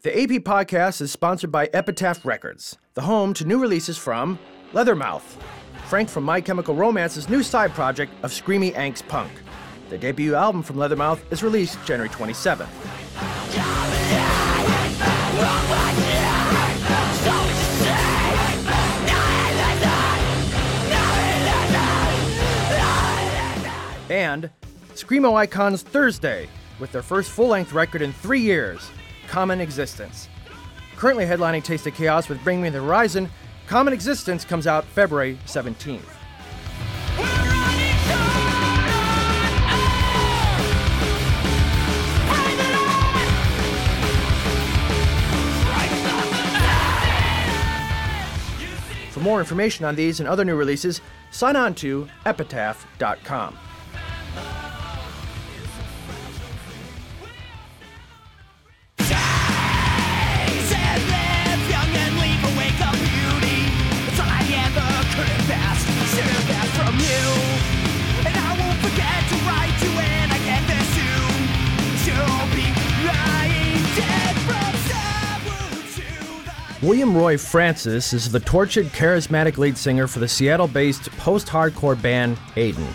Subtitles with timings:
[0.00, 4.38] The AP podcast is sponsored by Epitaph Records, the home to new releases from
[4.72, 5.24] Leathermouth,
[5.86, 9.32] Frank from My Chemical Romance's new side project of screamy angst punk.
[9.90, 12.68] The debut album from Leathermouth is released January 27th.
[24.08, 24.48] And
[24.94, 28.92] Screamo Icons Thursday with their first full length record in three years,
[29.28, 30.28] Common Existence.
[30.96, 33.30] Currently headlining Taste of Chaos with Bring Me the Horizon,
[33.66, 36.00] Common Existence comes out February 17th.
[49.10, 51.00] For more information on these and other new releases,
[51.30, 53.58] sign on to epitaph.com.
[76.80, 82.00] William Roy Francis is the tortured, charismatic lead singer for the Seattle based post hardcore
[82.00, 82.86] band Aiden.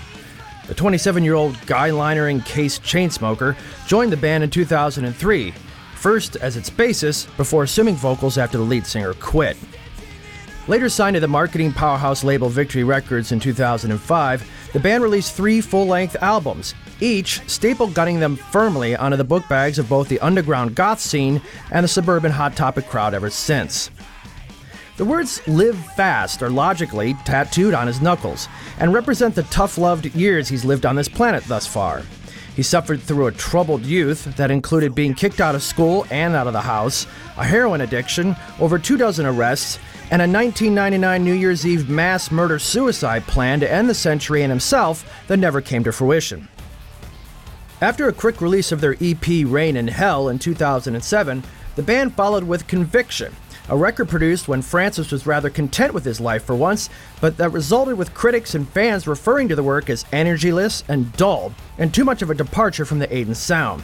[0.67, 5.53] The 27 year old guy liner encased chainsmoker joined the band in 2003,
[5.95, 9.57] first as its bassist before assuming vocals after the lead singer quit.
[10.69, 15.59] Later signed to the marketing powerhouse label Victory Records in 2005, the band released three
[15.59, 16.73] full length albums,
[17.03, 21.41] each staple gunning them firmly onto the book bags of both the underground goth scene
[21.71, 23.91] and the suburban Hot Topic crowd ever since.
[24.95, 28.47] The words live fast are logically tattooed on his knuckles
[28.79, 32.03] and represent the tough loved years he's lived on this planet thus far.
[32.55, 36.47] He suffered through a troubled youth that included being kicked out of school and out
[36.47, 39.79] of the house, a heroin addiction, over two dozen arrests,
[40.11, 44.51] and a 1999 New Year's Eve mass murder suicide plan to end the century and
[44.51, 46.47] himself that never came to fruition.
[47.83, 51.43] After a quick release of their EP Rain in Hell in 2007,
[51.75, 53.35] the band followed with Conviction,
[53.67, 56.89] a record produced when Francis was rather content with his life for once,
[57.19, 61.53] but that resulted with critics and fans referring to the work as energyless and dull,
[61.77, 63.83] and too much of a departure from the Aiden sound.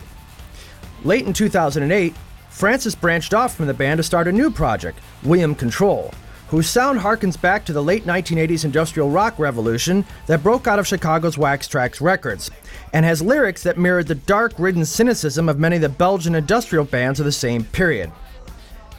[1.04, 2.16] Late in 2008,
[2.50, 6.14] Francis branched off from the band to start a new project, William Control,
[6.50, 10.88] whose sound harkens back to the late 1980s industrial rock revolution that broke out of
[10.88, 12.50] Chicago's Wax Trax Records,
[12.92, 16.86] and has lyrics that mirrored the dark ridden cynicism of many of the Belgian industrial
[16.86, 18.12] bands of the same period.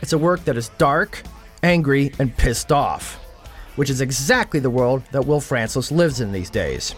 [0.00, 1.22] It's a work that is dark,
[1.62, 3.16] angry, and pissed off,
[3.74, 6.94] which is exactly the world that Will Francis lives in these days.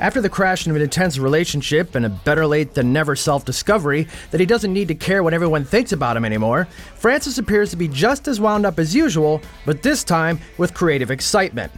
[0.00, 4.08] After the crash of an intense relationship and a better late than never self discovery
[4.30, 7.76] that he doesn't need to care what everyone thinks about him anymore, Francis appears to
[7.76, 11.70] be just as wound up as usual, but this time with creative excitement.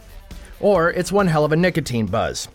[0.61, 2.47] Or it's one hell of a nicotine buzz.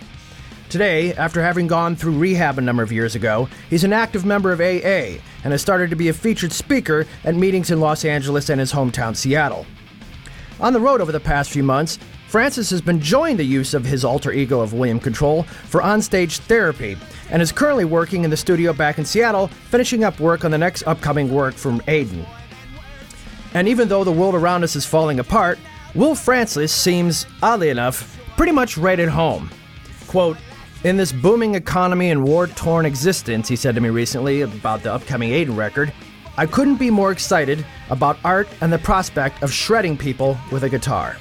[0.71, 4.53] Today, after having gone through rehab a number of years ago, he's an active member
[4.53, 8.49] of AA and has started to be a featured speaker at meetings in Los Angeles
[8.49, 9.67] and his hometown Seattle.
[10.61, 13.87] On the road over the past few months, Francis has been enjoying the use of
[13.87, 16.95] his alter ego of William Control for onstage therapy
[17.31, 20.59] and is currently working in the studio back in Seattle, finishing up work on the
[20.59, 22.27] next upcoming work from Aiden.
[23.55, 25.59] And even though the world around us is falling apart,
[25.95, 29.51] Will Francis seems, oddly enough, pretty much right at home.
[30.07, 30.37] Quote,
[30.85, 34.93] in this booming economy and war torn existence, he said to me recently about the
[34.93, 35.95] upcoming Aiden record,
[36.37, 40.69] I couldn't be more excited about art and the prospect of shredding people with a
[40.69, 41.17] guitar.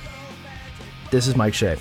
[1.10, 1.78] This is Mike Shea.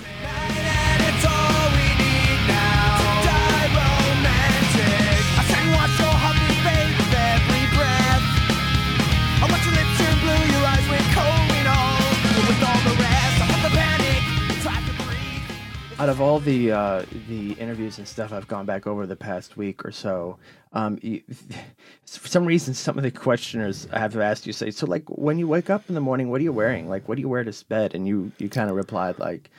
[16.16, 19.84] Of all the uh, the interviews and stuff I've gone back over the past week
[19.84, 20.38] or so,
[20.72, 21.22] um, you,
[22.06, 25.38] for some reason, some of the questioners I have asked you say, so like when
[25.38, 26.88] you wake up in the morning, what are you wearing?
[26.88, 27.94] Like, what do you wear to bed?
[27.94, 29.50] And you you kind of replied like,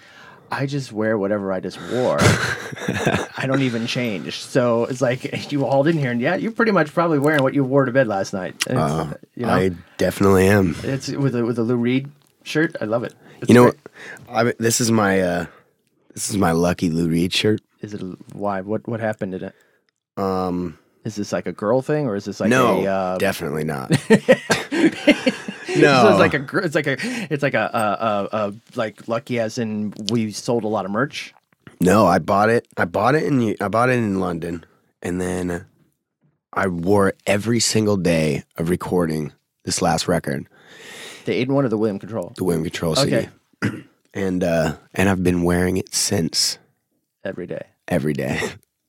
[0.51, 2.17] I just wear whatever I just wore.
[2.19, 4.39] I don't even change.
[4.39, 7.53] So it's like you hauled in here, and yeah, you're pretty much probably wearing what
[7.53, 8.55] you wore to bed last night.
[8.67, 10.75] Uh, you know, I definitely am.
[10.81, 12.09] it's with a with a Lou Reed
[12.41, 12.75] shirt.
[12.81, 13.13] I love it.
[13.41, 13.73] It's You know.
[14.27, 15.45] I, this is my uh,
[16.17, 17.61] this is my lucky Lou Reed shirt.
[17.81, 18.01] Is it
[18.33, 18.61] why?
[18.61, 19.55] What what happened to it?
[20.19, 23.63] Um, Is this like a girl thing, or is this like no, a uh, definitely
[23.63, 23.91] not.
[25.67, 26.97] So no, it's like a gr- it's like a
[27.31, 28.05] it's like a, a,
[28.35, 31.35] a, a like lucky as in we sold a lot of merch.
[31.79, 32.07] no.
[32.07, 32.67] I bought it.
[32.77, 34.65] I bought it in I bought it in London,
[35.03, 35.67] and then
[36.53, 39.33] I wore it every single day of recording
[39.65, 40.47] this last record,
[41.25, 42.33] The Aiden one or the William Control?
[42.37, 43.27] the William Control CD,
[43.63, 43.83] Okay.
[44.17, 46.57] and uh, and I've been wearing it since
[47.23, 47.65] Every day.
[47.87, 48.39] every day.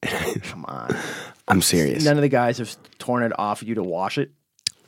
[0.42, 0.96] Come on.
[1.48, 2.04] I'm serious.
[2.04, 4.30] None of the guys have torn it off you to wash it.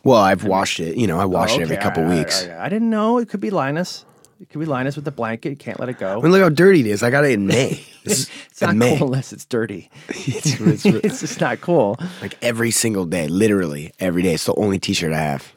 [0.04, 0.96] Well, I've washed it.
[0.96, 2.46] You know, I wash Oh, it every couple right, weeks.
[2.46, 2.64] right, right.
[2.64, 4.04] I didn't know it could be Linus.
[4.40, 5.50] It could be Linus with the blanket.
[5.50, 6.18] You can't let it go.
[6.18, 7.02] I mean, look how dirty it is.
[7.02, 7.80] I got it in May.
[8.04, 8.96] It's not May.
[8.96, 9.90] cool unless it's dirty.
[10.08, 11.98] It's- it's it's just not cool.
[12.22, 14.32] like every single day, literally every day.
[14.34, 15.52] It's the only T-shirt I have.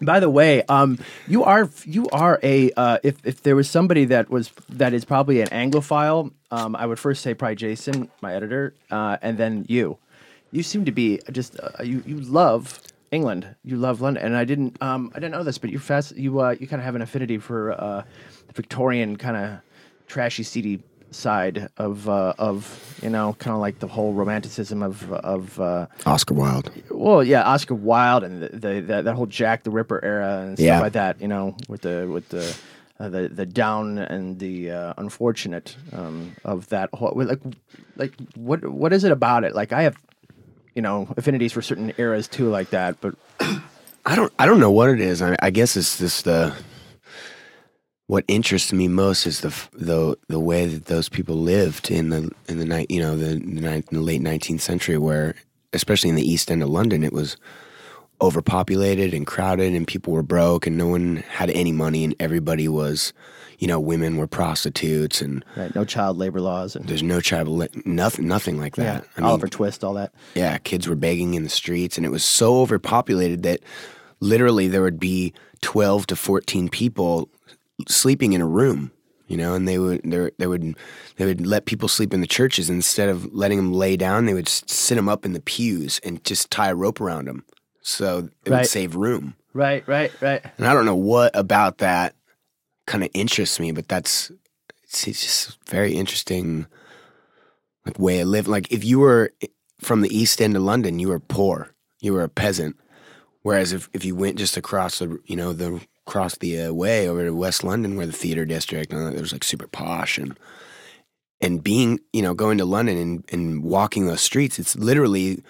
[0.00, 4.04] By the way, um, you are you are a uh, if if there was somebody
[4.06, 8.34] that was that is probably an Anglophile, um, I would first say probably Jason, my
[8.34, 9.98] editor, uh, and then you.
[10.50, 14.44] You seem to be just uh, you you love England, you love London, and I
[14.44, 16.94] didn't um, I didn't know this, but you're fast you uh, you kind of have
[16.94, 18.02] an affinity for uh,
[18.54, 19.60] Victorian kind of
[20.06, 25.10] trashy, seedy side of uh, of you know kind of like the whole romanticism of
[25.12, 25.60] of.
[25.60, 26.70] Uh, Oscar Wilde.
[26.90, 30.56] well, yeah, Oscar Wilde and the, the that, that whole Jack the Ripper era and
[30.58, 30.80] stuff Yeah.
[30.80, 31.20] like that.
[31.20, 32.54] You know, with the with the
[33.00, 37.40] uh, the the down and the uh, unfortunate um, of that whole like
[37.96, 39.54] like what what is it about it?
[39.54, 39.96] Like I have
[40.74, 43.00] you know affinities for certain eras too, like that.
[43.00, 43.14] But
[44.04, 44.32] I don't.
[44.38, 45.22] I don't know what it is.
[45.22, 46.54] I, I guess it's just the.
[48.12, 52.30] What interests me most is the the the way that those people lived in the
[52.46, 52.90] in the night.
[52.90, 55.34] You know, the, the, the late nineteenth century, where
[55.72, 57.38] especially in the East End of London, it was
[58.20, 62.68] overpopulated and crowded, and people were broke, and no one had any money, and everybody
[62.68, 63.14] was,
[63.58, 67.48] you know, women were prostitutes, and right, no child labor laws and there's no child,
[67.48, 69.04] li- nothing, nothing like yeah, that.
[69.16, 70.12] I mean, Oliver Twist, all that.
[70.34, 73.60] yeah, kids were begging in the streets, and it was so overpopulated that
[74.20, 75.32] literally there would be
[75.62, 77.30] twelve to fourteen people
[77.88, 78.92] sleeping in a room.
[79.28, 80.74] You know, and they would they they would
[81.16, 84.26] they would let people sleep in the churches instead of letting them lay down.
[84.26, 87.44] They would sit them up in the pews and just tie a rope around them,
[87.80, 88.58] so it Right.
[88.58, 89.34] would save room.
[89.54, 90.44] Right, right, right.
[90.58, 92.14] And I don't know what about that
[92.86, 94.30] kind of interests me, but that's
[94.82, 96.66] it's, it's just very interesting,
[97.86, 98.52] like way of living.
[98.52, 99.46] Like if you were eh,
[99.80, 101.70] from the East End of London, you were poor,
[102.00, 102.76] you were a peasant.
[103.42, 107.08] Whereas if, if you went just across the you know the across the uh, way
[107.08, 110.38] over to West London, where the theater district, and it was like super posh and
[111.40, 115.42] and being you know going to London and and walking those streets, it's literally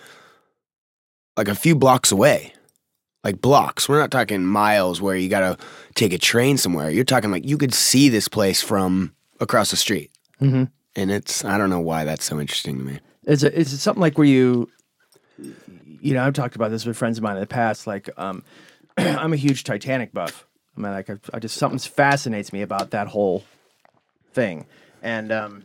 [1.37, 2.53] like a few blocks away
[3.25, 3.89] like blocks.
[3.89, 5.65] We're not talking miles where you got to
[5.95, 6.91] take a train somewhere.
[6.91, 10.11] You're talking like you could see this place from across the street.
[10.41, 10.71] Mhm.
[10.97, 12.99] And it's, I don't know why that's so interesting to me.
[13.25, 14.69] Is it is it something like where you,
[16.01, 17.87] you know, I've talked about this with friends of mine in the past.
[17.87, 18.43] Like, um,
[18.97, 20.47] I'm a huge Titanic buff.
[20.77, 23.45] I mean, like, I, I just something fascinates me about that whole
[24.33, 24.67] thing,
[25.03, 25.65] and um,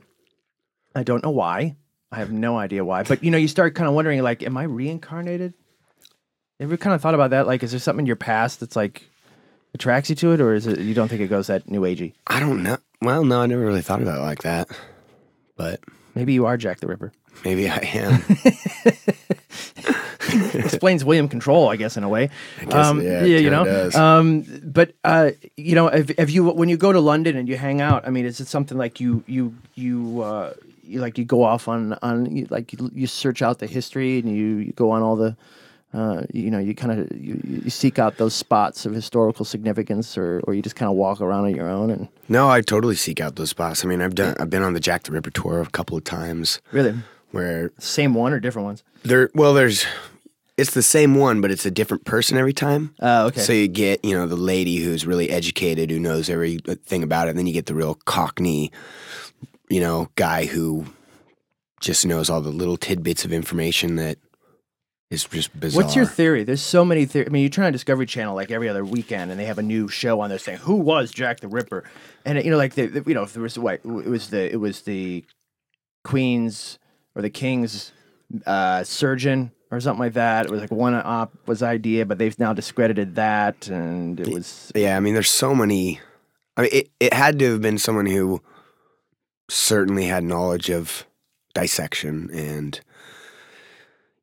[0.95, 1.75] I don't know why.
[2.11, 3.03] I have no idea why.
[3.03, 5.53] But you know, you start kind of wondering, like, am I reincarnated?
[6.59, 7.47] Have you ever kind of thought about that?
[7.47, 9.03] Like, is there something in your past that's like
[9.73, 12.13] attracts you to it, or is it you don't think it goes that new agey?
[12.25, 12.77] I don't know.
[13.01, 14.69] Well, no, I never really thought about it like that.
[15.55, 15.81] But
[16.15, 17.11] Maybe you are Jack the Ripper.
[17.43, 18.23] Maybe I am.
[20.53, 22.29] explains William Control, I guess, in a way.
[22.69, 23.89] guess, yeah, it you know.
[23.95, 27.57] Um, but uh, you know, if, if you when you go to London and you
[27.57, 30.53] hang out, I mean, is it something like you you you uh,
[30.83, 34.19] you like you go off on on you, like you, you search out the history
[34.19, 35.35] and you, you go on all the.
[35.93, 40.17] Uh, you know, you kind of you, you seek out those spots of historical significance,
[40.17, 42.93] or, or you just kind of walk around on your own and no, I totally
[42.93, 43.85] seek out those spots.
[43.85, 46.03] I mean, I've done, I've been on the Jack the Ripper tour a couple of
[46.03, 46.93] times really
[47.31, 48.83] where same one or different ones.
[49.03, 49.85] there, well, there's,
[50.57, 52.95] it's the same one, but it's a different person every time.
[53.01, 53.41] Uh, okay.
[53.41, 57.31] So you get, you know, the lady who's really educated, who knows everything about it,
[57.31, 58.71] and then you get the real cockney,
[59.69, 60.85] you know, guy who
[61.79, 64.17] just knows all the little tidbits of information that
[65.11, 65.83] is just bizarre.
[65.83, 66.43] What's your theory?
[66.43, 67.29] There's so many theories.
[67.29, 69.61] I mean, you turn on Discovery Channel like every other weekend, and they have a
[69.63, 71.83] new show on there saying who was Jack the Ripper,
[72.25, 74.51] and you know, like the, the- you know, if there was what it was the
[74.51, 75.23] it was the
[76.03, 76.79] Queen's
[77.17, 77.91] or the King's
[78.45, 80.45] uh, surgeon or something like that.
[80.45, 84.71] It was like one op was idea, but they've now discredited that, and it was
[84.75, 85.99] Yeah, I mean, there's so many.
[86.55, 88.41] I mean, it, it had to have been someone who
[89.49, 91.05] certainly had knowledge of
[91.53, 92.79] dissection and.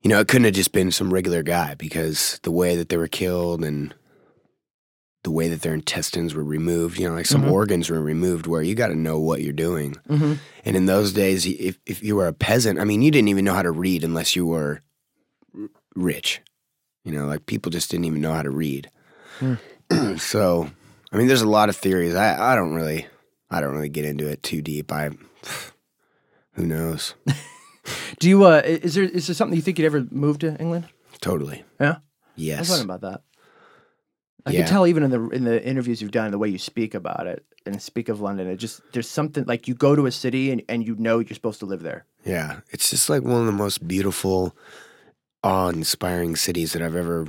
[0.03, 2.99] You know, it couldn't have just been some regular guy because the way that they
[2.99, 3.95] were killed and
[5.25, 7.51] the way that their intestines were removed, you know, like some Mhm.
[7.51, 9.97] organs were removed where you got to know what you're doing.
[10.09, 10.39] Mhm.
[10.65, 13.45] And in those days, if, if you were a peasant, I mean, you didn't even
[13.45, 14.81] know how to read unless you were
[15.97, 16.41] rich.
[17.05, 18.89] You know, like people just didn't even know how to read.
[20.19, 20.71] so,
[21.13, 22.15] I mean, there's a lot of theories.
[22.15, 23.07] I, I don't really,
[23.51, 24.93] I don't really get into it too deep.
[24.93, 25.11] I,
[26.53, 27.15] who knows?
[28.19, 28.45] Do you?
[28.45, 30.87] Uh, is there is there something you think you'd ever move to England?
[31.21, 31.65] totally.
[31.81, 31.97] Yeah.
[32.37, 32.59] Yes.
[32.59, 33.23] I was wondering about that.
[34.47, 34.61] I Yeah.
[34.61, 37.27] can tell even in the in the interviews you've done, the way you speak about
[37.27, 40.51] it and speak of London, it just there's something like you go to a city
[40.51, 42.05] and, and you know you're supposed to live there.
[42.25, 44.55] Yeah, it's just like one of the most beautiful,
[45.43, 47.27] awe-inspiring cities that I've ever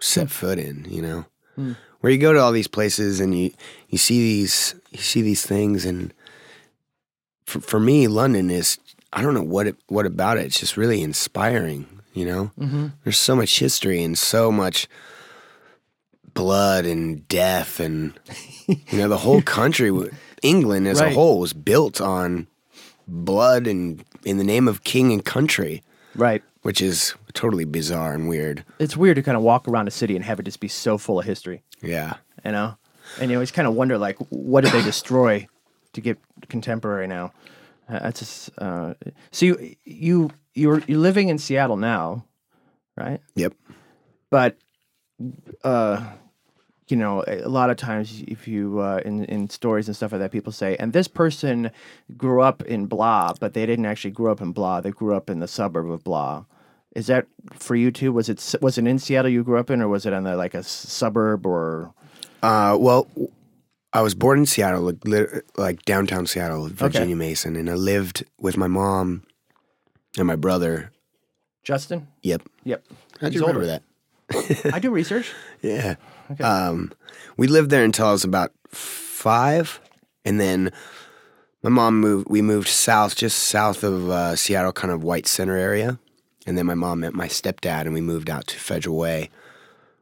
[0.00, 0.86] set foot in.
[0.88, 1.24] You know,
[1.56, 1.72] Hmm.
[2.00, 3.50] where you go to all these places and you
[3.88, 6.12] you see these you see these things, and
[7.46, 8.78] for for me, London is
[9.12, 10.46] I don't know what it what about it.
[10.46, 11.86] It's just really inspiring.
[12.12, 12.86] You know, Mm-hmm.
[13.02, 14.86] there's so much history and so much
[16.34, 18.12] blood and death and
[18.66, 19.90] you know the whole country
[20.42, 21.12] england as Right.
[21.12, 22.46] a whole was built on
[23.08, 25.82] blood and in the name of king and country
[26.14, 26.42] Right.
[26.62, 30.16] which is totally bizarre and weird It's weird to kind of walk around a city
[30.16, 32.14] and have it just be so full of history, yeah
[32.44, 32.76] you know?
[33.20, 35.46] And you always kind of wonder, like, what did they destroy
[35.92, 37.32] to get contemporary now?
[37.88, 38.94] Uh, That's just, uh,
[39.30, 42.24] so you, you, you're, you're living in Seattle now,
[42.96, 43.20] right?
[43.34, 43.52] yep
[44.30, 44.56] but
[45.62, 46.04] uh
[46.88, 50.20] you know a lot of times if you uh in in stories and stuff like
[50.20, 51.70] that people say and this person
[52.16, 55.30] grew up in blah but they didn't actually grow up in blah they grew up
[55.30, 56.44] in the suburb of blah.
[56.94, 58.12] Is that for you too?
[58.12, 60.36] Was it was it in seattle you grew up in or was it in the,
[60.36, 61.92] like a suburb or?
[62.42, 63.06] Uh, well
[63.92, 68.56] i was born in seattle like, like downtown seattle virginia mason and i lived with
[68.56, 69.22] my mom
[70.18, 70.92] and my brother.
[71.62, 72.08] Justin?
[72.22, 72.42] Yep.
[72.64, 72.84] Yep.
[73.20, 73.72] How'd He's you remember older.
[73.72, 73.82] that
[74.72, 75.32] i do research
[75.62, 75.94] Yeah.
[76.40, 76.92] Um,
[77.36, 79.80] we lived there until I was about five,
[80.24, 80.70] and then
[81.62, 82.28] my mom moved.
[82.28, 85.98] We moved south, just south of uh, Seattle, kind of White Center area,
[86.46, 89.30] and then my mom met my stepdad, and we moved out to Federal Way,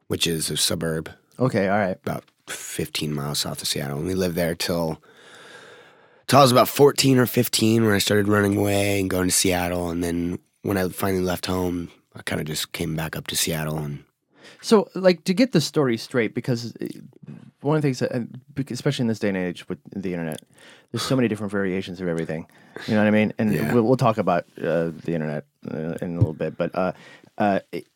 [0.08, 4.14] which is a suburb okay all right about 15 miles south of Seattle, and we
[4.14, 5.00] lived there till
[6.26, 9.34] till I was about 14 or 15 when I started running away and going to
[9.34, 13.28] Seattle, and then when I finally left home, I kind of just came back up
[13.28, 14.04] to Seattle and.
[14.62, 16.86] So, like, to get the story straight, because uh,
[17.60, 18.12] one of the things, that,
[18.70, 20.40] especially in this day and age with the internet,
[20.90, 22.46] there's so many different variations of everything.
[22.86, 23.32] You know what I mean?
[23.38, 23.74] And Yeah.
[23.74, 26.92] we'll, we'll talk about uh, the internet uh, in a little bit, but uh,
[27.38, 27.86] uh, it-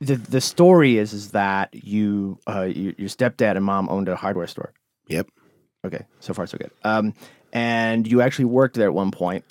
[0.00, 4.16] the the story is is that you, uh, you your stepdad and mom owned a
[4.16, 4.72] hardware store.
[5.06, 5.28] Yep.
[5.86, 6.72] Okay, so far so good.
[6.82, 7.14] Um,
[7.52, 9.44] and you actually worked there at one point,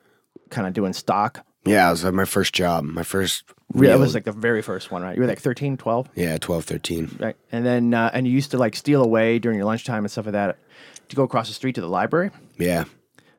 [0.49, 1.45] kind of doing stock.
[1.65, 3.45] Yeah, it was like my first job, my first.
[3.73, 5.15] That real- was like the very first one, right?
[5.15, 6.09] You were like 13, 12?
[6.15, 7.17] yeah, 12, 13.
[7.19, 7.35] Right.
[7.51, 10.25] And then, uh, and you used to like steal away during your lunchtime and stuff
[10.25, 10.57] like that
[11.09, 12.31] to go across the street to the library.
[12.57, 12.85] Yeah.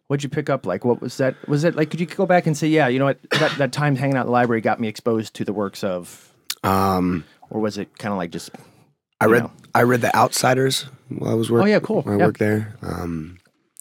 [0.08, 0.66] What'd you pick up?
[0.66, 1.34] Like, what was that?
[1.48, 3.72] Was it like, could you go back and say, yeah, you know what, that, that
[3.72, 7.60] time hanging out in the library got me exposed to the works of, Um, or
[7.60, 8.50] was it kind of like just,
[9.20, 9.52] I read know.
[9.74, 11.68] I read The Outsiders while I was working.
[11.68, 12.02] Oh, yeah, cool.
[12.02, 12.26] When I Yeah.
[12.26, 12.74] worked there.
[12.82, 13.38] Um,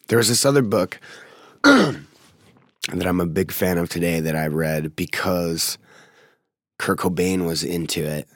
[0.07, 0.99] there was this other book
[1.63, 1.97] that
[3.05, 5.77] I'm a big fan of today that I read because
[6.79, 8.27] Kurt Cobain was into it,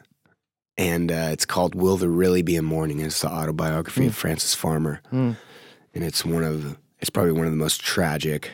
[0.77, 4.53] and uh, it's called "Will There Really Be a Morning?" It's the autobiography of Frances
[4.53, 5.31] Farmer, Hmm.
[5.93, 8.51] and it's one of it's probably one of the most tragic,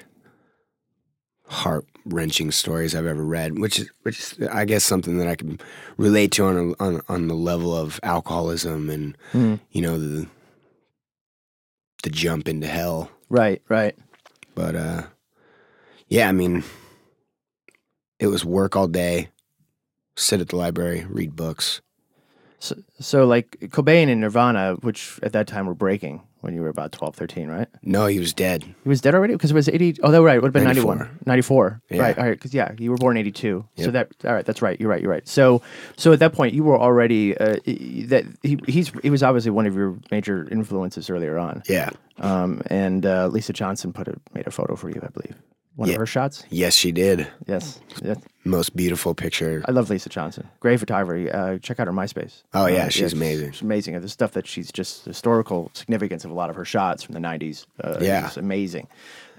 [1.47, 3.59] heart wrenching stories I've ever read.
[3.59, 5.59] Which is which is I guess something that I can
[5.97, 9.55] relate to on a, on on the level of alcoholism and Hmm.
[9.71, 10.27] you know the
[12.03, 13.09] the jump into hell.
[13.29, 13.95] right, right.
[14.55, 15.03] But uh
[16.07, 16.63] yeah, I mean
[18.19, 19.29] it was work all day,
[20.15, 21.81] sit at the library, read books.
[22.59, 26.69] So, so like Cobain and Nirvana, which at that time were breaking when you were
[26.69, 27.67] about 12, 13, right?
[27.81, 28.63] No, he was dead.
[28.63, 29.97] He was dead already because it was 80.
[30.03, 30.35] Oh, that right.
[30.35, 30.97] It would have been 91.
[30.97, 31.19] 94.
[31.25, 31.81] 94.
[31.89, 32.01] Yeah.
[32.01, 32.17] Right.
[32.17, 32.31] All right.
[32.31, 33.65] Because, yeah, you were born in 82.
[33.77, 34.45] So that, all right.
[34.45, 34.79] That's right.
[34.79, 35.01] You're right.
[35.01, 35.27] You're right.
[35.27, 35.61] So,
[35.97, 39.65] so at that point, you were already, uh, that he, he's, he was obviously one
[39.65, 41.63] of your major influences earlier on.
[41.67, 41.91] Yeah.
[42.17, 45.35] Um, and uh, Lisa Johnson put a, made a photo for you, I believe.
[45.75, 45.95] One Yeah.
[45.95, 46.43] of her shots.
[46.49, 47.27] Yes, she did.
[47.47, 47.79] Yes.
[48.03, 48.17] yes.
[48.45, 49.63] Most beautiful picture.
[49.67, 50.47] I love Lisa Johnson.
[50.59, 51.35] Great photographer.
[51.35, 52.43] Uh, check out her MySpace.
[52.53, 53.53] Oh, yeah, Uh, she's amazing.
[53.53, 53.99] She's amazing.
[53.99, 57.19] The stuff that she's just historical significance of a lot of her shots from the
[57.19, 57.65] '90s.
[57.83, 58.27] Uh, Yeah.
[58.29, 58.87] is amazing.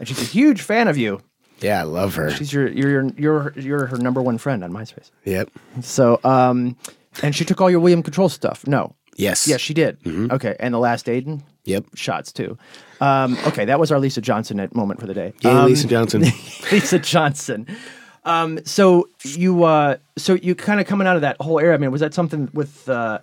[0.00, 1.20] And she's a huge fan of you.
[1.60, 2.30] Yeah, I love her.
[2.32, 5.10] She's your you're your you're you're her number one friend on MySpace.
[5.24, 5.50] Yep.
[5.82, 6.76] So um,
[7.22, 8.66] and she took all your William Control stuff.
[8.66, 8.96] No.
[9.16, 9.46] Yes.
[9.46, 10.00] Yes, she did.
[10.02, 10.32] Mm-hmm.
[10.32, 11.84] Okay, and the Last Aiden Yep.
[11.94, 12.56] shots too.
[13.00, 15.32] Um, okay, that was our Lisa Johnson at moment for the day.
[15.42, 16.20] Yay, Um, Lisa Johnson.
[16.72, 17.66] Lisa Johnson.
[18.24, 21.74] Um, so you, uh, so you kind of coming out of that whole era.
[21.74, 23.18] I mean, was that something with, uh,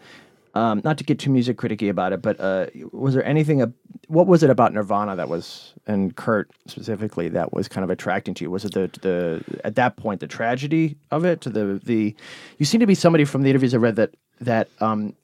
[0.53, 3.61] um, not to get too music criticky about it, but uh, was there anything?
[3.61, 3.73] ab
[4.07, 8.33] what was it about Nirvana that was, and Kurt specifically, that was kind of attracting
[8.33, 8.51] to you?
[8.51, 11.41] Was it the the at that point the tragedy of it?
[11.41, 12.13] The the
[12.57, 15.15] you seem to be somebody from the interviews I read that that um,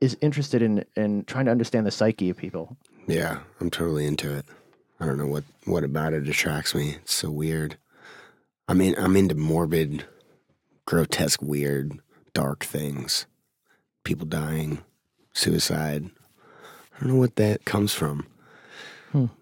[0.00, 2.76] is interested in in trying to understand the psyche of people.
[3.06, 4.44] yeah, I'm totally into it.
[5.00, 6.96] I don't know what what about it attracts me.
[7.02, 7.76] It's so weird.
[8.68, 10.04] I mean, I'm into morbid,
[10.86, 11.98] grotesque, weird,
[12.34, 13.26] dark things.
[14.04, 14.78] people dying,
[15.32, 16.08] suicide.
[16.94, 18.26] I don't know what that comes from.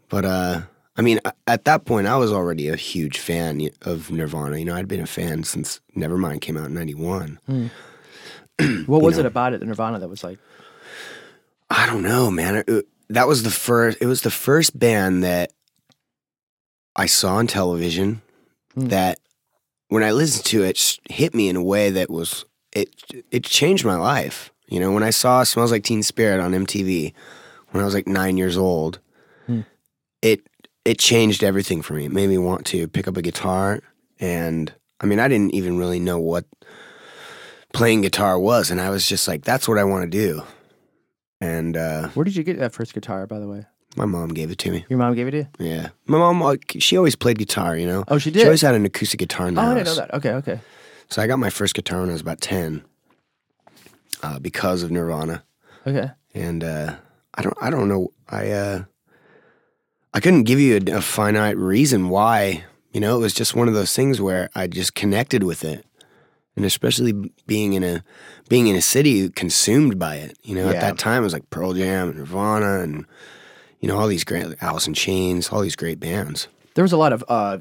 [0.09, 0.63] But uh,
[0.97, 4.57] I mean, at that point, I was already a huge fan of Nirvana.
[4.57, 7.39] You know, I'd been a fan since Nevermind came out in '91.
[8.87, 10.39] What was it about it, the Nirvana, that was like?
[11.71, 12.57] I don't know, man.
[12.57, 13.99] It- it- that was the first.
[14.01, 15.53] It was the first band that
[16.97, 18.21] I saw on television
[18.75, 18.89] Hmm.
[18.89, 19.19] that,
[19.89, 22.91] when I listened to it, hit me in a way that was it.
[23.31, 24.51] It changed my life.
[24.69, 27.15] You know, when I saw "Smells Like Teen Spirit" on MTV
[27.71, 28.99] when I was like nine years old,
[29.47, 29.61] Hmm.
[30.21, 30.43] it
[30.85, 32.05] it changed everything for me.
[32.07, 33.81] It made me want to pick up a guitar,
[34.21, 36.45] and I mean, I didn't even really know what
[37.73, 40.43] playing guitar was, and I was just like, "That's what I want to do."
[41.41, 43.65] And uh, Where did you get that first guitar, by the way?
[43.97, 44.85] my mom gave it to me.
[44.89, 45.47] Your mom gave it to you?
[45.59, 47.77] Yeah, my mom, like, she always played guitar.
[47.77, 48.41] You know, Oh, she did?
[48.41, 49.69] she always had an acoustic guitar in the house.
[49.69, 50.15] oh, I didn't know that.
[50.15, 50.61] Okay, okay.
[51.09, 52.85] So I got my first guitar when I was about ten,
[54.23, 55.43] uh, because of Nirvana,
[55.87, 56.11] Okay.
[56.35, 56.97] and uh,
[57.35, 58.85] I don't, I don't know, I, uh,
[60.15, 62.65] I couldn't give you a, a finite reason why.
[62.93, 65.85] You know, it was just one of those things where I just connected with it,
[66.59, 67.13] and especially
[67.47, 68.03] being in a
[68.49, 70.37] being in a city consumed by it.
[70.43, 70.75] You know, Yeah.
[70.77, 73.05] at that time it was like Pearl Jam, and Nirvana, and
[73.81, 76.49] you know all these great Alice in Chains, all these great bands.
[76.75, 77.59] There was a lot of uh,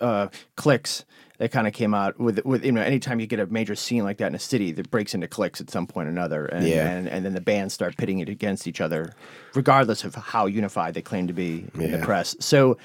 [0.00, 1.04] uh, cliques
[1.38, 4.04] that kind of came out with with you know anytime you get a major scene
[4.04, 6.66] like that in a city that breaks into cliques at some point or another and
[6.66, 6.88] Yeah.
[6.90, 9.12] and, and then the bands start pitting it against each other
[9.54, 12.78] regardless of how unified they claim to be in the press so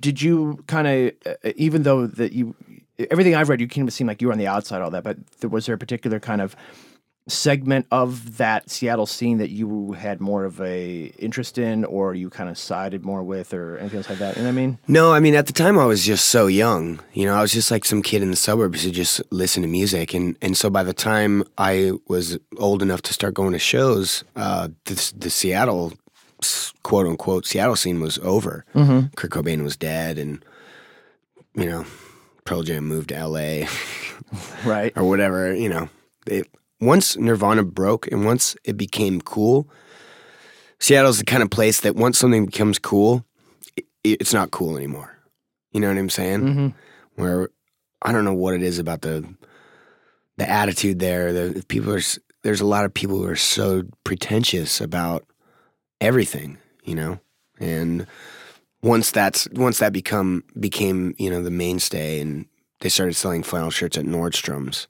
[0.00, 1.12] did you kind of
[1.44, 2.56] uh, even though that you
[3.10, 5.04] everything I've read you kind of seem like you were on the outside all that
[5.04, 6.56] but there, was there a particular kind of
[7.26, 12.28] segment of that Seattle scene that you had more of a interest in or you
[12.28, 14.78] kind of sided more with or anything else like that you know what I mean
[14.88, 17.00] No, I mean at the time I was just so young.
[17.14, 19.68] You know, I was just like some kid in the suburbs who just listened to
[19.68, 23.58] music, and and so by the time I was old enough to start going to
[23.58, 25.94] shows, uh, the the Seattle
[26.82, 28.66] quote unquote Seattle scene was over.
[28.74, 29.14] Mm-hmm.
[29.16, 30.44] Kurt Cobain was dead, and
[31.54, 31.86] you know,
[32.44, 33.66] Pearl Jam moved to L.A.
[34.64, 35.54] right or whatever.
[35.54, 35.88] You know,
[36.26, 36.46] it,
[36.80, 39.68] once Nirvana broke and once it became cool,
[40.78, 43.24] Seattle's the kind of place that once something becomes cool,
[43.76, 45.16] it, it's not cool anymore.
[45.72, 46.40] You know what I'm saying?
[46.40, 46.68] mm-hmm.
[47.16, 47.48] Where
[48.02, 49.26] I don't know what it is about the
[50.36, 51.32] the attitude there.
[51.32, 52.00] The people are
[52.42, 55.24] there's a lot of people who are so pretentious about
[56.00, 56.58] everything.
[56.84, 57.20] You know,
[57.58, 58.06] and
[58.84, 62.46] once that's once that become became you know the mainstay and
[62.80, 64.86] they started selling flannel shirts at Nordstrom's,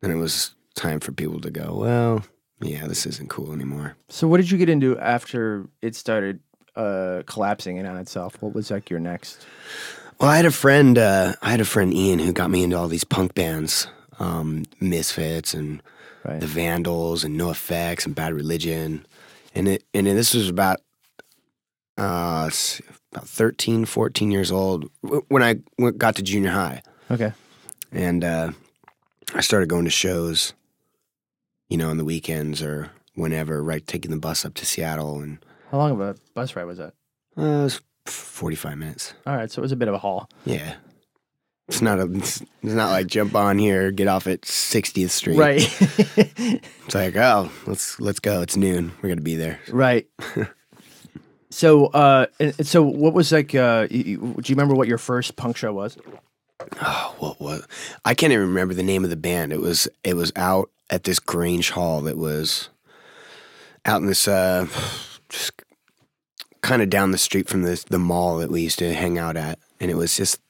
[0.00, 1.74] then it was time for people to go.
[1.74, 2.24] Well,
[2.60, 3.96] yeah, this isn't cool anymore.
[4.08, 6.40] So what did you get into after it started
[6.76, 8.40] uh, collapsing in on itself?
[8.40, 9.44] What was like your next?
[10.20, 10.96] Well, I had a friend.
[10.96, 14.64] Uh, I had a friend Ian who got me into all these punk bands, um,
[14.80, 15.82] Misfits and
[16.24, 16.40] Right.
[16.40, 19.06] the Vandals and NOFX and Bad Religion,
[19.54, 20.80] and it and this was about
[21.98, 22.50] uh,
[23.12, 24.90] about 13, 14 years old
[25.28, 27.32] when I w- got to junior high, Okay.
[27.92, 28.52] and uh,
[29.34, 30.52] I started going to shows,
[31.68, 35.38] you know, on the weekends or whenever, right, taking the bus up to Seattle, and
[35.70, 36.92] How long of a bus ride was that?
[37.38, 39.14] uh, it was forty five minutes.
[39.26, 40.28] All right, so it was a bit of a haul.
[40.44, 40.74] Yeah.
[41.68, 42.04] It's not a.
[42.14, 45.36] It's, it's not like jump on here, get off at 60th Street.
[45.36, 45.62] Right.
[46.86, 48.40] It's like, oh, let's let's go.
[48.42, 48.92] It's noon.
[49.02, 49.58] We're gonna be there.
[49.70, 50.06] right.
[51.50, 52.26] So, uh,
[52.62, 53.54] so what was like?
[53.54, 55.96] Uh, you, do you remember what your first punk show was?
[56.80, 57.62] Oh, what what?
[58.04, 59.52] I can't even remember the name of the band.
[59.52, 62.68] It was it was out at this Grange Hall that was
[63.84, 64.66] out in this uh,
[65.28, 65.52] just
[66.62, 69.36] kind of down the street from this the mall that we used to hang out
[69.36, 70.40] at, and it was just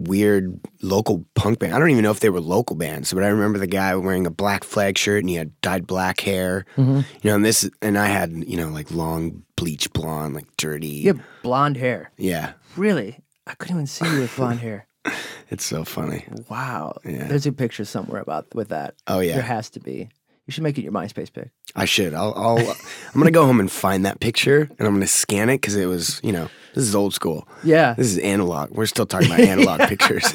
[0.00, 1.74] weird local punk band.
[1.74, 4.26] I don't even know if they were local bands, but I remember the guy wearing
[4.26, 6.64] a black flag shirt and he had dyed black hair.
[6.76, 6.96] Mm-hmm.
[6.96, 10.88] You know, and this and I had you know like long bleach blonde, like dirty.
[10.88, 12.10] You have blonde hair.
[12.16, 13.18] Yeah, Really?
[13.46, 14.86] I couldn't even see you with blonde hair.
[15.50, 16.24] it's so funny.
[16.48, 16.98] Wow.
[17.04, 17.26] Yeah.
[17.26, 18.94] There's a picture somewhere about with that.
[19.06, 19.34] Oh yeah.
[19.34, 20.08] There has to be.
[20.50, 21.50] You should make it your MySpace pic.
[21.76, 22.12] I should.
[22.12, 22.34] I'll.
[22.34, 22.58] I'll
[23.14, 25.86] I'm gonna go home and find that picture, and I'm gonna scan it because it
[25.86, 27.46] was, you know, this is old school.
[27.62, 27.94] Yeah.
[27.94, 28.70] This is analog.
[28.72, 30.24] We're still talking about analog pictures.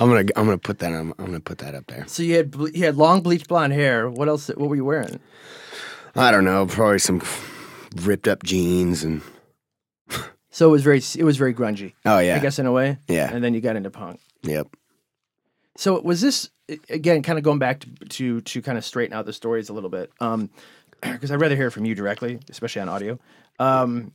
[0.00, 0.20] I'm gonna.
[0.36, 0.90] I'm gonna put that.
[0.90, 2.04] On, I'm gonna put that up there.
[2.06, 4.08] So you had ble- you had long bleached blonde hair.
[4.08, 4.48] What else?
[4.48, 5.20] What were you wearing?
[6.16, 6.64] I don't know.
[6.64, 7.20] Probably some
[7.96, 9.20] ripped up jeans and.
[10.50, 11.92] So it was very it was very grungy.
[12.06, 12.36] Oh yeah.
[12.36, 12.96] I guess in a way.
[13.06, 13.30] Yeah.
[13.30, 14.18] And then you got into punk.
[14.44, 14.68] Yep.
[15.76, 16.50] So was this
[16.88, 19.72] again kind of going back to to, to kind of straighten out the stories a
[19.72, 20.12] little bit?
[20.20, 20.50] Um,
[21.02, 23.18] because I'd rather hear from you directly, especially on audio.
[23.58, 24.12] Um,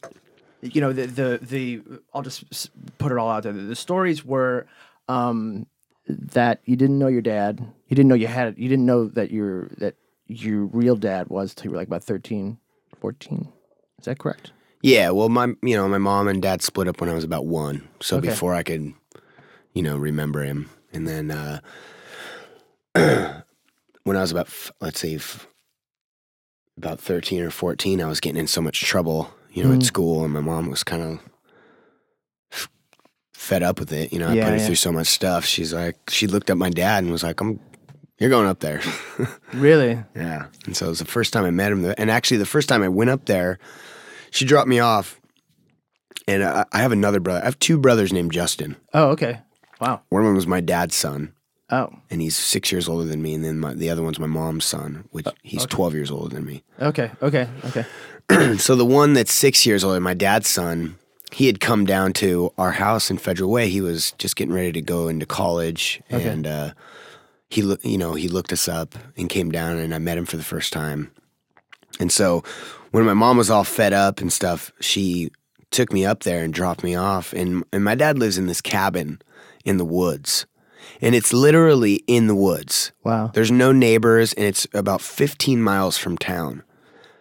[0.61, 1.81] you know the the the
[2.13, 3.53] I'll just put it all out there.
[3.53, 4.65] The stories were
[5.07, 5.67] um,
[6.07, 7.59] that you didn't know your dad.
[7.87, 8.57] You didn't know you had it.
[8.57, 9.95] You didn't know that your that
[10.27, 12.57] your real dad was till you were like about 13,
[12.99, 13.51] 14.
[13.97, 14.51] Is that correct?
[14.81, 17.45] Yeah, well, my you know my mom and dad split up when I was about
[17.45, 18.27] one, so Okay.
[18.27, 18.93] before I could,
[19.73, 21.59] you know, remember him, and then uh,
[24.03, 24.49] when I was about
[24.81, 25.47] let's say f-
[26.77, 29.77] about thirteen or fourteen, I was getting in so much trouble, you know, Mm.
[29.77, 31.19] at school, and my mom was kind of
[32.51, 32.69] f-
[33.33, 34.11] fed up with it.
[34.13, 34.65] You know, I Yeah, put her yeah.
[34.65, 35.45] through so much stuff.
[35.45, 37.59] She's like, she looked at my dad and was like, "I'm,
[38.19, 38.81] you're going up there."
[39.53, 39.97] Really?
[40.15, 40.45] Yeah.
[40.67, 41.83] And so it was the first time I met him.
[41.97, 43.57] And actually, the first time I went up there,
[44.29, 45.19] she dropped me off.
[46.27, 47.41] And I, I have another brother.
[47.41, 48.75] I have two brothers named Justin.
[48.93, 49.39] Oh, okay.
[49.79, 50.01] Wow.
[50.09, 51.33] One of them was my dad's son,
[51.71, 53.35] Oh, and he's six years older than me.
[53.35, 56.45] And then my, the other one's my mom's son, which he's 12 years older than
[56.45, 56.63] me.
[56.81, 57.85] okay, okay, okay.
[58.57, 60.97] so the one that's six years older, my dad's son,
[61.31, 63.69] he had come down to our house in Federal Way.
[63.69, 66.27] He was just getting ready to go into college, Okay.
[66.27, 66.71] and uh,
[67.49, 70.37] he, you know, he looked us up and came down, and I met him for
[70.37, 71.11] the first time.
[71.99, 72.43] And so
[72.91, 75.31] when my mom was all fed up and stuff, she
[75.69, 77.31] took me up there and dropped me off.
[77.33, 79.21] And and my dad lives in this cabin
[79.65, 80.45] in the woods,
[81.01, 82.91] and it's literally in the woods.
[83.03, 83.31] Wow.
[83.33, 86.63] There's no neighbors, and it's about 15 miles from town.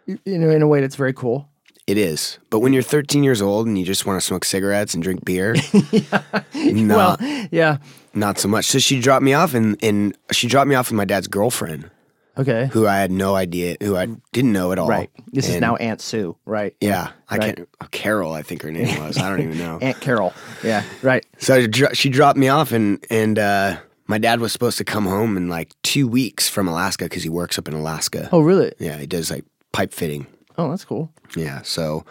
[0.07, 1.49] You know, in a way, that's very cool.
[1.87, 2.39] It is.
[2.51, 5.25] But when you're 13 years old and you just want to smoke cigarettes and drink
[5.25, 5.55] beer,
[6.55, 7.17] no, Well,
[7.51, 7.79] yeah.
[8.15, 8.67] not so much.
[8.67, 11.91] So she dropped me off and, and she dropped me off with my dad's girlfriend,
[12.39, 12.69] Okay.
[12.73, 14.89] who I had no idea, who I didn't know at all.
[14.89, 15.11] Right.
[15.33, 16.37] This is now Aunt Sue.
[16.45, 16.75] Right.
[16.81, 17.11] Yeah.
[17.29, 17.57] I Right.
[17.57, 19.19] can't, Carol, I think her name was.
[19.19, 19.79] I don't even know.
[19.83, 20.33] Aunt Carol.
[20.63, 20.85] Yeah.
[21.03, 21.27] Right.
[21.39, 25.37] So she dropped me off, and and uh, my dad was supposed to come home
[25.37, 28.29] in like two weeks from Alaska because he works up in Alaska.
[28.33, 28.73] Oh, really?
[28.79, 30.27] Yeah, he does like pipe fitting.
[30.57, 31.13] Oh, that's cool.
[31.37, 31.63] Yeah.
[31.63, 32.05] So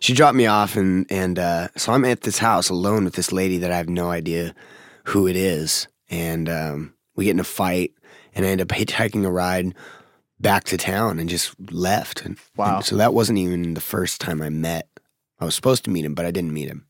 [0.00, 3.32] she dropped me off, and and uh, so I'm at this house alone with this
[3.32, 4.54] lady that I have no idea
[5.04, 7.92] who it is, and um, we get in a fight,
[8.34, 9.74] and I ended up hitchhiking a ride
[10.40, 12.22] back to town and just left.
[12.24, 12.76] And, Wow.
[12.76, 14.88] and so that wasn't even the first time I met.
[15.40, 16.86] I was supposed to meet him, but I didn't meet him.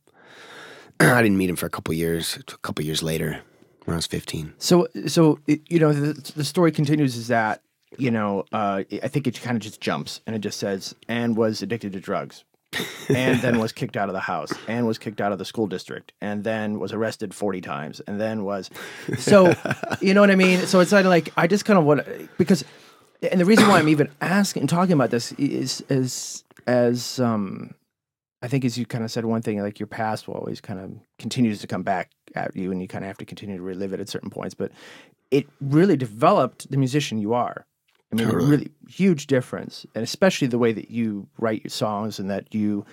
[1.01, 2.39] I didn't meet him for a couple years.
[2.49, 3.41] A couple years later,
[3.85, 4.55] when I was 15.
[4.59, 7.61] So, so you know, the, the story continues is that
[7.97, 11.37] you know, uh, I think it kind of just jumps and it just says, and
[11.37, 12.43] was addicted to drugs,
[13.09, 15.67] and then was kicked out of the house, and was kicked out of the school
[15.67, 18.71] district, and then was arrested forty times, and then was,
[19.19, 19.55] so,
[20.01, 20.67] you know what I mean?
[20.67, 22.07] So it's like I just kind of want
[22.39, 22.65] because,
[23.31, 27.75] and the reason why I'm even asking, and talking about this is is as um.
[28.43, 30.79] I think as you kind of said one thing, like your past will always kind
[30.79, 33.63] of continues to come back at you, and you kind of have to continue to
[33.63, 34.53] relive it at certain points.
[34.55, 34.71] But
[35.31, 37.67] it really developed the musician you are.
[38.15, 38.51] I mean, Totally.
[38.51, 42.85] really huge difference, and especially the way that you write your songs, and that you,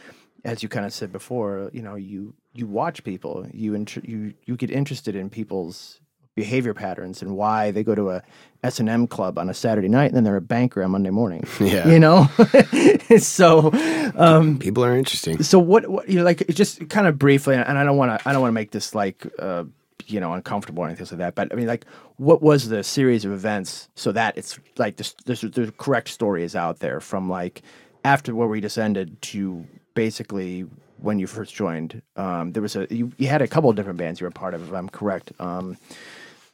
[0.46, 4.56] as you kind of said before, you know, you you watch people, you you you
[4.58, 6.00] get interested in people's
[6.34, 8.24] behavior patterns and why they go to a
[8.64, 11.10] S and M club on a Saturday night, and then they're a banker on Monday
[11.12, 11.44] morning.
[11.60, 11.88] Yeah.
[11.88, 12.30] You know,
[13.20, 13.72] so
[14.16, 15.44] um, People are interesting.
[15.44, 18.28] so what, what you know, like just kind of briefly, and I don't want to,
[18.30, 19.66] I don't want to make this like, uh,
[20.12, 21.36] you know, uncomfortable or anything like that.
[21.36, 21.86] But I mean, like,
[22.18, 26.44] what was the series of events so that it's like the the, the correct story
[26.44, 27.62] is out there from like
[28.04, 30.66] after where we descended to basically
[30.98, 32.02] when you first joined.
[32.16, 34.32] Um, there was a you, you had a couple of different bands you were a
[34.32, 35.32] part of, if I'm correct.
[35.40, 35.78] Um,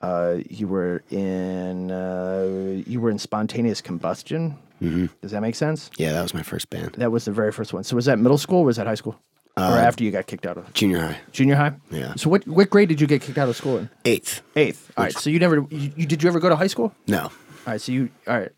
[0.02, 4.58] uh, you were in uh, you were in spontaneous combustion.
[4.82, 5.08] Mm-hmm.
[5.22, 5.90] Does that make sense?
[5.98, 6.94] Yeah, that was my first band.
[6.98, 7.84] That was the very first one.
[7.84, 9.20] So was that middle school or was that high school?
[9.58, 11.18] Or after you got kicked out of Junior high.
[11.32, 11.74] junior high?
[11.92, 12.14] Yeah.
[12.16, 13.90] So what what grade did you get kicked out of school in?
[14.06, 14.42] Eighth.
[14.56, 14.92] Eighth.
[14.96, 15.14] All right.
[15.14, 16.94] So you never you, you did you ever go to high school?
[17.08, 17.24] No.
[17.24, 17.32] All
[17.66, 17.82] right.
[17.82, 18.52] So you all right.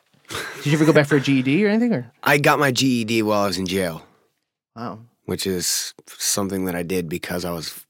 [0.58, 2.12] Did you ever go back for a GED or anything or?
[2.22, 4.04] I got my GED while I was in jail,
[4.76, 5.00] Wow.
[5.26, 7.84] which is something that I did because I was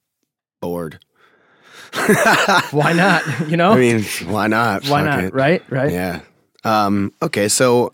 [0.61, 0.99] bored.
[2.71, 3.23] Why not?
[3.49, 3.71] You know.
[3.71, 4.83] I mean, why not?
[4.87, 5.23] Why Fuck not?
[5.25, 5.33] it.
[5.33, 5.63] Right.
[5.69, 5.91] Right.
[5.91, 6.21] Yeah.
[6.63, 7.91] Um, okay, so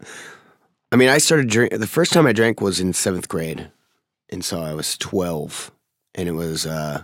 [0.91, 1.71] I mean, I started drink.
[1.77, 3.71] The first time I drank was in seventh grade,
[4.29, 5.71] and so I was twelve,
[6.13, 7.03] and it was uh,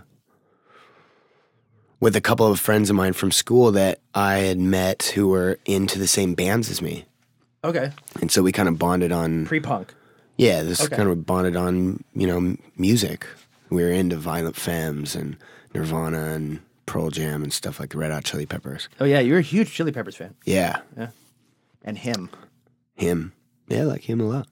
[2.00, 5.58] with a couple of friends of mine from school that I had met who were
[5.64, 7.04] into the same bands as me,
[7.64, 7.92] Okay.
[8.20, 9.46] and so we kind of bonded on.
[9.46, 9.94] Pre punk.
[10.36, 10.96] Yeah, this Okay.
[10.96, 13.26] kind of bonded on you know music.
[13.70, 15.36] We were into Violent Femmes and
[15.74, 18.88] Nirvana and Pearl Jam and stuff like the Red Hot Chili Peppers.
[19.00, 20.34] Oh yeah, you're a huge Chili Peppers fan.
[20.44, 20.80] Yeah.
[20.96, 21.08] Yeah,
[21.84, 22.28] And him.
[22.94, 23.32] him.
[23.68, 24.46] Yeah, I like him a lot.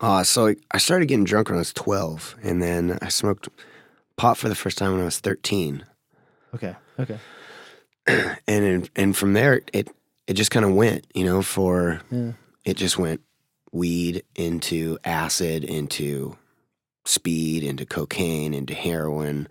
[0.00, 3.48] Uh, so I- started getting drunk when I was 12, and then I smoked
[4.16, 5.84] pot for the first time when I was 13.
[6.54, 6.74] Okay.
[6.98, 7.18] Okay.
[8.46, 9.88] And in, and from there, it,
[10.28, 12.32] it just kind of went, you know, for, Yeah.
[12.64, 13.20] it just went
[13.72, 16.36] weed into acid, into
[17.04, 19.48] speed, into cocaine, into heroin,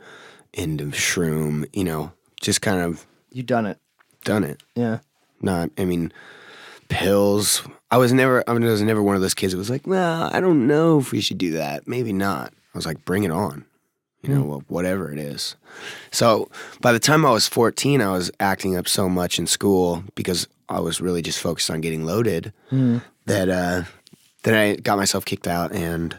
[0.54, 3.78] into shroom, you know, just kind of You done it.
[4.24, 4.64] done it.
[4.74, 5.00] Yeah.
[5.42, 6.14] Not, I mean,
[6.88, 7.62] pills.
[7.91, 10.39] I was never, I was never one of those kids that was like, well, I
[10.39, 11.88] don't know if we should do that.
[11.88, 12.52] Maybe not.
[12.52, 13.65] I was like, bring it on.
[14.21, 15.56] You know, well, whatever it is.
[16.12, 16.50] So
[16.82, 20.48] by the time I was 14, I was acting up so much in school because
[20.67, 22.52] I was really just focused on getting loaded
[23.28, 23.84] that uh,
[24.43, 26.17] that I got myself kicked out and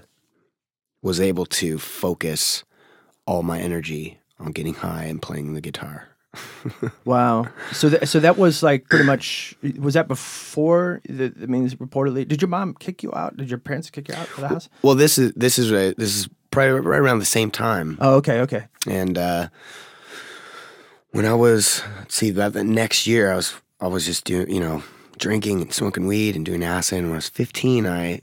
[1.02, 2.62] was able to focus
[3.26, 6.10] all my energy on getting high and playing the guitar.
[7.04, 7.46] Wow.
[7.72, 12.26] So that so that was like pretty much was that before the I mean reportedly
[12.26, 13.36] did your mom kick you out?
[13.36, 14.68] Did your parents kick you out of the house?
[14.82, 18.14] Well, this is this is a, this is probably right around the same time, Oh,
[18.16, 18.64] okay, okay.
[18.88, 19.48] and uh,
[21.12, 24.60] when I was see that the next year, I was I was just doing you
[24.60, 24.82] know
[25.18, 26.98] drinking and smoking weed and doing acid.
[26.98, 28.20] And when I was fifteen, I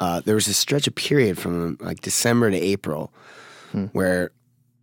[0.00, 3.12] uh, there was a stretch of period from like December to April
[3.92, 4.30] where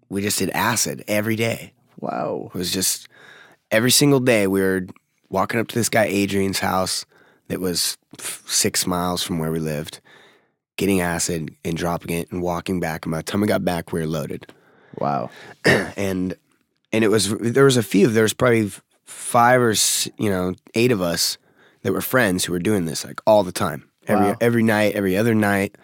[0.10, 1.74] we just did acid every day.
[2.04, 2.52] Wow.
[2.54, 3.08] It was just
[3.72, 4.86] every single day we were
[5.30, 7.06] walking up to this guy Adrian's house
[7.48, 10.00] that was f- six miles from where we lived,
[10.78, 13.06] getting acid and dropping it and walking back.
[13.06, 14.46] And by the time we got back, we were loaded.
[15.00, 15.30] Wow.
[15.96, 16.36] And
[16.92, 18.08] and it was there was a few.
[18.08, 18.70] There was probably
[19.06, 19.74] five or
[20.18, 21.38] you know eight of us
[21.84, 24.38] that were friends who were doing this like all the time, every Wow.
[24.42, 25.76] every night, every other night.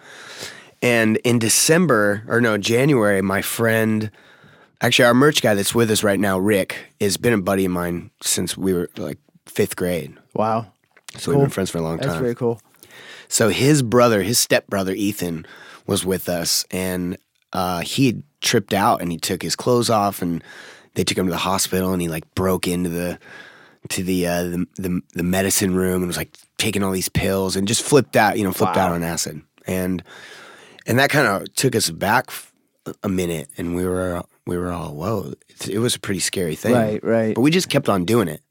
[0.81, 4.11] And in December or no January, my friend,
[4.81, 7.71] actually our merch guy that's with us right now, Rick, has been a buddy of
[7.71, 10.15] mine since we were like fifth grade.
[10.33, 10.71] Wow.
[11.17, 12.09] So we've been friends for a long time.
[12.09, 12.61] That's very cool.
[13.27, 15.45] So his brother, his stepbrother Ethan,
[15.85, 17.17] was with us, and
[17.53, 20.43] uh, he had tripped out, and he took his clothes off, and
[20.95, 23.19] they took him to the hospital, and he like broke into the
[23.89, 27.55] to the uh, the, the the medicine room and was like taking all these pills
[27.55, 30.03] and just flipped out, you know, flipped out on acid, and
[30.85, 32.31] and that kind of took us back
[33.03, 36.55] a minute, and we were we were all whoa, it, it was a pretty scary
[36.55, 37.35] thing, Right, right.
[37.35, 38.41] But we just kept on doing it.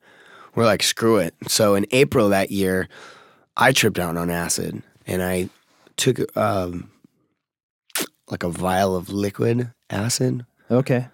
[0.54, 1.34] We're like, screw it.
[1.46, 2.88] So in April that year,
[3.56, 5.50] I tripped out on acid and I
[5.96, 6.90] took um,
[8.30, 10.46] like a vial of liquid acid.
[10.70, 11.06] Okay.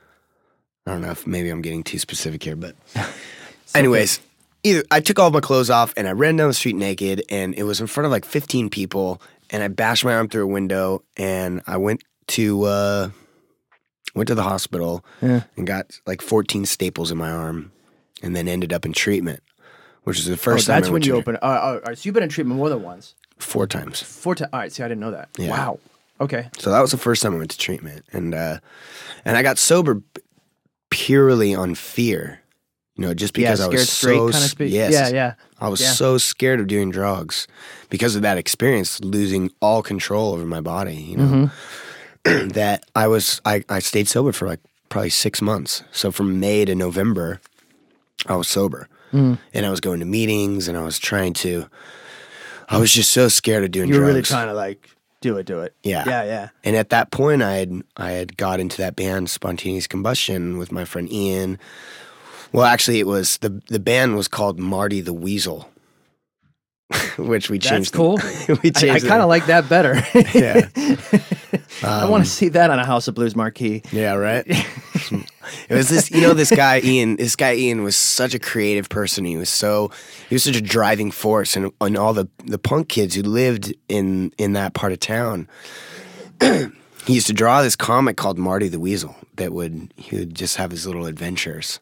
[0.86, 2.76] I don't know if maybe I'm getting too specific here, but
[3.74, 4.20] anyways,
[4.62, 7.54] either I took all my clothes off and I ran down the street naked and
[7.54, 9.20] it was in front of like 15 people
[9.50, 13.10] and I bashed my arm through a window and I went to uh,
[14.14, 15.42] went to the hospital Yeah.
[15.56, 17.72] and got like 14 staples in my arm
[18.22, 19.40] and then ended up in treatment,
[20.04, 21.36] which is the Oh, first time that's I when you open.
[21.36, 21.98] Uh, uh, all right.
[21.98, 23.14] So you've been in treatment more than once.
[23.38, 24.00] four times.
[24.02, 24.50] Four times.
[24.52, 24.72] All right.
[24.72, 25.28] See, I didn't know that.
[25.36, 25.50] Yeah.
[25.50, 25.78] Wow.
[26.20, 26.48] Okay.
[26.58, 28.58] So that was the first time I went to treatment, and uh,
[29.24, 30.00] and I got sober
[30.90, 32.40] purely on fear.
[32.96, 33.66] You know, just because yeah.
[33.66, 34.72] I was so kind of s- speak.
[34.72, 35.08] yes, Yeah.
[35.08, 35.34] Yeah.
[35.60, 35.90] I was yeah.
[35.90, 37.48] so scared of doing drugs
[37.90, 40.94] because of that experience, losing all control over my body.
[40.94, 41.44] You know, Mm-hmm.
[42.54, 45.82] that I was I, I stayed sober for like probably six months.
[45.92, 47.40] So from May to November,
[48.26, 49.38] I was sober, Mm.
[49.52, 51.66] and I was going to meetings, and I was trying to.
[52.68, 54.08] I was just so scared of doing You were drugs.
[54.08, 54.88] really trying to like
[55.20, 55.74] do it, do it.
[55.82, 56.02] Yeah.
[56.06, 56.24] Yeah.
[56.24, 56.48] Yeah.
[56.64, 60.72] And at that point, I had I had got into that band, Spontaneous Combustion, with
[60.72, 61.58] my friend Ian.
[62.52, 65.68] Well, actually, it was the the band was called Marty the Weasel,
[67.18, 67.92] which we changed.
[67.92, 68.16] the- cool.
[68.62, 69.06] we I, changed.
[69.06, 70.02] I kind of like that better.
[70.34, 70.68] Yeah.
[71.82, 73.82] I want to see that on a House of Blues marquee.
[73.92, 74.44] Yeah, right.
[74.46, 75.26] it
[75.70, 77.16] was this, you know, this guy Ian.
[77.16, 79.24] This guy Ian was such a creative person.
[79.24, 79.90] He was so,
[80.28, 83.74] he was such a driving force, and and all the the punk kids who lived
[83.88, 85.48] in in that part of town.
[86.40, 90.56] he used to draw this comic called Marty the Weasel that would he would just
[90.56, 91.80] have his little adventures,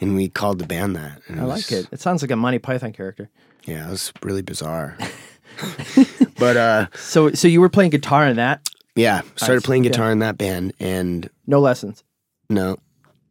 [0.00, 1.20] and we called the band that.
[1.30, 1.88] I like it.
[1.90, 3.30] It sounds like a Monty Python character.
[3.68, 4.96] Yeah, it was really bizarre.
[6.38, 8.68] but uh, So, so you were playing guitar in that?
[8.96, 9.66] yeah, started Nice.
[9.66, 9.90] playing Yeah.
[9.90, 12.02] guitar in that band, and No lessons.
[12.48, 12.76] no.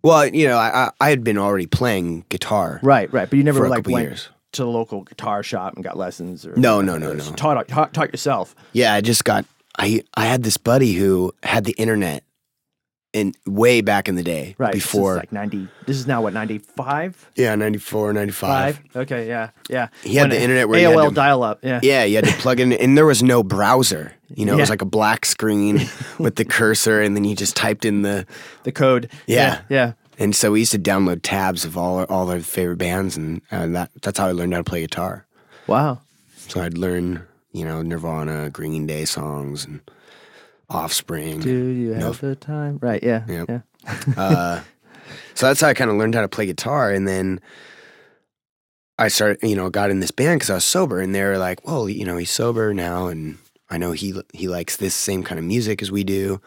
[0.03, 2.79] Well, you know, I, I I had been already playing guitar.
[2.83, 3.29] Right, right.
[3.29, 4.29] But you never like went years.
[4.53, 7.23] to the local guitar shop and got lessons or No, no, no, no.
[7.33, 8.55] Taught, taught taught yourself.
[8.73, 9.43] Yeah, I just got
[9.77, 12.23] I I had this buddy who had the internet
[13.17, 14.73] in way back in the day Right.
[14.73, 15.67] before like ninety.
[15.85, 17.29] This is now what ninety five.
[17.35, 18.79] yeah 94 95 Five.
[18.95, 19.27] Okay.
[19.27, 19.49] Yeah.
[19.69, 19.87] Yeah.
[20.03, 21.59] He had When the internet where you had AOL to- dial up.
[21.63, 21.79] Yeah.
[21.83, 24.69] yeah you had to plug in and there was no browser you know it was
[24.69, 25.81] like a black screen
[26.19, 28.25] with the cursor and then you just typed in the
[28.63, 29.09] The code.
[29.25, 29.61] Yeah.
[29.69, 29.93] Yeah.
[30.19, 33.41] and so we used to download tabs of all our, all our favorite bands and
[33.51, 35.25] uh, that that's how I learned how to play guitar
[35.67, 35.99] Wow.
[36.35, 39.79] so I'd learn you know Nirvana Green Day songs and
[40.69, 42.11] Offspring Do you have No.
[42.29, 42.77] the time?
[42.81, 43.01] Right.
[43.01, 43.23] Yeah.
[43.27, 43.49] Yep.
[43.49, 43.61] Yeah.
[44.17, 44.61] uh,
[45.33, 46.91] so that's how I kind of learned how to play guitar.
[46.91, 47.39] And then
[48.99, 51.37] I started, you know, got in this band because I was sober, and they were
[51.37, 53.37] like, "Well, you know, he's sober now, and
[53.69, 56.41] I know he he likes this same kind of music as we do,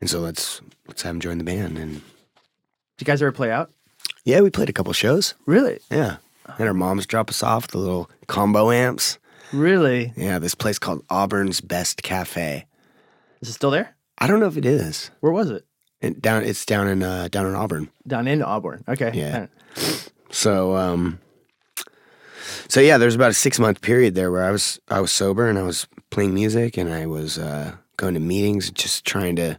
[0.00, 2.02] and so let's let's have him join the band." And Did
[3.00, 3.70] you guys ever play out?
[4.24, 5.34] Yeah, we played a couple shows.
[5.46, 5.78] Really?
[5.90, 6.16] Yeah.
[6.58, 9.18] And our moms drop us off the little combo amps.
[9.52, 10.12] Really?
[10.16, 12.66] Yeah, this place called Auburn's Best Cafe.
[13.40, 13.96] Is it still there?
[14.18, 15.10] I don't know if it is.
[15.20, 15.64] Where was it?
[16.00, 17.90] It down it's down in uh, down in Auburn.
[18.06, 18.84] Down in Auburn.
[18.88, 19.10] Okay.
[19.14, 19.46] Yeah.
[20.30, 21.18] So um
[22.68, 25.48] so yeah, there's about a 6 month period there where I was I was sober
[25.48, 29.58] and I was playing music and I was uh going to meetings just trying to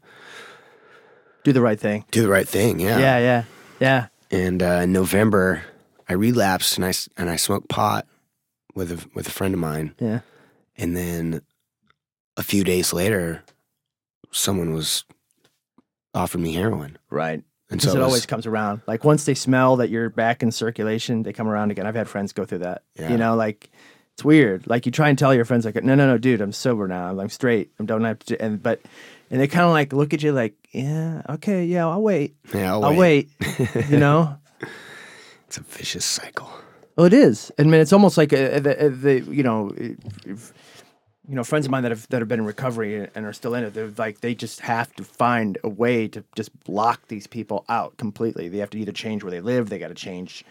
[1.43, 2.05] Do the right thing.
[2.11, 2.79] do the right thing.
[2.79, 2.99] Yeah.
[2.99, 3.43] Yeah, yeah,
[3.79, 4.07] yeah.
[4.29, 5.63] And uh, in November
[6.09, 8.05] I relapsed and I and I smoked pot
[8.75, 10.19] with a with a friend of mine Yeah.
[10.77, 11.41] and then
[12.35, 13.43] a few days later
[14.31, 15.03] someone was
[16.13, 16.97] offering me heroin.
[17.09, 17.43] Right.
[17.69, 18.81] And so it it was- always comes around.
[18.87, 21.85] Like once they smell that you're back in circulation, they come around again.
[21.85, 22.83] I've had friends go through that.
[22.97, 23.09] Yeah.
[23.11, 23.69] You know, like
[24.13, 24.67] it's weird.
[24.67, 27.09] Like you try and tell your friends, like, no, no, no, dude, I'm sober now.
[27.09, 27.29] I'm, straight.
[27.29, 27.71] I'm straight.
[27.79, 28.41] I don't have to.
[28.41, 28.81] And but,
[29.29, 32.35] and they kind of like look at you like, yeah, okay, yeah, I'll wait.
[32.53, 33.29] yeah, I'll I'll wait.
[33.59, 33.89] wait.
[33.89, 34.37] you know.
[35.47, 36.51] It's a vicious cycle.
[36.97, 37.53] Well, it is.
[37.57, 40.51] I mean, it's almost like a, the, uh, the you know, if,
[41.27, 43.53] you know, friends of mine that have that have been in recovery and are still
[43.53, 43.73] in it.
[43.73, 47.97] They're like they just have to find a way to just block these people out
[47.97, 48.47] completely.
[48.49, 49.69] They have to either change where they live.
[49.69, 50.45] They got to change,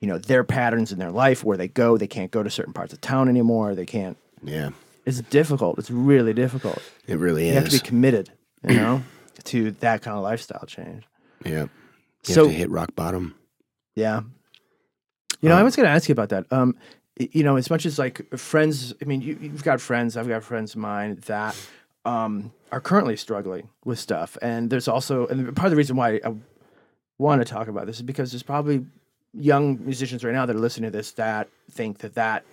[0.00, 1.96] you know, their patterns in their life where they go.
[1.96, 3.74] They can't go to certain parts of town anymore.
[3.74, 4.16] They can't.
[4.42, 4.70] Yeah,
[5.06, 5.78] It's difficult.
[5.78, 6.82] It's really difficult.
[7.06, 7.54] it really is.
[7.54, 8.30] You have to be committed,
[8.68, 9.02] you know,
[9.44, 11.04] to that kind of lifestyle change.
[11.44, 11.62] yeah,
[12.26, 13.34] you So- have to hit rock bottom.
[13.96, 14.20] Yeah.
[15.40, 16.46] You know, Um, I was going to ask you about that.
[16.52, 16.74] Um,
[17.18, 20.44] you know, as much as like friends, I mean, you, you've got friends, I've got
[20.44, 21.56] friends of mine that
[22.04, 24.38] um, are currently struggling with stuff.
[24.40, 26.34] And there's also, and part of the reason why I
[27.18, 28.86] want to talk about this is because there's probably
[29.34, 32.44] young musicians right now that are listening to this that think that that,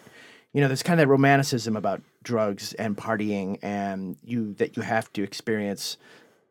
[0.53, 4.83] you know, there's kind of that romanticism about drugs and partying and you, that you
[4.83, 5.97] have to experience,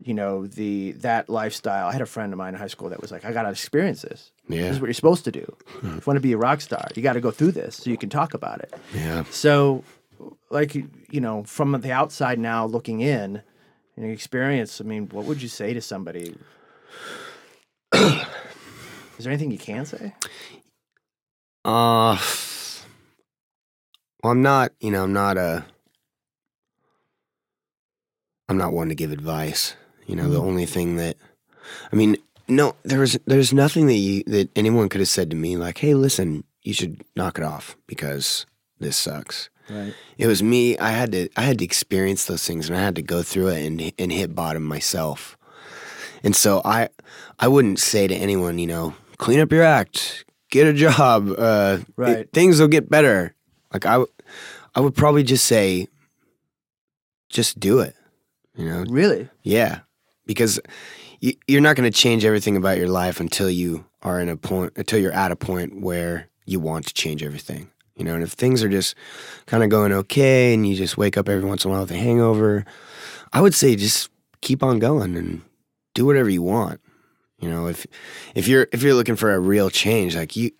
[0.05, 1.89] you know, the, that lifestyle.
[1.89, 3.51] I had a friend of mine in high school that was like, I got to
[3.51, 4.33] experience this.
[4.49, 5.57] This Yeah, is what you're supposed to do.
[5.79, 7.89] If you want to be a rock star, you got to go through this so
[7.91, 8.73] you can talk about it.
[8.95, 9.25] yeah.
[9.31, 9.83] So,
[10.51, 13.43] like you know, from the outside now looking in,
[13.97, 16.35] your experience, I mean, what would you say to somebody?
[17.95, 18.21] Is
[19.21, 20.15] there anything you can say?
[21.65, 22.19] Uh,
[24.23, 24.73] well, I'm not.
[24.81, 25.65] You know, I'm not a.
[28.49, 29.77] I'm not one to give advice.
[30.07, 30.45] You know, the Mm.
[30.47, 31.17] only thing that,
[31.93, 32.17] I mean,
[32.49, 35.95] no, there's there's nothing that you that anyone could have said to me like, "Hey,
[35.95, 38.45] listen, you should knock it off because
[38.81, 39.95] this sucks." Right.
[40.19, 40.77] It was me.
[40.77, 41.29] I had to.
[41.39, 44.13] I had to experience those things, and I had to go through it and and
[44.13, 45.39] hit bottom myself.
[46.23, 46.89] And so I,
[47.39, 51.29] I wouldn't say to anyone, you know, clean up your act, get a job.
[51.39, 52.29] Uh, it- Right.
[52.33, 53.35] things will get better.
[53.73, 54.05] Like I,
[54.75, 55.89] I would probably just say,
[57.29, 57.95] just do it.
[58.57, 59.29] You know, Really?
[59.43, 59.81] yeah,
[60.27, 60.61] because
[61.21, 64.73] you're not going to change everything about your life until you are in a point,
[64.77, 67.71] until you're at a point where you want to change everything.
[67.97, 68.97] You know, and if things are just
[69.47, 71.93] kind of going okay and you just wake up every once in a while with
[71.93, 72.65] a hangover,
[73.33, 74.11] I would say just
[74.41, 75.43] keep on going and
[75.95, 76.81] do whatever you want.
[77.39, 77.87] You know, if
[78.35, 80.51] if you're if you're looking for a real change, like you,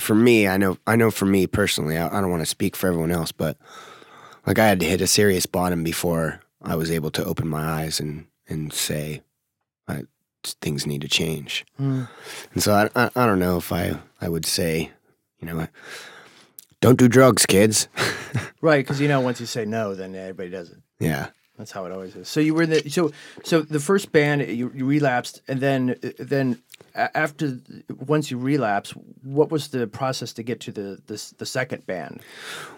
[0.00, 2.74] for me, I know I know for me personally, I, I don't want to speak
[2.74, 3.56] for everyone else, but
[4.46, 7.82] like I had to hit a serious bottom before I was able to open my
[7.82, 9.22] eyes and and say,
[9.86, 10.04] I,
[10.62, 11.64] things need to change.
[11.80, 12.08] Mm.
[12.54, 14.90] And so I, I I don't know if I I would say,
[15.40, 15.66] you know,
[16.80, 17.88] don't do drugs, kids.
[18.60, 20.78] Right, because you know, once you say no, then everybody does it.
[20.98, 21.26] yeah.
[21.58, 22.28] That's how it always is.
[22.28, 23.12] So you were in the so
[23.44, 26.60] so the first band you, you relapsed, and then then
[26.94, 27.58] after
[28.08, 28.90] once you relapse,
[29.22, 32.22] what was the process to get to the the, the second band,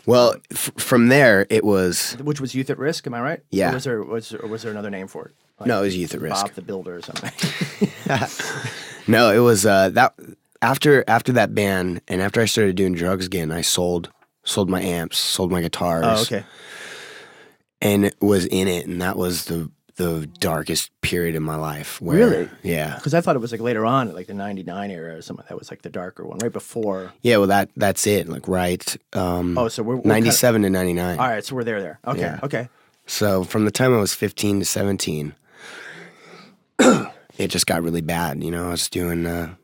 [0.04, 3.06] Well, f- from there it was which was Youth at Risk?
[3.06, 3.40] Am I right?
[3.50, 3.70] Yeah.
[3.70, 5.34] Or was there was or was there another name for it?
[5.58, 6.46] Like no, it was youth at risk.
[6.46, 7.32] Bob the Builder or something.
[9.08, 10.14] No, it was uh, that
[10.60, 14.10] after after that ban and after I started doing drugs again, I sold
[14.44, 16.44] sold my amps, sold my guitars, oh, okay.
[17.80, 22.00] and was in it, and that was the the darkest period in my life.
[22.02, 22.50] Where, Really?
[22.62, 25.46] Yeah, Because I thought it was like later on, like the '99 era or something.
[25.48, 27.12] That was like the darker one, right before.
[27.22, 27.36] yeah.
[27.38, 28.28] Well, that that's it.
[28.28, 31.18] Like right, um, Oh, so we're, we're ninety seven to ninety nine.
[31.18, 31.80] All right, so we're there.
[31.80, 32.00] There.
[32.06, 32.20] Okay.
[32.20, 32.40] Yeah.
[32.42, 32.68] Okay.
[33.06, 35.32] So from the time I was 15 to 17,
[37.38, 38.42] it just got really bad.
[38.42, 39.54] You know, I was doing uh,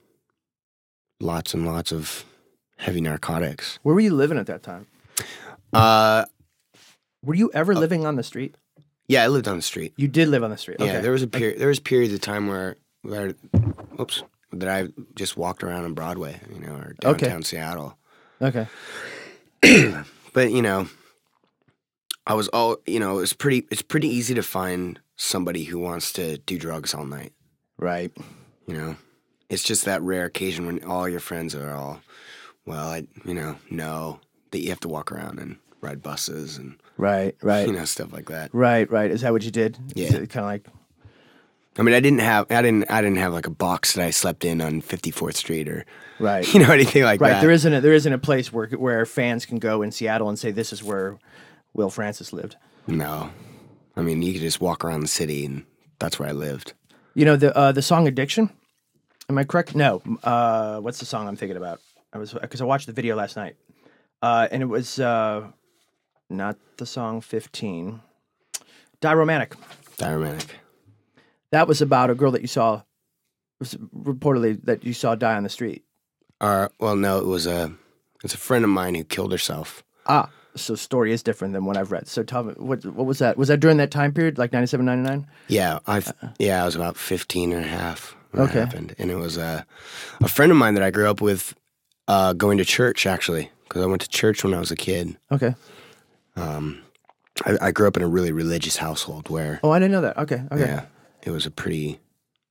[1.21, 2.25] lots and lots of
[2.79, 3.79] heavy narcotics.
[3.83, 4.87] Where were you living at that time?
[5.73, 6.25] Uh,
[7.25, 8.57] Were you ever living on the street?
[9.09, 9.93] yeah, I lived on the street.
[9.97, 10.79] You did live on the street.
[10.81, 11.01] Yeah, okay.
[11.01, 11.59] there was a period.
[11.59, 13.35] There was periods of time where, where,
[14.01, 17.27] oops, that I just walked around on Broadway, you know, or Okay.
[17.27, 17.97] downtown Seattle.
[18.41, 18.67] Okay.
[20.35, 20.89] But you know,
[22.27, 23.19] I was all you know.
[23.19, 23.67] It's pretty.
[23.71, 27.33] It's pretty easy to find somebody who wants to do drugs all night.
[27.79, 28.13] Right.
[28.67, 28.97] You know,
[29.49, 32.01] it's just that rare occasion when all your friends are all,
[32.65, 36.77] well, I, you know, know that you have to walk around and ride buses and
[36.99, 38.51] Right, right, you know stuff like that.
[38.55, 39.11] right, right.
[39.11, 39.79] Is that what you did?
[39.95, 40.11] Yeah.
[40.11, 40.67] kind of like
[41.79, 44.11] I mean, I didn't have, I didn't, I didn't have like a box that I
[44.11, 45.87] slept in on 54th Street or,
[46.21, 46.47] right.
[46.55, 47.35] you know, anything like Right, that.
[47.37, 47.41] Right.
[47.41, 50.39] There isn't a, there isn't a place where where fans can go in Seattle and
[50.39, 51.19] say this is where
[51.73, 52.57] Wil Francis lived.
[52.87, 53.31] No,
[53.97, 55.65] I mean, you could just walk around the city and
[55.99, 56.75] that's where I lived.
[57.15, 58.51] You know the uh, the song "Addiction."
[59.29, 59.75] Am I correct?
[59.75, 60.03] No.
[60.25, 61.81] Uh, what's the song I'm thinking about?
[62.13, 63.57] I was because I watched the video last night,
[64.23, 65.47] uh, and it was uh,
[66.31, 68.01] not the song "15."
[69.01, 69.57] Die Romantic.
[69.99, 70.57] Die Romantic.
[71.51, 72.83] That was about a girl that you saw.
[73.61, 75.85] Was reportedly that you saw die on the street.
[76.41, 77.73] Uh, well, no, it was a,
[78.25, 79.85] it's a friend of mine who killed herself.
[80.07, 82.07] Ah, so story is different than what I've read.
[82.09, 83.37] So tell me, what what was that?
[83.39, 85.27] Was that during that time period, like 97, 99?
[85.49, 86.03] Yeah, I
[86.39, 88.59] yeah, I was about 15 and a half when Okay.
[88.61, 88.95] it happened.
[88.99, 89.65] And it was a
[90.21, 91.55] a friend of mine that I grew up with
[92.09, 95.17] uh, going to church actually because I went to church when I was a kid.
[95.31, 95.55] Okay.
[97.47, 100.19] I, I grew up in a really religious household where Oh, I didn't know that.
[100.19, 100.43] Okay.
[100.53, 100.61] Okay.
[100.67, 100.85] yeah,
[101.23, 101.99] it was a pretty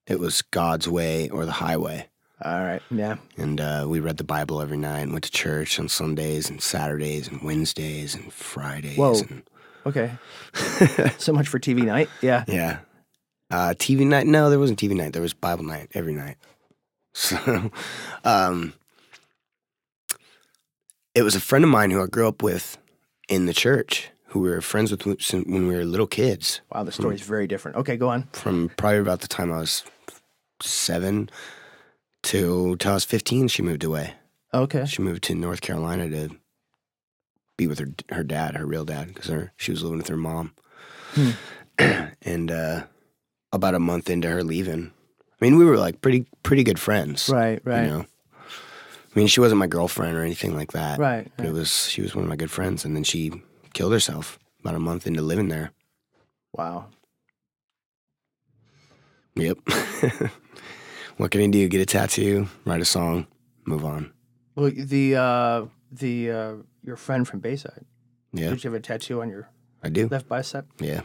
[0.08, 2.08] it was God's way or the highway.
[2.44, 2.82] All right.
[2.90, 3.18] Yeah.
[3.38, 6.62] And uh, we read the Bible every night and went to church on Sundays and
[6.62, 8.98] Saturdays and Wednesdays and Fridays.
[8.98, 9.20] Whoa.
[9.30, 9.44] And,
[9.86, 10.12] Okay.
[11.18, 12.10] so much for TV night.
[12.22, 12.44] Yeah.
[12.48, 12.80] yeah.
[13.50, 14.28] Uh, TV night?
[14.28, 15.14] No, there wasn't TV night.
[15.14, 16.38] There was Bible night every night.
[17.14, 17.70] So,
[18.24, 18.74] um,
[21.14, 22.78] it was a friend of mine who I grew up with
[23.28, 26.62] in the church, who we were friends with when we were little kids.
[26.74, 27.76] Wow, the story's very different.
[27.76, 28.30] Okay, go on.
[28.32, 29.84] From probably about the time I was
[30.62, 31.30] seven
[32.24, 34.14] to till I was fifteen, she moved away.
[34.54, 34.86] Okay.
[34.86, 36.36] She moved to North Carolina to
[37.58, 40.18] be with her her dad, her real dad, because her she was living with her
[40.18, 40.54] mom.
[41.14, 41.32] Hmm.
[42.22, 42.84] and uh,
[43.52, 44.92] about a month into her leaving,
[45.42, 47.84] I mean, we were like pretty pretty good friends, Right, right.
[47.84, 48.06] You know,
[48.38, 52.02] I mean, she wasn't my girlfriend or anything like that, Right, But it was she
[52.02, 53.32] was one of my good friends, and then she
[53.74, 55.72] killed herself about a month into living there.
[56.54, 56.88] Wow.
[59.36, 59.58] Yep.
[61.22, 61.68] what can you do?
[61.68, 63.28] Get a tattoo, write a song,
[63.68, 64.12] move on.
[64.56, 66.54] Well, the uh the uh
[66.84, 67.86] your friend from Bayside.
[68.34, 69.48] Yeah, Did you have a tattoo on your
[69.84, 70.08] I do.
[70.08, 70.66] left bicep?
[70.80, 71.02] Yeah.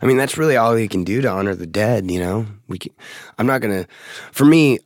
[0.00, 2.46] I mean, that's really all you can do to honor the dead, you know?
[2.68, 2.92] We can,
[3.38, 3.88] I'm not going to,
[4.30, 4.78] for me,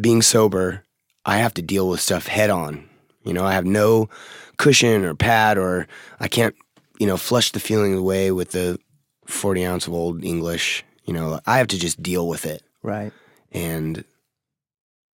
[0.00, 0.84] being sober,
[1.24, 2.88] I have to deal with stuff head on.
[3.24, 4.08] You know, I have no
[4.56, 5.86] cushion or pad, or
[6.18, 6.54] I can't,
[6.98, 8.78] you know, flush the feeling away with the
[9.26, 10.84] 40 ounce of old English.
[11.04, 12.62] You know, I have to just deal with it.
[12.82, 13.12] Right.
[13.52, 14.04] And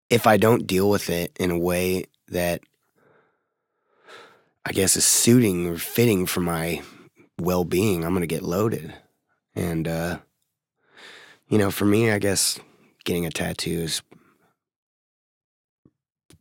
[0.10, 2.62] if I don't deal with it in a way that
[4.66, 6.82] I guess is suiting or fitting for my
[7.40, 8.94] well being, I'm going to get loaded.
[9.56, 10.20] And, uh,
[11.50, 12.60] you know, for me, I guess
[13.06, 14.02] getting a tattoo is,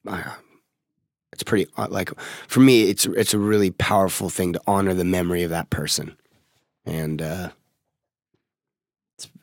[0.07, 0.35] uh,
[1.33, 2.11] it's pretty, uh, like,
[2.49, 6.17] for me, it's, it's a really powerful thing to honor the memory of that person.
[6.85, 7.51] And, uh,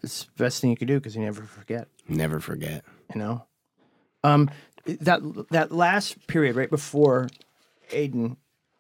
[0.04, 1.88] It's, the best thing you could do because you never forget.
[2.08, 2.84] never forget.
[3.14, 3.46] You know.
[4.24, 4.50] Um,
[4.86, 7.30] that that last period right before
[7.90, 8.38] Aiden,